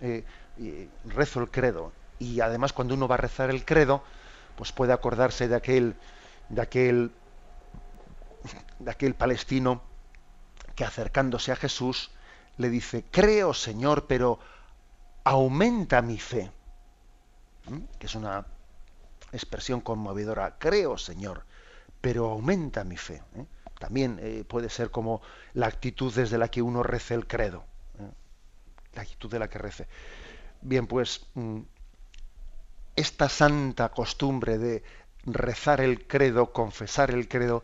Eh, 0.00 0.24
rezo 1.04 1.40
el 1.42 1.50
credo. 1.50 1.92
Y 2.18 2.40
además, 2.40 2.72
cuando 2.72 2.94
uno 2.94 3.06
va 3.06 3.16
a 3.16 3.18
rezar 3.18 3.50
el 3.50 3.66
credo, 3.66 4.02
pues 4.56 4.72
puede 4.72 4.92
acordarse 4.92 5.48
de 5.48 5.54
aquel, 5.54 5.96
de 6.48 6.62
aquel, 6.62 7.12
de 8.78 8.90
aquel 8.90 9.14
palestino 9.14 9.82
que 10.74 10.84
acercándose 10.84 11.52
a 11.52 11.56
Jesús 11.56 12.10
le 12.56 12.70
dice, 12.70 13.04
creo 13.10 13.54
Señor, 13.54 14.06
pero 14.06 14.38
aumenta 15.24 16.02
mi 16.02 16.18
fe. 16.18 16.50
¿Mm? 17.68 17.80
Que 17.98 18.06
es 18.06 18.14
una 18.14 18.46
expresión 19.32 19.80
conmovedora. 19.80 20.56
Creo 20.58 20.98
Señor, 20.98 21.44
pero 22.00 22.30
aumenta 22.30 22.84
mi 22.84 22.96
fe. 22.96 23.22
¿eh? 23.34 23.46
También 23.78 24.18
eh, 24.22 24.44
puede 24.46 24.70
ser 24.70 24.90
como 24.90 25.20
la 25.52 25.66
actitud 25.66 26.14
desde 26.14 26.38
la 26.38 26.48
que 26.48 26.62
uno 26.62 26.82
rece 26.82 27.14
el 27.14 27.26
credo. 27.26 27.64
¿eh? 27.98 28.10
La 28.94 29.02
actitud 29.02 29.30
de 29.30 29.38
la 29.38 29.48
que 29.48 29.58
rece. 29.58 29.86
Bien, 30.62 30.86
pues 30.86 31.26
mm, 31.34 31.60
esta 32.96 33.28
santa 33.28 33.90
costumbre 33.90 34.58
de 34.58 34.82
rezar 35.26 35.80
el 35.80 36.06
credo, 36.06 36.52
confesar 36.52 37.10
el 37.10 37.28
credo, 37.28 37.62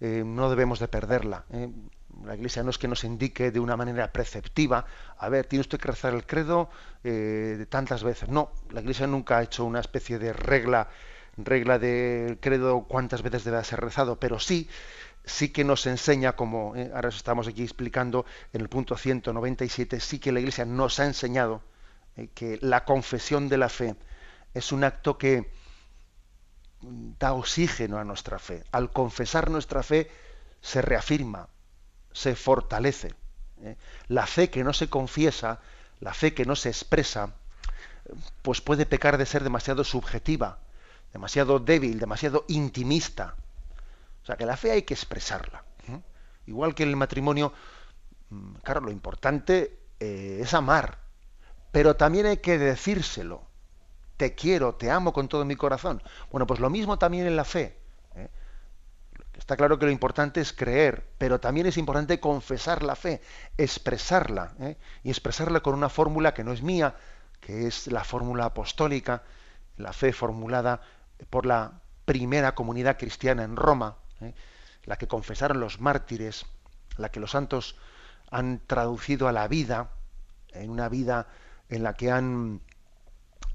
eh, 0.00 0.22
no 0.24 0.50
debemos 0.50 0.78
de 0.78 0.88
perderla. 0.88 1.44
¿eh? 1.50 1.70
La 2.24 2.34
Iglesia 2.34 2.62
no 2.62 2.70
es 2.70 2.78
que 2.78 2.86
nos 2.86 3.02
indique 3.04 3.50
de 3.50 3.60
una 3.60 3.76
manera 3.76 4.12
preceptiva, 4.12 4.86
a 5.18 5.28
ver, 5.28 5.46
tiene 5.46 5.62
usted 5.62 5.78
que 5.80 5.88
rezar 5.88 6.14
el 6.14 6.26
credo 6.26 6.70
eh, 7.02 7.56
de 7.58 7.66
tantas 7.66 8.04
veces. 8.04 8.28
No, 8.28 8.52
la 8.70 8.80
Iglesia 8.80 9.06
nunca 9.06 9.38
ha 9.38 9.42
hecho 9.42 9.64
una 9.64 9.80
especie 9.80 10.18
de 10.18 10.32
regla, 10.32 10.88
regla 11.36 11.78
del 11.78 12.38
credo 12.38 12.84
cuántas 12.84 13.22
veces 13.22 13.44
debe 13.44 13.62
ser 13.64 13.80
rezado, 13.80 14.20
pero 14.20 14.38
sí, 14.38 14.68
sí 15.24 15.48
que 15.48 15.64
nos 15.64 15.86
enseña, 15.86 16.36
como 16.36 16.74
ahora 16.94 17.08
estamos 17.08 17.48
aquí 17.48 17.62
explicando 17.62 18.26
en 18.52 18.60
el 18.60 18.68
punto 18.68 18.96
197, 18.96 19.98
sí 19.98 20.18
que 20.18 20.30
la 20.30 20.40
Iglesia 20.40 20.64
nos 20.64 21.00
ha 21.00 21.06
enseñado 21.06 21.62
que 22.34 22.58
la 22.60 22.84
confesión 22.84 23.48
de 23.48 23.58
la 23.58 23.68
fe, 23.68 23.96
es 24.54 24.70
un 24.72 24.84
acto 24.84 25.18
que 25.18 25.50
da 27.18 27.32
oxígeno 27.32 27.98
a 27.98 28.04
nuestra 28.04 28.38
fe. 28.38 28.64
Al 28.72 28.90
confesar 28.92 29.50
nuestra 29.50 29.82
fe 29.82 30.10
se 30.60 30.80
reafirma, 30.80 31.48
se 32.12 32.36
fortalece. 32.36 33.14
¿eh? 33.62 33.76
La 34.08 34.26
fe 34.26 34.50
que 34.50 34.64
no 34.64 34.72
se 34.72 34.88
confiesa, 34.88 35.60
la 36.00 36.14
fe 36.14 36.34
que 36.34 36.44
no 36.44 36.56
se 36.56 36.68
expresa, 36.68 37.34
pues 38.42 38.60
puede 38.60 38.86
pecar 38.86 39.18
de 39.18 39.26
ser 39.26 39.42
demasiado 39.42 39.82
subjetiva, 39.82 40.58
demasiado 41.12 41.58
débil, 41.58 41.98
demasiado 41.98 42.44
intimista. 42.48 43.34
O 44.22 44.26
sea 44.26 44.36
que 44.36 44.46
la 44.46 44.56
fe 44.56 44.70
hay 44.70 44.82
que 44.82 44.94
expresarla. 44.94 45.64
¿eh? 45.88 46.00
Igual 46.46 46.74
que 46.74 46.84
en 46.84 46.90
el 46.90 46.96
matrimonio, 46.96 47.52
mm, 48.30 48.54
claro, 48.56 48.82
lo 48.82 48.90
importante 48.90 49.80
eh, 50.00 50.38
es 50.42 50.54
amar, 50.54 50.98
pero 51.72 51.96
también 51.96 52.26
hay 52.26 52.36
que 52.36 52.58
decírselo 52.58 53.53
te 54.16 54.34
quiero, 54.34 54.74
te 54.74 54.90
amo 54.90 55.12
con 55.12 55.28
todo 55.28 55.44
mi 55.44 55.56
corazón. 55.56 56.02
Bueno, 56.30 56.46
pues 56.46 56.60
lo 56.60 56.70
mismo 56.70 56.98
también 56.98 57.26
en 57.26 57.36
la 57.36 57.44
fe. 57.44 57.76
¿eh? 58.14 58.28
Está 59.36 59.56
claro 59.56 59.78
que 59.78 59.86
lo 59.86 59.92
importante 59.92 60.40
es 60.40 60.52
creer, 60.52 61.06
pero 61.18 61.40
también 61.40 61.66
es 61.66 61.76
importante 61.76 62.20
confesar 62.20 62.82
la 62.82 62.96
fe, 62.96 63.20
expresarla, 63.58 64.54
¿eh? 64.60 64.76
y 65.02 65.10
expresarla 65.10 65.60
con 65.60 65.74
una 65.74 65.88
fórmula 65.88 66.34
que 66.34 66.44
no 66.44 66.52
es 66.52 66.62
mía, 66.62 66.94
que 67.40 67.66
es 67.66 67.88
la 67.88 68.04
fórmula 68.04 68.46
apostólica, 68.46 69.22
la 69.76 69.92
fe 69.92 70.12
formulada 70.12 70.80
por 71.30 71.46
la 71.46 71.80
primera 72.04 72.54
comunidad 72.54 72.98
cristiana 72.98 73.44
en 73.44 73.56
Roma, 73.56 73.96
¿eh? 74.20 74.34
la 74.84 74.96
que 74.96 75.08
confesaron 75.08 75.60
los 75.60 75.80
mártires, 75.80 76.46
la 76.96 77.10
que 77.10 77.20
los 77.20 77.32
santos 77.32 77.76
han 78.30 78.60
traducido 78.66 79.28
a 79.28 79.32
la 79.32 79.48
vida 79.48 79.90
en 80.52 80.70
una 80.70 80.88
vida 80.88 81.26
en 81.68 81.82
la 81.82 81.94
que 81.94 82.10
han, 82.10 82.60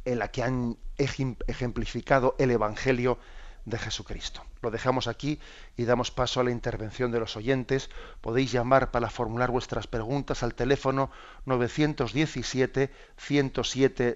en 0.05 0.19
la 0.19 0.29
que 0.29 0.43
han 0.43 0.77
ejemplificado 0.97 2.35
el 2.39 2.51
Evangelio 2.51 3.19
de 3.65 3.77
Jesucristo. 3.77 4.43
Lo 4.61 4.71
dejamos 4.71 5.07
aquí 5.07 5.39
y 5.77 5.85
damos 5.85 6.11
paso 6.11 6.39
a 6.39 6.43
la 6.43 6.51
intervención 6.51 7.11
de 7.11 7.19
los 7.19 7.37
oyentes. 7.37 7.89
Podéis 8.21 8.51
llamar 8.51 8.91
para 8.91 9.09
formular 9.09 9.51
vuestras 9.51 9.87
preguntas 9.87 10.43
al 10.43 10.55
teléfono 10.55 11.11
917 11.45 12.91
107 13.17 14.15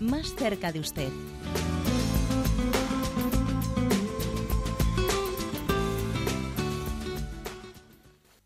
más 0.00 0.34
cerca 0.34 0.72
de 0.72 0.80
usted. 0.80 1.08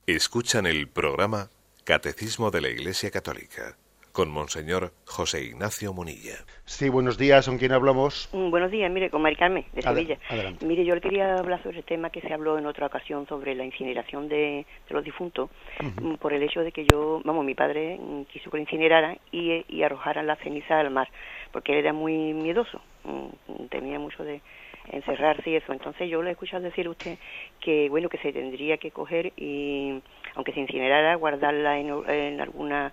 Escuchan 0.07 0.67
el 0.67 0.89
programa 0.89 1.49
Catecismo 1.85 2.51
de 2.51 2.61
la 2.61 2.69
Iglesia 2.69 3.11
Católica 3.11 3.77
con 4.13 4.31
Monseñor 4.31 4.93
José 5.07 5.45
Ignacio 5.45 5.93
Munilla. 5.93 6.45
Sí, 6.65 6.89
buenos 6.89 7.17
días, 7.17 7.47
¿con 7.49 7.59
quién 7.59 7.73
hablamos? 7.73 8.29
Mm, 8.33 8.51
buenos 8.51 8.71
días, 8.71 8.91
mire, 8.91 9.11
con 9.11 9.23
Mari 9.23 9.37
Carmen, 9.37 9.65
de 9.73 9.83
Sevilla. 9.83 10.19
Mire, 10.63 10.85
yo 10.85 10.95
le 10.95 11.01
quería 11.01 11.37
hablar 11.37 11.63
sobre 11.63 11.79
el 11.79 11.85
tema 11.85 12.11
que 12.11 12.21
se 12.21 12.33
habló 12.33 12.59
en 12.59 12.67
otra 12.67 12.87
ocasión 12.87 13.27
sobre 13.27 13.55
la 13.55 13.65
incineración 13.65 14.29
de, 14.29 14.67
los 14.89 15.05
difuntos, 15.05 15.51
mm, 15.81 16.15
por 16.15 16.33
el 16.33 16.43
hecho 16.43 16.61
de 16.61 16.73
que 16.73 16.87
yo, 16.91 17.21
vamos, 17.25 17.45
mi 17.45 17.55
padre 17.55 17.99
mm, 17.99 18.25
quiso 18.25 18.51
que 18.51 18.57
lo 18.57 18.63
incineraran 18.63 19.19
y, 19.31 19.65
y 19.69 19.83
arrojaran 19.83 20.27
la 20.27 20.37
ceniza 20.37 20.81
al 20.81 20.91
mar, 20.91 21.09
porque 21.53 21.73
él 21.73 21.79
era 21.79 21.93
muy 21.93 22.33
miedoso, 22.33 22.81
tenía 23.71 23.99
mucho 23.99 24.25
de 24.25 24.41
encerrarse 24.93 25.51
y 25.51 25.57
eso. 25.57 25.73
Entonces 25.73 26.09
yo 26.09 26.23
le 26.23 26.31
he 26.31 26.33
escuchado 26.33 26.63
decir 26.63 26.87
a 26.87 26.91
usted 26.91 27.19
que, 27.61 27.89
bueno, 27.89 28.09
que 28.09 28.19
se 28.19 28.33
tendría 28.33 28.79
que 28.79 28.91
coger 28.91 29.33
y, 29.37 30.01
aunque 30.35 30.53
se 30.53 30.61
incinerara, 30.61 31.15
guardarla 31.17 31.79
en, 31.79 32.41
alguna 32.41 32.93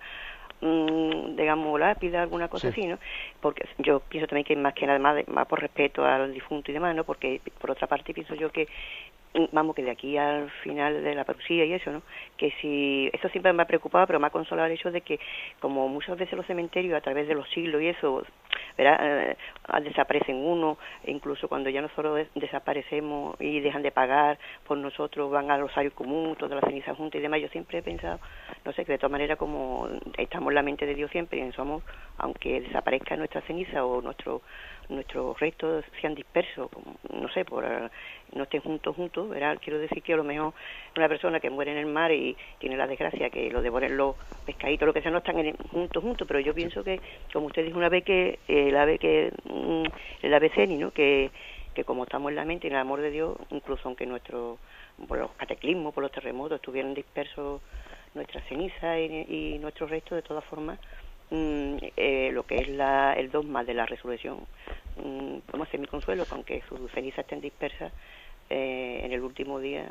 mm, 0.60 1.36
digamos 1.36 1.78
lápida 1.78 2.22
alguna 2.22 2.48
cosa 2.48 2.68
así 2.68 2.84
no 2.86 2.98
porque 3.40 3.64
yo 3.78 4.00
pienso 4.00 4.26
también 4.26 4.44
que 4.44 4.56
más 4.56 4.74
que 4.74 4.86
nada 4.86 4.98
más, 4.98 5.28
más 5.28 5.46
por 5.46 5.60
respeto 5.60 6.04
al 6.04 6.32
difunto 6.34 6.70
y 6.70 6.74
demás 6.74 6.96
no 6.96 7.04
porque 7.04 7.40
por 7.60 7.70
otra 7.70 7.86
parte 7.86 8.12
pienso 8.12 8.34
yo 8.34 8.50
que 8.50 8.66
vamos 9.52 9.74
que 9.76 9.82
de 9.82 9.90
aquí 9.90 10.16
al 10.16 10.50
final 10.62 11.02
de 11.02 11.14
la 11.14 11.24
parucía 11.24 11.64
y 11.64 11.72
eso, 11.72 11.90
¿no? 11.90 12.02
Que 12.36 12.52
si 12.60 13.10
eso 13.12 13.28
siempre 13.28 13.52
me 13.52 13.62
ha 13.62 13.66
preocupado, 13.66 14.06
pero 14.06 14.20
me 14.20 14.26
ha 14.26 14.30
consolado 14.30 14.66
el 14.66 14.72
hecho 14.72 14.90
de 14.90 15.02
que 15.02 15.20
como 15.60 15.88
muchas 15.88 16.18
veces 16.18 16.36
los 16.36 16.46
cementerios 16.46 16.96
a 16.96 17.00
través 17.00 17.28
de 17.28 17.34
los 17.34 17.48
siglos 17.50 17.82
y 17.82 17.88
eso, 17.88 18.24
¿verdad? 18.76 18.98
Eh, 19.00 19.36
desaparecen 19.82 20.36
uno, 20.36 20.78
e 21.04 21.10
incluso 21.10 21.48
cuando 21.48 21.70
ya 21.70 21.82
nosotros 21.82 22.26
desaparecemos 22.34 23.36
y 23.40 23.60
dejan 23.60 23.82
de 23.82 23.90
pagar 23.90 24.38
por 24.66 24.78
nosotros, 24.78 25.30
van 25.30 25.50
al 25.50 25.60
rosario 25.60 25.92
común, 25.92 26.36
toda 26.36 26.56
la 26.56 26.62
ceniza 26.62 26.94
junta 26.94 27.18
y 27.18 27.20
demás, 27.20 27.40
yo 27.40 27.48
siempre 27.48 27.78
he 27.78 27.82
pensado, 27.82 28.18
no 28.64 28.72
sé, 28.72 28.84
que 28.84 28.92
de 28.92 28.98
todas 28.98 29.12
maneras 29.12 29.38
como 29.38 29.88
estamos 30.16 30.50
en 30.50 30.54
la 30.54 30.62
mente 30.62 30.86
de 30.86 30.94
Dios 30.94 31.10
siempre 31.10 31.38
y 31.38 31.52
somos, 31.52 31.82
aunque 32.18 32.60
desaparezca 32.60 33.16
nuestra 33.16 33.40
ceniza 33.42 33.84
o 33.84 34.00
nuestro 34.00 34.42
nuestros 34.88 35.38
restos 35.38 35.84
sean 36.00 36.14
dispersos, 36.14 36.70
no 37.12 37.28
sé, 37.30 37.44
por 37.44 37.64
no 38.32 38.42
estén 38.42 38.60
juntos 38.60 38.96
juntos, 38.96 39.28
¿verdad? 39.28 39.58
Quiero 39.62 39.78
decir 39.78 40.02
que 40.02 40.14
a 40.14 40.16
lo 40.16 40.24
mejor 40.24 40.54
una 40.96 41.08
persona 41.08 41.40
que 41.40 41.50
muere 41.50 41.72
en 41.72 41.78
el 41.78 41.86
mar 41.86 42.12
y 42.12 42.36
tiene 42.58 42.76
la 42.76 42.86
desgracia 42.86 43.30
que 43.30 43.50
lo 43.50 43.62
devoren 43.62 43.96
los 43.96 44.16
pescaditos, 44.46 44.86
lo 44.86 44.94
que 44.94 45.02
sea, 45.02 45.10
no 45.10 45.18
están 45.18 45.36
juntos 45.70 46.02
juntos, 46.02 46.26
pero 46.26 46.40
yo 46.40 46.54
pienso 46.54 46.82
que, 46.82 47.00
como 47.32 47.46
usted 47.46 47.64
dijo 47.64 47.78
una 47.78 47.88
vez, 47.88 48.04
que 48.04 48.38
el 48.48 48.76
ave 48.76 48.98
que 48.98 49.32
mm, 49.44 49.84
el 50.22 50.34
ave 50.34 50.50
ceni, 50.50 50.76
¿no? 50.76 50.90
Que, 50.90 51.30
que 51.74 51.84
como 51.84 52.04
estamos 52.04 52.30
en 52.30 52.36
la 52.36 52.44
mente 52.44 52.66
y 52.66 52.70
en 52.70 52.76
el 52.76 52.80
amor 52.80 53.00
de 53.00 53.10
Dios, 53.10 53.36
incluso 53.50 53.82
aunque 53.84 54.06
nuestro 54.06 54.58
por 55.06 55.18
los 55.18 55.30
cataclismos, 55.32 55.94
por 55.94 56.02
los 56.02 56.12
terremotos, 56.12 56.56
estuvieran 56.56 56.94
dispersos 56.94 57.60
nuestras 58.14 58.42
cenizas 58.48 58.98
y 58.98 59.58
nuestros 59.60 59.90
restos, 59.90 60.16
de 60.16 60.22
todas 60.22 60.44
formas, 60.46 60.78
Mm, 61.30 61.76
eh, 61.96 62.30
lo 62.32 62.46
que 62.46 62.56
es 62.56 62.68
la, 62.68 63.12
el 63.12 63.30
dogma 63.30 63.62
de 63.62 63.74
la 63.74 63.84
resurrección. 63.84 64.46
Mm, 64.96 65.38
mi 65.78 65.86
consuelo 65.86 66.24
con 66.24 66.42
que 66.42 66.62
sus 66.68 66.90
cenizas 66.92 67.20
estén 67.20 67.40
dispersas 67.40 67.92
eh, 68.48 69.02
en 69.04 69.12
el 69.12 69.20
último 69.20 69.60
día. 69.60 69.90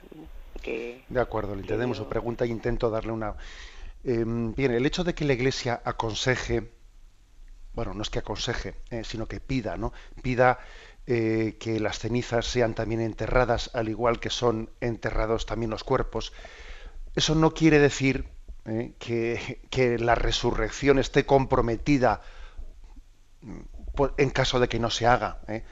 Que, 0.61 1.03
de 1.07 1.21
acuerdo, 1.21 1.53
le 1.53 1.61
entendemos 1.61 1.97
su 1.97 2.09
pregunta 2.09 2.45
e 2.45 2.47
intento 2.47 2.89
darle 2.89 3.11
una. 3.11 3.35
Em, 4.03 4.53
bien, 4.55 4.71
el 4.71 4.85
hecho 4.85 5.03
de 5.03 5.13
que 5.13 5.25
la 5.25 5.33
Iglesia 5.33 5.79
aconseje, 5.85 6.71
bueno, 7.73 7.93
no 7.93 8.01
es 8.01 8.09
que 8.09 8.19
aconseje, 8.19 8.73
eh, 8.89 9.03
sino 9.03 9.27
que 9.27 9.39
pida, 9.39 9.77
¿no? 9.77 9.93
Pida 10.23 10.59
que 11.05 11.79
las 11.79 11.99
cenizas 11.99 12.45
sean 12.45 12.73
también 12.73 12.99
enterradas, 12.99 13.71
al 13.73 13.87
igual 13.87 14.19
que 14.19 14.29
son 14.29 14.69
enterrados 14.81 15.45
también 15.45 15.71
los 15.71 15.85
cuerpos. 15.85 16.33
Eso 17.15 17.33
no 17.33 17.53
quiere 17.53 17.79
decir 17.79 18.25
¿eh? 18.67 18.93
que, 18.99 19.97
la 19.99 20.15
resurrección 20.15 20.99
esté 20.99 21.25
comprometida 21.25 22.21
mm, 23.41 24.03
en 24.17 24.29
caso 24.29 24.59
de 24.59 24.67
que 24.67 24.79
no 24.79 24.89
se 24.89 25.07
haga. 25.07 25.39
¿eh? 25.47 25.63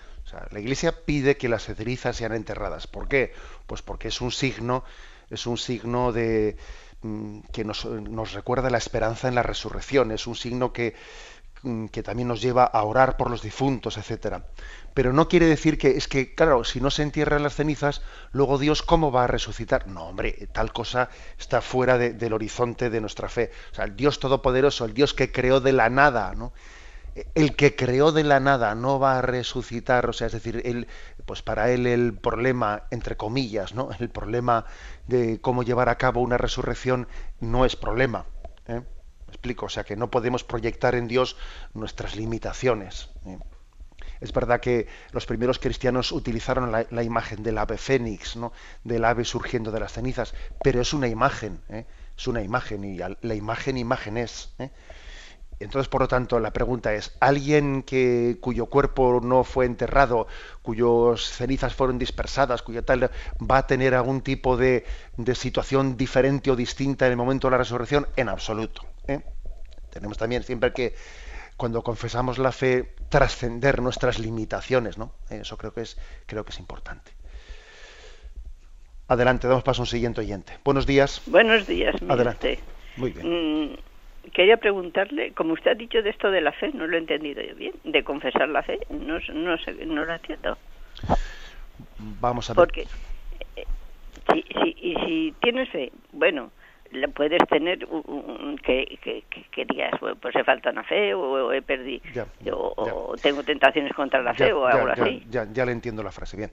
la 0.52 0.60
Iglesia 0.60 1.06
pide 1.06 1.38
que 1.38 1.50
las 1.50 1.66
cenizas 1.66 2.16
sean 2.16 2.34
enterradas. 2.34 2.88
¿Por 2.88 3.08
qué? 3.08 3.34
Pues 3.68 3.82
porque 3.82 4.08
es 4.08 4.22
un 4.22 4.32
signo, 4.32 4.84
es 5.30 5.46
un 5.46 5.58
signo 5.58 6.12
de 6.12 6.58
mm, 7.02 7.42
que 7.52 7.64
nos, 7.64 7.86
nos 7.86 8.34
recuerda 8.34 8.70
la 8.70 8.78
esperanza 8.78 9.28
en 9.28 9.36
la 9.36 9.44
resurrección. 9.44 10.12
Es 10.12 10.26
un 10.28 10.36
signo 10.36 10.74
que, 10.74 10.96
que 11.92 12.04
también 12.04 12.28
nos 12.28 12.42
lleva 12.42 12.66
a 12.66 12.84
orar 12.84 13.18
por 13.18 13.30
los 13.30 13.42
difuntos, 13.42 13.98
etcétera 13.98 14.46
pero 14.96 15.12
no 15.12 15.28
quiere 15.28 15.46
decir 15.46 15.78
que 15.78 15.98
es 15.98 16.08
que, 16.08 16.34
claro, 16.34 16.64
si 16.64 16.80
no 16.80 16.90
se 16.90 17.04
entierran 17.04 17.44
las 17.44 17.56
cenizas, 17.56 18.02
luego 18.32 18.58
Dios 18.58 18.82
cómo 18.82 19.12
va 19.12 19.26
a 19.26 19.28
resucitar. 19.28 19.88
No, 19.88 20.08
hombre, 20.08 20.48
tal 20.54 20.72
cosa 20.72 21.10
está 21.38 21.60
fuera 21.60 21.98
del 21.98 22.32
horizonte 22.32 22.90
de 22.90 23.02
nuestra 23.02 23.28
fe. 23.28 23.52
O 23.74 23.76
sea, 23.76 23.84
el 23.84 23.98
Dios 23.98 24.22
todopoderoso, 24.22 24.86
el 24.86 24.94
Dios 24.94 25.14
que 25.14 25.34
creó 25.34 25.60
de 25.60 25.74
la 25.74 25.90
nada, 25.90 26.34
¿no? 26.34 26.54
El 27.34 27.58
que 27.58 27.76
creó 27.76 28.14
de 28.14 28.24
la 28.24 28.40
nada 28.40 28.74
no 28.74 28.98
va 28.98 29.20
a 29.20 29.22
resucitar, 29.22 30.10
o 30.10 30.14
sea, 30.14 30.28
es 30.28 30.34
decir, 30.34 30.62
él, 30.64 30.88
pues 31.26 31.42
para 31.42 31.72
él 31.72 31.88
el 31.88 32.14
problema, 32.14 32.84
entre 32.90 33.18
comillas, 33.18 33.74
¿no? 33.74 33.90
El 34.00 34.10
problema 34.10 34.66
de 35.08 35.42
cómo 35.42 35.64
llevar 35.64 35.90
a 35.90 35.98
cabo 35.98 36.22
una 36.22 36.38
resurrección 36.38 37.10
no 37.42 37.66
es 37.66 37.76
problema. 37.76 38.28
¿eh? 38.68 38.82
¿Me 39.36 39.38
explico? 39.38 39.66
O 39.66 39.70
sea, 39.70 39.84
que 39.84 39.98
no 39.98 40.10
podemos 40.10 40.46
proyectar 40.46 40.96
en 40.96 41.10
Dios 41.10 41.36
nuestras 41.74 42.16
limitaciones. 42.16 43.10
¿eh? 43.26 43.38
Es 44.22 44.32
verdad 44.32 44.62
que 44.62 44.88
los 45.12 45.26
primeros 45.26 45.60
cristianos 45.60 46.14
utilizaron 46.14 46.72
la, 46.72 47.04
imagen 47.04 47.44
del 47.44 47.58
ave 47.58 47.78
fénix, 47.78 48.38
¿no? 48.38 48.54
del 48.86 49.04
ave 49.04 49.26
surgiendo 49.26 49.72
de 49.72 49.82
las 49.82 49.92
cenizas, 49.92 50.34
pero 50.64 50.80
es 50.80 50.94
una 50.94 51.10
imagen, 51.10 51.60
¿eh? 51.68 51.86
es 52.18 52.28
una 52.28 52.42
imagen 52.42 52.86
y 52.86 52.98
la 52.98 53.36
imagen 53.36 53.78
imagen 53.78 54.16
es. 54.16 54.56
¿eh? 54.58 54.70
Entonces, 55.60 55.88
por 55.88 56.02
lo 56.02 56.08
tanto, 56.08 56.40
la 56.40 56.52
pregunta 56.52 56.94
es, 56.94 57.16
¿alguien 57.20 57.84
que, 57.84 58.38
cuyo 58.42 58.66
cuerpo 58.66 59.22
no 59.24 59.44
fue 59.44 59.66
enterrado, 59.66 60.28
cuyas 60.62 61.22
cenizas 61.22 61.74
fueron 61.74 61.98
dispersadas, 61.98 62.62
cuya 62.62 62.82
tal, 62.82 63.10
va 63.40 63.60
a 63.60 63.68
tener 63.68 63.96
algún 63.96 64.22
tipo 64.22 64.58
de, 64.58 64.86
situación 65.34 65.96
diferente 65.96 66.52
o 66.52 66.56
distinta 66.56 67.06
en 67.06 67.12
el 67.12 67.18
momento 67.18 67.48
de 67.48 67.52
la 67.52 67.58
resurrección? 67.58 68.08
En 68.18 68.28
absoluto. 68.28 68.86
¿Eh? 69.08 69.22
Tenemos 69.90 70.18
también 70.18 70.44
siempre 70.44 70.74
que 70.74 70.94
cuando 71.58 71.84
confesamos 71.84 72.38
la 72.38 72.52
fe, 72.52 72.96
trascender 73.10 73.82
nuestras 73.82 74.20
limitaciones, 74.20 74.98
¿no? 74.98 75.14
Eso 75.30 75.58
creo 75.58 75.74
que 75.74 75.82
es, 75.82 75.98
creo 76.26 76.44
que 76.44 76.52
es 76.52 76.60
importante. 76.60 77.12
Adelante, 79.08 79.48
damos 79.48 79.64
paso 79.64 79.82
a 79.82 79.84
un 79.84 79.88
siguiente 79.88 80.22
oyente. 80.22 80.54
Buenos 80.64 80.86
días. 80.86 81.22
Buenos 81.28 81.68
días. 81.68 81.96
Adelante. 82.10 82.60
Muy 82.98 83.12
bien. 83.12 83.72
Mm, 83.72 84.32
quería 84.34 84.58
preguntarle, 84.58 85.32
como 85.34 85.54
usted 85.54 85.72
ha 85.72 85.76
dicho 85.76 86.02
de 86.02 86.10
esto 86.10 86.32
de 86.32 86.42
la 86.42 86.52
fe, 86.52 86.72
no 86.74 86.88
lo 86.88 86.96
he 86.96 87.00
entendido 87.00 87.42
yo 87.42 87.56
bien, 87.56 87.74
de 87.84 88.04
confesar 88.04 88.50
la 88.50 88.64
fe, 88.64 88.80
no, 88.90 89.20
no, 89.34 89.58
sé, 89.60 89.74
no 89.86 90.04
lo 90.04 90.14
entiendo. 90.14 90.58
Vamos 92.20 92.50
a 92.50 92.54
ver. 92.54 92.58
Porque 92.58 92.88
eh, 93.56 93.66
si, 94.34 94.42
si, 94.42 94.76
y 94.82 94.96
si 95.06 95.36
tienes 95.40 95.70
fe, 95.70 95.92
bueno, 96.12 96.52
puedes 97.14 97.40
tener 97.50 97.80
que, 98.64 99.00
que, 99.02 99.24
que, 99.52 99.66
digas, 99.66 99.94
pues 100.22 100.36
he 100.36 100.44
falta 100.44 100.70
una 100.70 100.84
fe 100.84 101.14
o, 101.14 101.52
he 101.52 101.62
perdido, 101.62 102.28
o, 102.52 103.16
tengo 103.22 103.44
tentaciones 103.44 103.94
contra 103.94 104.22
la 104.22 104.34
fe 104.34 104.52
o 104.54 104.66
algo 104.66 104.88
así. 104.90 105.26
Ya, 105.30 105.48
ya, 105.52 105.66
le 105.66 105.72
entiendo 105.72 106.04
la 106.04 106.12
frase, 106.12 106.38
bien. 106.38 106.52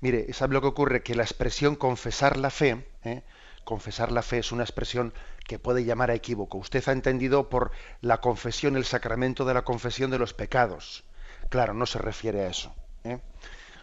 Mire, 0.00 0.32
¿sabe 0.32 0.54
lo 0.54 0.60
que 0.60 0.68
ocurre? 0.68 1.02
Que 1.02 1.14
la 1.14 1.22
expresión 1.22 1.76
confesar 1.76 2.36
la 2.36 2.50
fe, 2.50 2.84
¿eh? 3.04 3.22
confesar 3.64 4.12
la 4.12 4.22
fe 4.22 4.38
es 4.38 4.52
una 4.52 4.62
expresión 4.62 5.12
que 5.46 5.58
puede 5.58 5.84
llamar 5.84 6.10
a 6.10 6.14
equívoco. 6.14 6.58
Usted 6.58 6.86
ha 6.88 6.92
entendido 6.92 7.48
por 7.48 7.70
la 8.00 8.18
confesión, 8.18 8.76
el 8.76 8.84
sacramento 8.84 9.44
de 9.44 9.54
la 9.54 9.62
confesión 9.62 10.10
de 10.10 10.18
los 10.18 10.34
pecados. 10.34 11.04
Claro, 11.48 11.74
no 11.74 11.86
se 11.86 11.98
refiere 11.98 12.42
a 12.42 12.48
eso. 12.48 12.74
¿eh? 13.04 13.18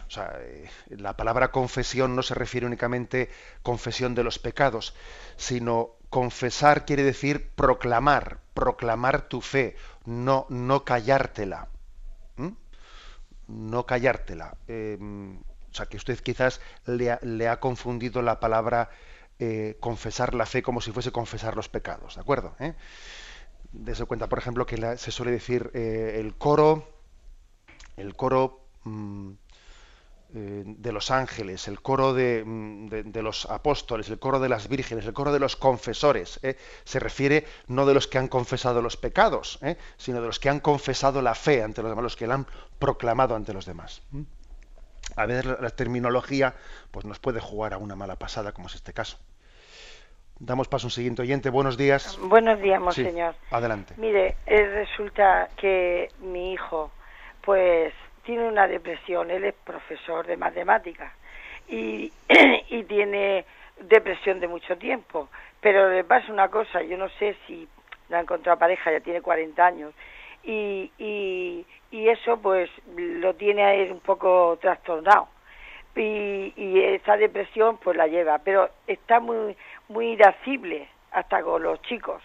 O 0.06 0.10
sea, 0.10 0.38
eh, 0.40 0.68
la 0.90 1.16
palabra 1.16 1.50
confesión 1.50 2.14
no 2.14 2.22
se 2.22 2.34
refiere 2.34 2.66
únicamente 2.66 3.28
confesión 3.62 4.14
de 4.14 4.22
los 4.22 4.38
pecados, 4.38 4.94
sino 5.36 5.95
confesar 6.10 6.84
quiere 6.84 7.02
decir 7.02 7.50
proclamar, 7.50 8.40
proclamar 8.54 9.28
tu 9.28 9.40
fe, 9.40 9.76
no, 10.04 10.46
no 10.48 10.84
callártela. 10.84 11.68
No 13.48 13.86
callártela. 13.86 14.56
Em, 14.66 15.38
o 15.38 15.74
sea, 15.74 15.86
que 15.86 15.96
usted 15.96 16.18
quizás 16.18 16.60
le 16.86 17.48
ha, 17.48 17.60
confundido 17.60 18.22
la 18.22 18.40
palabra 18.40 18.90
eh, 19.38 19.76
confesar 19.78 20.34
la 20.34 20.46
fe 20.46 20.62
como 20.62 20.80
si 20.80 20.90
fuese 20.90 21.12
confesar 21.12 21.54
los 21.54 21.68
pecados, 21.68 22.16
¿de 22.16 22.22
acuerdo? 22.22 22.56
¿Eh? 22.58 22.74
Dese 23.72 24.04
cuenta, 24.06 24.28
por 24.28 24.38
ejemplo, 24.38 24.66
que 24.66 24.96
se 24.96 25.10
suele 25.10 25.30
decir 25.30 25.70
eh, 25.74 26.16
el 26.18 26.34
coro, 26.34 26.88
el 27.96 28.16
coro 28.16 28.66
mm, 28.84 29.32
de 30.28 30.92
los 30.92 31.10
ángeles, 31.10 31.68
el 31.68 31.80
coro 31.80 32.12
mm, 32.12 32.86
de, 32.88 33.22
los 33.22 33.46
apóstoles, 33.46 34.08
el 34.10 34.18
coro 34.18 34.40
de 34.40 34.48
las 34.48 34.68
vírgenes, 34.68 35.06
el 35.06 35.12
coro 35.12 35.32
de 35.32 35.38
los 35.38 35.56
confesores. 35.56 36.40
¿eh? 36.42 36.56
Se 36.84 36.98
refiere 36.98 37.46
no 37.68 37.86
de 37.86 37.94
los 37.94 38.06
que 38.06 38.18
han 38.18 38.28
confesado 38.28 38.82
los 38.82 38.96
pecados, 38.96 39.58
¿eh? 39.62 39.76
sino 39.96 40.20
de 40.20 40.26
los 40.26 40.40
que 40.40 40.48
han 40.48 40.60
confesado 40.60 41.22
la 41.22 41.34
fe 41.34 41.62
ante 41.62 41.80
los 41.80 41.90
demás, 41.90 42.02
los 42.02 42.16
que 42.16 42.26
la 42.26 42.34
han 42.34 42.46
proclamado 42.78 43.36
ante 43.36 43.52
los 43.52 43.66
demás. 43.66 44.02
A 45.14 45.26
veces 45.26 45.46
la, 45.46 45.70
terminología 45.70 46.54
pues, 46.90 47.04
nos 47.06 47.20
puede 47.20 47.40
jugar 47.40 47.72
a 47.72 47.78
una 47.78 47.94
mala 47.94 48.16
pasada, 48.16 48.52
como 48.52 48.66
es 48.66 48.74
este 48.74 48.92
caso. 48.92 49.18
Damos 50.38 50.68
paso 50.68 50.86
a 50.86 50.88
un 50.88 50.90
siguiente 50.90 51.22
oyente. 51.22 51.48
Buenos 51.48 51.78
días. 51.78 52.18
Buenos 52.20 52.60
días, 52.60 52.78
monseñor. 52.80 53.34
adelante. 53.50 53.94
Mire, 53.96 54.36
resulta 54.46 55.48
que 55.56 56.10
mi 56.20 56.52
hijo, 56.52 56.90
pues 57.42 57.94
tiene 58.26 58.46
una 58.48 58.66
depresión, 58.66 59.30
él 59.30 59.44
es 59.44 59.54
profesor 59.54 60.26
de 60.26 60.36
matemáticas 60.36 61.12
y, 61.68 62.12
y 62.68 62.82
tiene 62.84 63.44
depresión 63.80 64.40
de 64.40 64.48
mucho 64.48 64.76
tiempo, 64.76 65.28
pero 65.60 65.88
le 65.88 66.04
pasa 66.04 66.32
una 66.32 66.48
cosa, 66.48 66.82
yo 66.82 66.98
no 66.98 67.08
sé 67.18 67.36
si 67.46 67.68
la 68.08 68.18
ha 68.18 68.20
encontrado 68.20 68.58
pareja, 68.58 68.90
ya 68.92 69.00
tiene 69.00 69.22
40 69.22 69.64
años, 69.64 69.94
y, 70.42 70.90
y, 70.98 71.66
y 71.90 72.08
eso 72.08 72.38
pues 72.38 72.68
lo 72.96 73.34
tiene 73.34 73.62
a 73.64 73.74
él 73.74 73.92
un 73.92 74.00
poco 74.00 74.58
trastornado. 74.60 75.28
Y, 75.94 76.52
y 76.56 76.80
esa 76.82 77.16
depresión 77.16 77.78
pues 77.78 77.96
la 77.96 78.06
lleva, 78.06 78.38
pero 78.38 78.68
está 78.86 79.18
muy, 79.18 79.56
muy 79.88 80.08
irascible 80.08 80.88
hasta 81.10 81.42
con 81.42 81.62
los 81.62 81.80
chicos, 81.82 82.22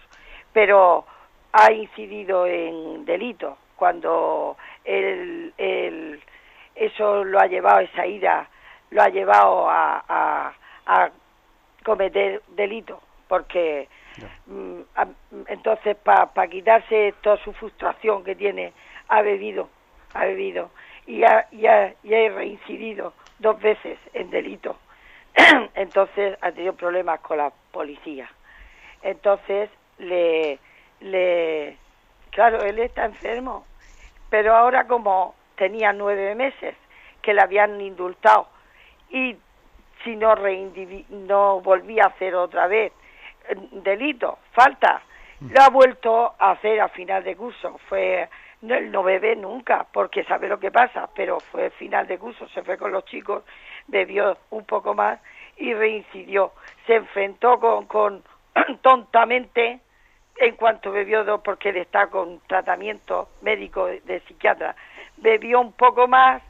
pero 0.52 1.06
ha 1.52 1.72
incidido 1.72 2.46
en 2.46 3.04
delitos. 3.04 3.56
Cuando 3.76 4.56
el, 4.84 6.22
eso 6.74 7.24
lo 7.24 7.40
ha 7.40 7.46
llevado, 7.46 7.80
esa 7.80 8.06
ira, 8.06 8.48
lo 8.90 9.02
ha 9.02 9.08
llevado 9.08 9.68
a, 9.68 10.54
a, 10.86 11.10
cometer 11.84 12.40
delito, 12.48 13.00
porque 13.26 13.88
mm, 14.46 14.80
entonces 15.48 15.96
para 15.96 16.46
quitarse 16.48 17.14
toda 17.22 17.36
su 17.38 17.52
frustración 17.52 18.22
que 18.22 18.36
tiene, 18.36 18.72
ha 19.08 19.22
bebido, 19.22 19.68
ha 20.14 20.24
bebido 20.24 20.70
y 21.06 21.24
ha, 21.24 21.48
y 21.50 21.66
ha, 21.66 21.94
y 22.04 22.14
ha 22.14 22.28
reincidido 22.30 23.14
dos 23.38 23.60
veces 23.60 23.98
en 24.12 24.30
delito. 24.30 24.76
entonces 25.74 26.36
ha 26.40 26.52
tenido 26.52 26.74
problemas 26.74 27.20
con 27.20 27.38
la 27.38 27.52
policía. 27.72 28.30
Entonces 29.02 29.70
le, 29.98 30.58
le, 31.00 31.76
claro, 32.30 32.60
él 32.62 32.78
está 32.78 33.06
enfermo 33.06 33.64
pero 34.32 34.56
ahora 34.56 34.86
como 34.86 35.34
tenía 35.56 35.92
nueve 35.92 36.34
meses 36.34 36.74
que 37.20 37.34
le 37.34 37.42
habían 37.42 37.78
indultado 37.82 38.48
y 39.10 39.36
si 40.02 40.16
no, 40.16 40.34
no 41.10 41.60
volvía 41.60 42.04
a 42.04 42.06
hacer 42.06 42.34
otra 42.34 42.66
vez 42.66 42.94
eh, 43.50 43.54
delito, 43.72 44.38
falta, 44.52 45.02
lo 45.38 45.60
ha 45.60 45.68
vuelto 45.68 46.34
a 46.38 46.52
hacer 46.52 46.80
a 46.80 46.88
final 46.88 47.22
de 47.22 47.36
curso. 47.36 47.78
Fue 47.90 48.26
no, 48.62 48.74
él 48.74 48.90
no 48.90 49.02
bebe 49.02 49.36
nunca 49.36 49.86
porque 49.92 50.24
sabe 50.24 50.48
lo 50.48 50.58
que 50.58 50.70
pasa, 50.70 51.10
pero 51.14 51.38
fue 51.38 51.68
final 51.68 52.06
de 52.06 52.18
curso, 52.18 52.48
se 52.48 52.62
fue 52.62 52.78
con 52.78 52.90
los 52.90 53.04
chicos, 53.04 53.44
bebió 53.86 54.38
un 54.48 54.64
poco 54.64 54.94
más 54.94 55.20
y 55.58 55.74
reincidió. 55.74 56.52
Se 56.86 56.94
enfrentó 56.94 57.60
con, 57.60 57.84
con 57.84 58.24
tontamente 58.80 59.80
en 60.42 60.56
cuanto 60.56 60.90
bebió 60.90 61.22
dos, 61.22 61.40
porque 61.44 61.68
él 61.68 61.76
está 61.76 62.08
con 62.08 62.40
tratamiento 62.48 63.28
médico 63.42 63.86
de, 63.86 64.20
psiquiatra, 64.26 64.74
bebió 65.16 65.60
un 65.60 65.72
poco 65.72 66.08
más, 66.08 66.42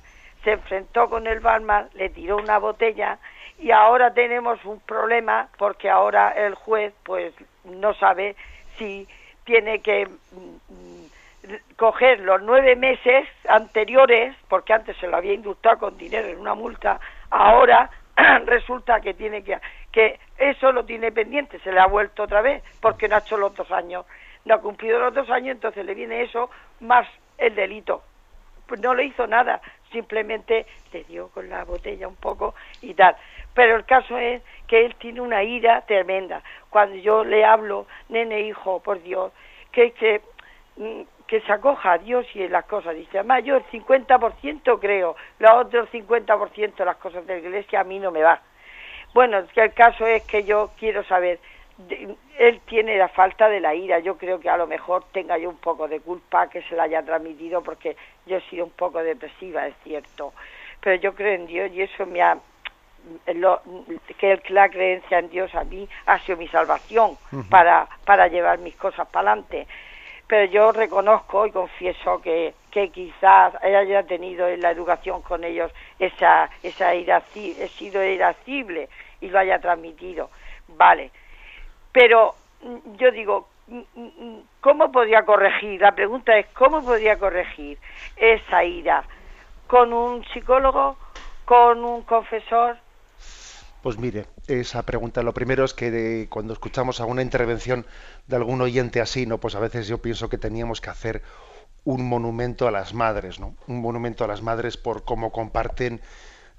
se 0.42 0.52
enfrentó 0.52 1.10
con 1.10 1.26
el 1.26 1.40
barman, 1.40 1.90
le 1.92 2.08
tiró 2.08 2.38
una 2.38 2.56
botella 2.58 3.18
y 3.58 3.70
ahora 3.70 4.14
tenemos 4.14 4.64
un 4.64 4.80
problema 4.80 5.48
porque 5.58 5.90
ahora 5.90 6.30
el 6.30 6.54
juez 6.54 6.94
pues 7.02 7.34
no 7.64 7.92
sabe 7.94 8.34
si 8.78 9.06
tiene 9.44 9.80
que 9.80 10.06
mm, 10.06 11.52
coger 11.76 12.20
los 12.20 12.40
nueve 12.40 12.74
meses 12.76 13.28
anteriores, 13.46 14.34
porque 14.48 14.72
antes 14.72 14.96
se 14.96 15.06
lo 15.06 15.18
había 15.18 15.34
indultado 15.34 15.78
con 15.78 15.98
dinero 15.98 16.28
en 16.28 16.38
una 16.38 16.54
multa, 16.54 16.98
ahora 17.28 17.90
resulta 18.46 19.02
que 19.02 19.12
tiene 19.12 19.44
que, 19.44 19.58
que 19.92 20.18
eso 20.38 20.72
lo 20.72 20.84
tiene 20.84 21.12
pendiente, 21.12 21.58
se 21.60 21.70
le 21.70 21.80
ha 21.80 21.86
vuelto 21.86 22.24
otra 22.24 22.40
vez, 22.40 22.62
porque 22.80 23.08
no 23.08 23.16
ha 23.16 23.20
hecho 23.20 23.36
los 23.36 23.54
dos 23.54 23.70
años, 23.70 24.06
no 24.44 24.54
ha 24.54 24.60
cumplido 24.60 24.98
los 24.98 25.14
dos 25.14 25.30
años, 25.30 25.54
entonces 25.54 25.84
le 25.84 25.94
viene 25.94 26.22
eso 26.22 26.50
más 26.80 27.06
el 27.38 27.54
delito. 27.54 28.02
Pues 28.66 28.80
no 28.80 28.94
le 28.94 29.04
hizo 29.04 29.26
nada, 29.26 29.60
simplemente 29.90 30.66
le 30.92 31.04
dio 31.04 31.28
con 31.28 31.48
la 31.48 31.64
botella 31.64 32.08
un 32.08 32.16
poco 32.16 32.54
y 32.80 32.94
tal. 32.94 33.14
Pero 33.54 33.76
el 33.76 33.84
caso 33.84 34.18
es 34.18 34.42
que 34.66 34.86
él 34.86 34.94
tiene 34.96 35.20
una 35.20 35.42
ira 35.42 35.82
tremenda. 35.82 36.42
Cuando 36.70 36.96
yo 36.96 37.22
le 37.22 37.44
hablo, 37.44 37.86
nene 38.08 38.40
hijo, 38.40 38.80
por 38.80 39.02
Dios, 39.02 39.30
que, 39.70 39.92
que 39.92 40.22
mm, 40.76 41.02
que 41.32 41.40
se 41.40 41.50
acoja 41.50 41.92
a 41.92 41.98
Dios 41.98 42.26
y 42.34 42.42
en 42.42 42.52
las 42.52 42.66
cosas. 42.66 42.94
Dice, 42.94 43.18
además 43.18 43.42
yo 43.42 43.56
el 43.56 43.64
50% 43.64 44.78
creo, 44.78 45.16
los 45.38 45.50
otros 45.52 45.88
50% 45.90 46.74
de 46.76 46.84
las 46.84 46.96
cosas 46.98 47.26
de 47.26 47.40
la 47.40 47.40
iglesia 47.40 47.80
a 47.80 47.84
mí 47.84 47.98
no 47.98 48.10
me 48.10 48.22
va. 48.22 48.42
Bueno, 49.14 49.46
que 49.54 49.62
el 49.62 49.72
caso 49.74 50.06
es 50.06 50.22
que 50.24 50.44
yo 50.44 50.70
quiero 50.78 51.04
saber, 51.04 51.38
él 52.38 52.60
tiene 52.66 52.96
la 52.96 53.08
falta 53.08 53.48
de 53.48 53.60
la 53.60 53.74
ira, 53.74 53.98
yo 53.98 54.16
creo 54.16 54.40
que 54.40 54.48
a 54.48 54.56
lo 54.56 54.66
mejor 54.66 55.04
tenga 55.12 55.36
yo 55.38 55.50
un 55.50 55.58
poco 55.58 55.88
de 55.88 56.00
culpa 56.00 56.48
que 56.48 56.62
se 56.62 56.76
la 56.76 56.84
haya 56.84 57.02
transmitido 57.02 57.62
porque 57.62 57.96
yo 58.26 58.36
he 58.38 58.40
sido 58.42 58.64
un 58.64 58.70
poco 58.70 59.02
depresiva, 59.02 59.66
es 59.66 59.74
cierto, 59.84 60.32
pero 60.80 60.96
yo 60.96 61.14
creo 61.14 61.34
en 61.34 61.46
Dios 61.46 61.70
y 61.72 61.82
eso 61.82 62.06
me 62.06 62.22
ha 62.22 62.38
lo, 63.34 63.60
que 64.16 64.40
la 64.50 64.68
creencia 64.68 65.18
en 65.18 65.28
Dios 65.28 65.52
a 65.56 65.64
mí 65.64 65.88
ha 66.06 66.20
sido 66.20 66.38
mi 66.38 66.46
salvación 66.46 67.18
para, 67.50 67.88
para 68.04 68.28
llevar 68.28 68.60
mis 68.60 68.76
cosas 68.76 69.08
para 69.08 69.32
adelante 69.32 69.66
pero 70.32 70.50
yo 70.50 70.72
reconozco 70.72 71.46
y 71.46 71.50
confieso 71.50 72.22
que, 72.22 72.54
que 72.70 72.88
quizás 72.88 73.54
haya 73.62 74.02
tenido 74.04 74.48
en 74.48 74.62
la 74.62 74.70
educación 74.70 75.20
con 75.20 75.44
ellos 75.44 75.70
esa, 75.98 76.48
esa 76.62 76.94
he 76.94 77.68
sido 77.68 78.02
irascible 78.02 78.88
y 79.22 79.28
lo 79.28 79.38
haya 79.38 79.58
transmitido. 79.60 80.28
Vale. 80.68 81.10
Pero 81.92 82.34
mm, 82.62 82.96
yo 82.96 83.10
digo, 83.10 83.48
mm, 83.68 83.80
mm, 83.94 84.40
¿cómo 84.60 84.92
podría 84.92 85.24
corregir? 85.24 85.80
La 85.80 85.94
pregunta 85.94 86.36
es, 86.38 86.46
¿cómo 86.48 86.84
podría 86.84 87.18
corregir 87.18 87.78
esa 88.16 88.64
ira? 88.64 89.04
¿Con 89.66 89.92
un 89.92 90.24
psicólogo? 90.26 90.98
¿Con 91.46 91.84
un 91.84 92.02
confesor? 92.02 92.76
Pues 93.82 93.98
mire, 93.98 94.26
esa 94.46 94.84
pregunta, 94.84 95.22
lo 95.22 95.34
primero 95.34 95.64
es 95.64 95.74
que 95.74 96.26
cuando 96.30 96.52
escuchamos 96.52 97.00
alguna 97.00 97.22
intervención 97.22 97.84
de 98.28 98.36
algún 98.36 98.60
oyente 98.60 99.00
así, 99.00 99.26
no, 99.26 99.38
pues 99.38 99.56
a 99.56 99.60
veces 99.60 99.88
yo 99.88 99.98
pienso 99.98 100.28
que 100.28 100.38
teníamos 100.38 100.80
que 100.80 100.90
hacer 100.90 101.22
un 101.84 102.08
monumento 102.08 102.68
a 102.68 102.70
las 102.70 102.94
madres, 102.94 103.40
¿no? 103.40 103.56
Un 103.66 103.80
monumento 103.80 104.22
a 104.22 104.28
las 104.28 104.40
madres 104.40 104.76
por 104.76 105.04
cómo 105.04 105.32
comparten 105.32 106.00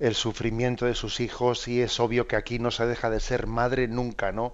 el 0.04 0.16
sufrimiento 0.16 0.86
de 0.86 0.96
sus 0.96 1.22
hijos 1.22 1.70
y 1.70 1.82
es 1.82 1.98
obvio 2.02 2.28
que 2.28 2.36
aquí 2.36 2.60
no 2.60 2.72
se 2.72 2.86
deja 2.86 3.10
de 3.10 3.22
ser 3.22 3.48
madre 3.48 3.88
nunca, 3.88 4.34
¿no? 4.34 4.54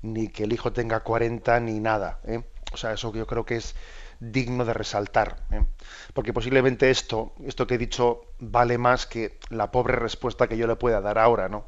Ni 0.00 0.28
que 0.28 0.44
el 0.44 0.54
hijo 0.54 0.72
tenga 0.72 1.00
40 1.00 1.60
ni 1.60 1.80
nada, 1.80 2.18
¿eh? 2.26 2.42
O 2.72 2.78
sea, 2.78 2.92
eso 2.92 3.12
yo 3.12 3.26
creo 3.26 3.44
que 3.44 3.56
es 3.56 3.74
digno 4.20 4.64
de 4.64 4.72
resaltar, 4.72 5.36
¿eh? 5.50 5.62
porque 6.14 6.32
posiblemente 6.32 6.90
esto, 6.90 7.34
esto 7.44 7.66
que 7.66 7.74
he 7.74 7.78
dicho 7.78 8.22
vale 8.38 8.78
más 8.78 9.06
que 9.06 9.38
la 9.50 9.70
pobre 9.70 9.96
respuesta 9.96 10.48
que 10.48 10.56
yo 10.56 10.66
le 10.66 10.76
pueda 10.76 11.02
dar 11.02 11.18
ahora, 11.18 11.50
¿no? 11.50 11.66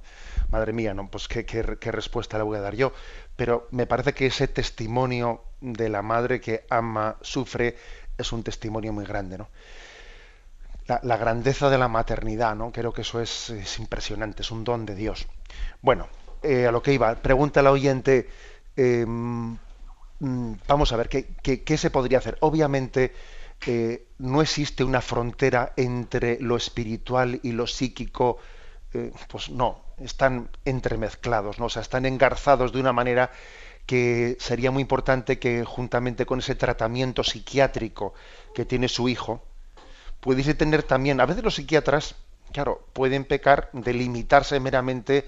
Madre 0.49 0.73
mía, 0.73 0.95
¿no? 0.95 1.11
Pues 1.11 1.29
qué, 1.29 1.45
qué, 1.45 1.77
qué 1.79 1.93
respuesta 1.93 2.39
le 2.39 2.45
voy 2.45 2.57
a 2.57 2.63
dar 2.63 2.75
yo. 2.75 2.95
Pero 3.37 3.69
me 3.73 3.87
parece 3.87 4.15
que 4.15 4.25
ese 4.25 4.49
testimonio 4.49 5.43
de 5.61 5.91
la 5.91 6.01
madre 6.01 6.41
que 6.41 6.65
ama, 6.71 7.19
sufre, 7.21 7.77
es 8.17 8.33
un 8.33 8.43
testimonio 8.43 8.95
muy 8.95 9.05
grande, 9.05 9.37
¿no? 9.37 9.51
La, 10.89 11.17
grandeza 11.19 11.69
de 11.69 11.77
la 11.77 11.89
maternidad, 11.89 12.57
¿no? 12.57 12.73
Creo 12.73 12.95
que 12.95 13.03
eso 13.03 13.21
es, 13.21 13.79
impresionante, 13.79 14.41
es 14.41 14.51
un 14.51 14.65
don 14.65 14.87
de 14.87 14.95
Dios. 14.95 15.27
Bueno, 15.83 16.09
eh, 16.43 16.67
a 16.67 16.73
lo 16.73 16.83
que 16.83 16.95
iba, 16.95 17.15
pregunta 17.17 17.61
la 17.61 17.73
oyente, 17.73 18.29
em, 18.75 19.59
mm, 20.21 20.53
vamos 20.67 20.93
a 20.93 20.97
ver, 20.97 21.11
¿qué, 21.11 21.27
¿qué, 21.43 21.77
se 21.77 21.91
podría 21.91 22.19
hacer? 22.19 22.39
Obviamente 22.41 23.13
eh, 23.67 24.07
no 24.19 24.41
existe 24.41 24.85
una 24.85 25.01
frontera 25.01 25.73
entre 25.77 26.41
lo 26.41 26.57
espiritual 26.57 27.41
y 27.43 27.53
lo 27.53 27.67
psíquico, 27.67 28.39
eh, 28.95 29.13
pues 29.29 29.51
no, 29.51 29.85
están 29.99 30.49
entremezclados, 30.65 31.59
¿no? 31.59 31.67
o 31.67 31.69
sea, 31.69 31.83
están 31.83 32.07
engarzados 32.07 32.73
de 32.73 32.81
una 32.81 32.93
manera 32.93 33.31
que 33.85 34.37
sería 34.39 34.71
muy 34.71 34.83
importante 34.83 35.39
que 35.39 35.65
juntamente 35.65 36.25
con 36.27 36.39
ese 36.39 36.55
tratamiento 36.55 37.25
psiquiátrico 37.25 38.15
que 38.55 38.65
tiene 38.65 38.89
su 38.89 39.09
hijo, 39.09 39.43
pudiese 40.21 40.55
tener 40.55 40.83
también, 40.83 41.21
a 41.21 41.27
veces 41.27 41.45
los 41.45 41.55
psiquiatras, 41.55 42.15
claro, 42.53 42.87
pueden 42.93 43.25
pecar 43.25 43.71
de 43.73 43.93
limitarse 43.93 44.61
meramente 44.61 45.27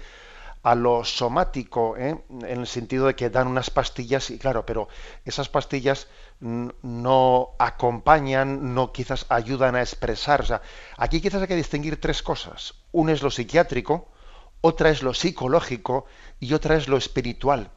a 0.63 0.75
lo 0.75 1.03
somático, 1.03 1.97
¿eh? 1.97 2.23
en 2.29 2.59
el 2.59 2.67
sentido 2.67 3.07
de 3.07 3.15
que 3.15 3.29
dan 3.29 3.47
unas 3.47 3.71
pastillas, 3.71 4.29
y 4.29 4.37
claro, 4.37 4.65
pero 4.65 4.87
esas 5.25 5.49
pastillas 5.49 6.07
no 6.39 7.49
acompañan, 7.57 8.73
no 8.75 8.91
quizás 8.91 9.25
ayudan 9.29 9.75
a 9.75 9.81
expresar. 9.81 10.41
O 10.41 10.45
sea, 10.45 10.61
aquí 10.97 11.21
quizás 11.21 11.41
hay 11.41 11.47
que 11.47 11.55
distinguir 11.55 11.99
tres 11.99 12.21
cosas. 12.21 12.75
Una 12.91 13.13
es 13.13 13.23
lo 13.23 13.31
psiquiátrico, 13.31 14.07
otra 14.61 14.89
es 14.89 15.01
lo 15.01 15.13
psicológico 15.13 16.05
y 16.39 16.53
otra 16.53 16.75
es 16.75 16.87
lo 16.87 16.97
espiritual. 16.97 17.71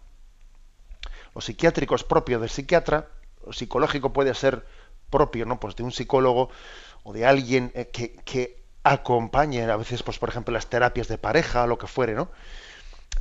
Lo 1.34 1.40
psiquiátrico 1.40 1.94
es 1.94 2.04
propio 2.04 2.38
del 2.38 2.50
psiquiatra, 2.50 3.08
lo 3.44 3.52
psicológico 3.52 4.12
puede 4.12 4.34
ser 4.34 4.64
propio, 5.10 5.46
¿no? 5.46 5.58
Pues 5.58 5.76
de 5.76 5.82
un 5.82 5.92
psicólogo 5.92 6.50
o 7.04 7.12
de 7.12 7.24
alguien 7.24 7.70
eh, 7.74 7.90
que, 7.92 8.16
que 8.24 8.64
acompañe 8.82 9.62
a 9.62 9.76
veces, 9.76 10.02
pues 10.02 10.18
por 10.18 10.28
ejemplo, 10.28 10.52
las 10.52 10.66
terapias 10.66 11.06
de 11.08 11.18
pareja 11.18 11.62
o 11.62 11.66
lo 11.66 11.78
que 11.78 11.86
fuere, 11.86 12.14
¿no? 12.14 12.30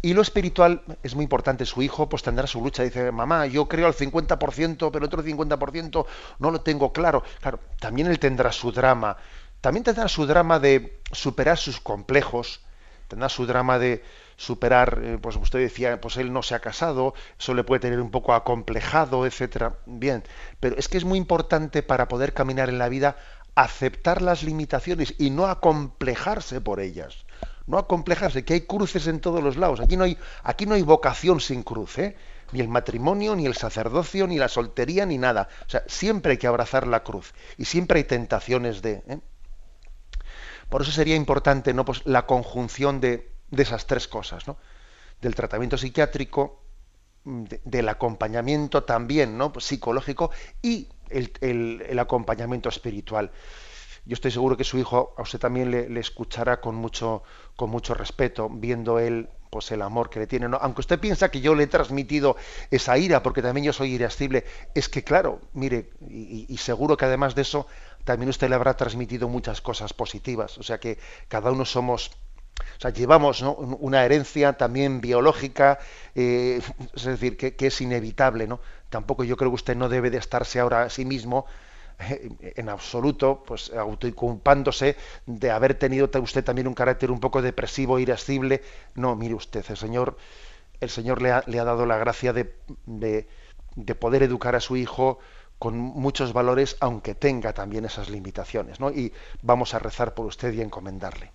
Y 0.01 0.13
lo 0.13 0.21
espiritual 0.21 0.81
es 1.01 1.15
muy 1.15 1.23
importante. 1.23 1.65
Su 1.65 1.81
hijo 1.81 2.09
pues 2.09 2.23
tendrá 2.23 2.45
su 2.45 2.61
lucha. 2.61 2.83
Dice, 2.83 3.11
mamá, 3.11 3.45
yo 3.45 3.69
creo 3.69 3.87
al 3.87 3.93
50%, 3.93 4.89
pero 4.91 4.97
el 4.97 5.03
otro 5.05 5.23
50% 5.23 6.05
no 6.39 6.51
lo 6.51 6.59
tengo 6.59 6.91
claro. 6.91 7.23
Claro, 7.39 7.59
también 7.79 8.07
él 8.07 8.19
tendrá 8.19 8.51
su 8.51 8.73
drama. 8.73 9.15
También 9.61 9.85
tendrá 9.85 10.09
su 10.09 10.25
drama 10.25 10.59
de 10.59 10.99
superar 11.13 11.57
sus 11.57 11.79
complejos. 11.79 12.59
Tendrá 13.07 13.29
su 13.29 13.45
drama 13.45 13.79
de, 13.79 14.03
superar, 14.35 14.99
eh, 15.03 15.17
pues 15.21 15.35
usted 15.35 15.59
decía, 15.59 15.99
pues 16.01 16.17
él 16.17 16.33
no 16.33 16.43
se 16.43 16.55
ha 16.55 16.59
casado, 16.59 17.13
eso 17.39 17.53
le 17.53 17.63
puede 17.63 17.81
tener 17.81 18.01
un 18.01 18.11
poco 18.11 18.33
acomplejado, 18.33 19.25
etcétera. 19.25 19.77
Bien, 19.85 20.23
pero 20.59 20.75
es 20.77 20.87
que 20.87 20.97
es 20.97 21.05
muy 21.05 21.17
importante 21.17 21.83
para 21.83 22.07
poder 22.07 22.33
caminar 22.33 22.69
en 22.69 22.77
la 22.77 22.89
vida 22.89 23.15
aceptar 23.55 24.21
las 24.21 24.43
limitaciones 24.43 25.13
y 25.17 25.29
no 25.29 25.45
acomplejarse 25.45 26.61
por 26.61 26.79
ellas. 26.79 27.25
No 27.65 27.77
acomplejarse, 27.77 28.43
que 28.43 28.55
hay 28.55 28.61
cruces 28.61 29.07
en 29.07 29.19
todos 29.19 29.41
los 29.41 29.55
lados. 29.55 29.79
Aquí 29.79 29.95
no 29.95 30.03
hay, 30.03 30.17
aquí 30.43 30.65
no 30.65 30.75
hay 30.75 30.81
vocación 30.81 31.39
sin 31.39 31.63
cruz, 31.63 31.97
¿eh? 31.97 32.15
ni 32.51 32.59
el 32.59 32.67
matrimonio, 32.67 33.35
ni 33.35 33.45
el 33.45 33.55
sacerdocio, 33.55 34.27
ni 34.27 34.37
la 34.37 34.49
soltería, 34.49 35.05
ni 35.05 35.17
nada. 35.17 35.47
O 35.65 35.69
sea, 35.69 35.83
siempre 35.87 36.33
hay 36.33 36.37
que 36.37 36.47
abrazar 36.47 36.87
la 36.87 37.03
cruz 37.03 37.33
y 37.57 37.65
siempre 37.65 37.99
hay 37.99 38.03
tentaciones 38.03 38.81
de. 38.81 39.03
¿eh? 39.07 39.19
Por 40.69 40.81
eso 40.81 40.91
sería 40.91 41.15
importante 41.15 41.73
¿no? 41.73 41.85
pues, 41.85 42.01
la 42.05 42.25
conjunción 42.25 42.99
de, 42.99 43.31
de 43.49 43.63
esas 43.63 43.87
tres 43.87 44.07
cosas, 44.07 44.47
¿no? 44.47 44.57
Del 45.21 45.35
tratamiento 45.35 45.77
psiquiátrico, 45.77 46.63
del 47.23 47.89
acompañamiento 47.89 48.83
también, 48.83 49.37
¿no? 49.37 49.53
Pues 49.53 49.65
psicológico 49.65 50.31
y 50.61 50.89
el, 51.13 51.99
acompañamiento 51.99 52.69
espiritual. 52.69 53.31
Yo 54.05 54.15
estoy 54.15 54.31
seguro 54.31 54.57
que 54.57 54.63
su 54.63 54.77
hijo 54.77 55.13
a 55.17 55.21
usted 55.21 55.39
también 55.39 55.71
le, 55.71 55.99
escuchará 55.99 56.59
con 56.59 56.75
mucho, 56.75 57.23
con 57.55 57.69
mucho 57.69 57.93
respeto, 57.93 58.49
viendo 58.49 58.99
él 58.99 59.29
pues 59.49 59.71
el 59.71 59.83
amor 59.83 60.09
que 60.09 60.19
le 60.19 60.27
tiene. 60.27 60.49
¿no? 60.49 60.57
Aunque 60.57 60.81
usted 60.81 60.99
piensa 60.99 61.29
que 61.29 61.39
yo 61.39 61.53
le 61.53 61.63
he 61.63 61.67
transmitido 61.67 62.35
esa 62.71 62.97
ira, 62.97 63.21
porque 63.21 63.41
también 63.41 63.65
yo 63.65 63.71
soy 63.71 63.93
irascible, 63.93 64.45
es 64.73 64.89
que 64.89 65.03
claro, 65.03 65.41
mire, 65.53 65.91
y, 66.09 66.57
seguro 66.57 66.97
que 66.97 67.05
además 67.05 67.35
de 67.35 67.43
eso, 67.43 67.67
también 68.03 68.29
usted 68.29 68.49
le 68.49 68.55
habrá 68.55 68.75
transmitido 68.75 69.29
muchas 69.29 69.61
cosas 69.61 69.93
positivas. 69.93 70.57
O 70.57 70.63
sea 70.63 70.79
que 70.79 70.97
cada 71.27 71.51
uno 71.51 71.65
somos 71.65 72.11
o 72.77 72.81
sea, 72.81 72.91
llevamos 72.91 73.41
una 73.41 74.03
herencia 74.05 74.53
también 74.53 75.01
biológica, 75.01 75.79
eh, 76.15 76.61
es 76.95 77.03
decir, 77.03 77.37
que, 77.37 77.55
es 77.59 77.81
inevitable, 77.81 78.47
¿no? 78.47 78.59
Tampoco 78.93 79.23
yo 79.23 79.37
creo 79.37 79.49
que 79.49 79.55
usted 79.55 79.75
no 79.75 79.89
debe 79.89 80.11
de 80.11 80.19
estarse 80.19 80.59
ahora 80.59 80.83
a 80.83 80.89
sí 80.91 81.03
mismo 81.03 81.47
eh, 81.97 82.53
en 82.57 82.69
absoluto, 82.69 83.43
pues 83.43 83.73
autoinculpándose 83.73 84.97
de 85.25 85.49
haber 85.49 85.73
tenido 85.73 86.11
usted 86.21 86.43
también 86.43 86.67
un 86.67 86.75
carácter 86.75 87.09
un 87.09 87.19
poco 87.19 87.41
depresivo, 87.41 87.97
irascible. 87.97 88.61
No, 88.93 89.15
mire 89.15 89.33
usted, 89.33 89.65
el 89.67 89.77
Señor, 89.77 90.15
el 90.79 90.91
Señor 90.91 91.23
le 91.23 91.31
ha, 91.31 91.43
le 91.47 91.59
ha 91.59 91.63
dado 91.63 91.87
la 91.87 91.97
gracia 91.97 92.33
de, 92.33 92.53
de, 92.85 93.27
de 93.75 93.95
poder 93.95 94.21
educar 94.21 94.55
a 94.55 94.59
su 94.59 94.77
hijo 94.77 95.17
con 95.57 95.75
muchos 95.75 96.31
valores, 96.31 96.77
aunque 96.79 97.15
tenga 97.15 97.51
también 97.51 97.85
esas 97.85 98.11
limitaciones, 98.11 98.79
¿no? 98.79 98.91
Y 98.91 99.11
vamos 99.41 99.73
a 99.73 99.79
rezar 99.79 100.13
por 100.13 100.27
usted 100.27 100.53
y 100.53 100.61
encomendarle. 100.61 101.31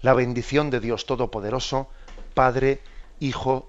La 0.00 0.14
bendición 0.14 0.70
de 0.70 0.80
Dios 0.80 1.04
Todopoderoso, 1.04 1.90
Padre, 2.32 2.80
Hijo 3.20 3.68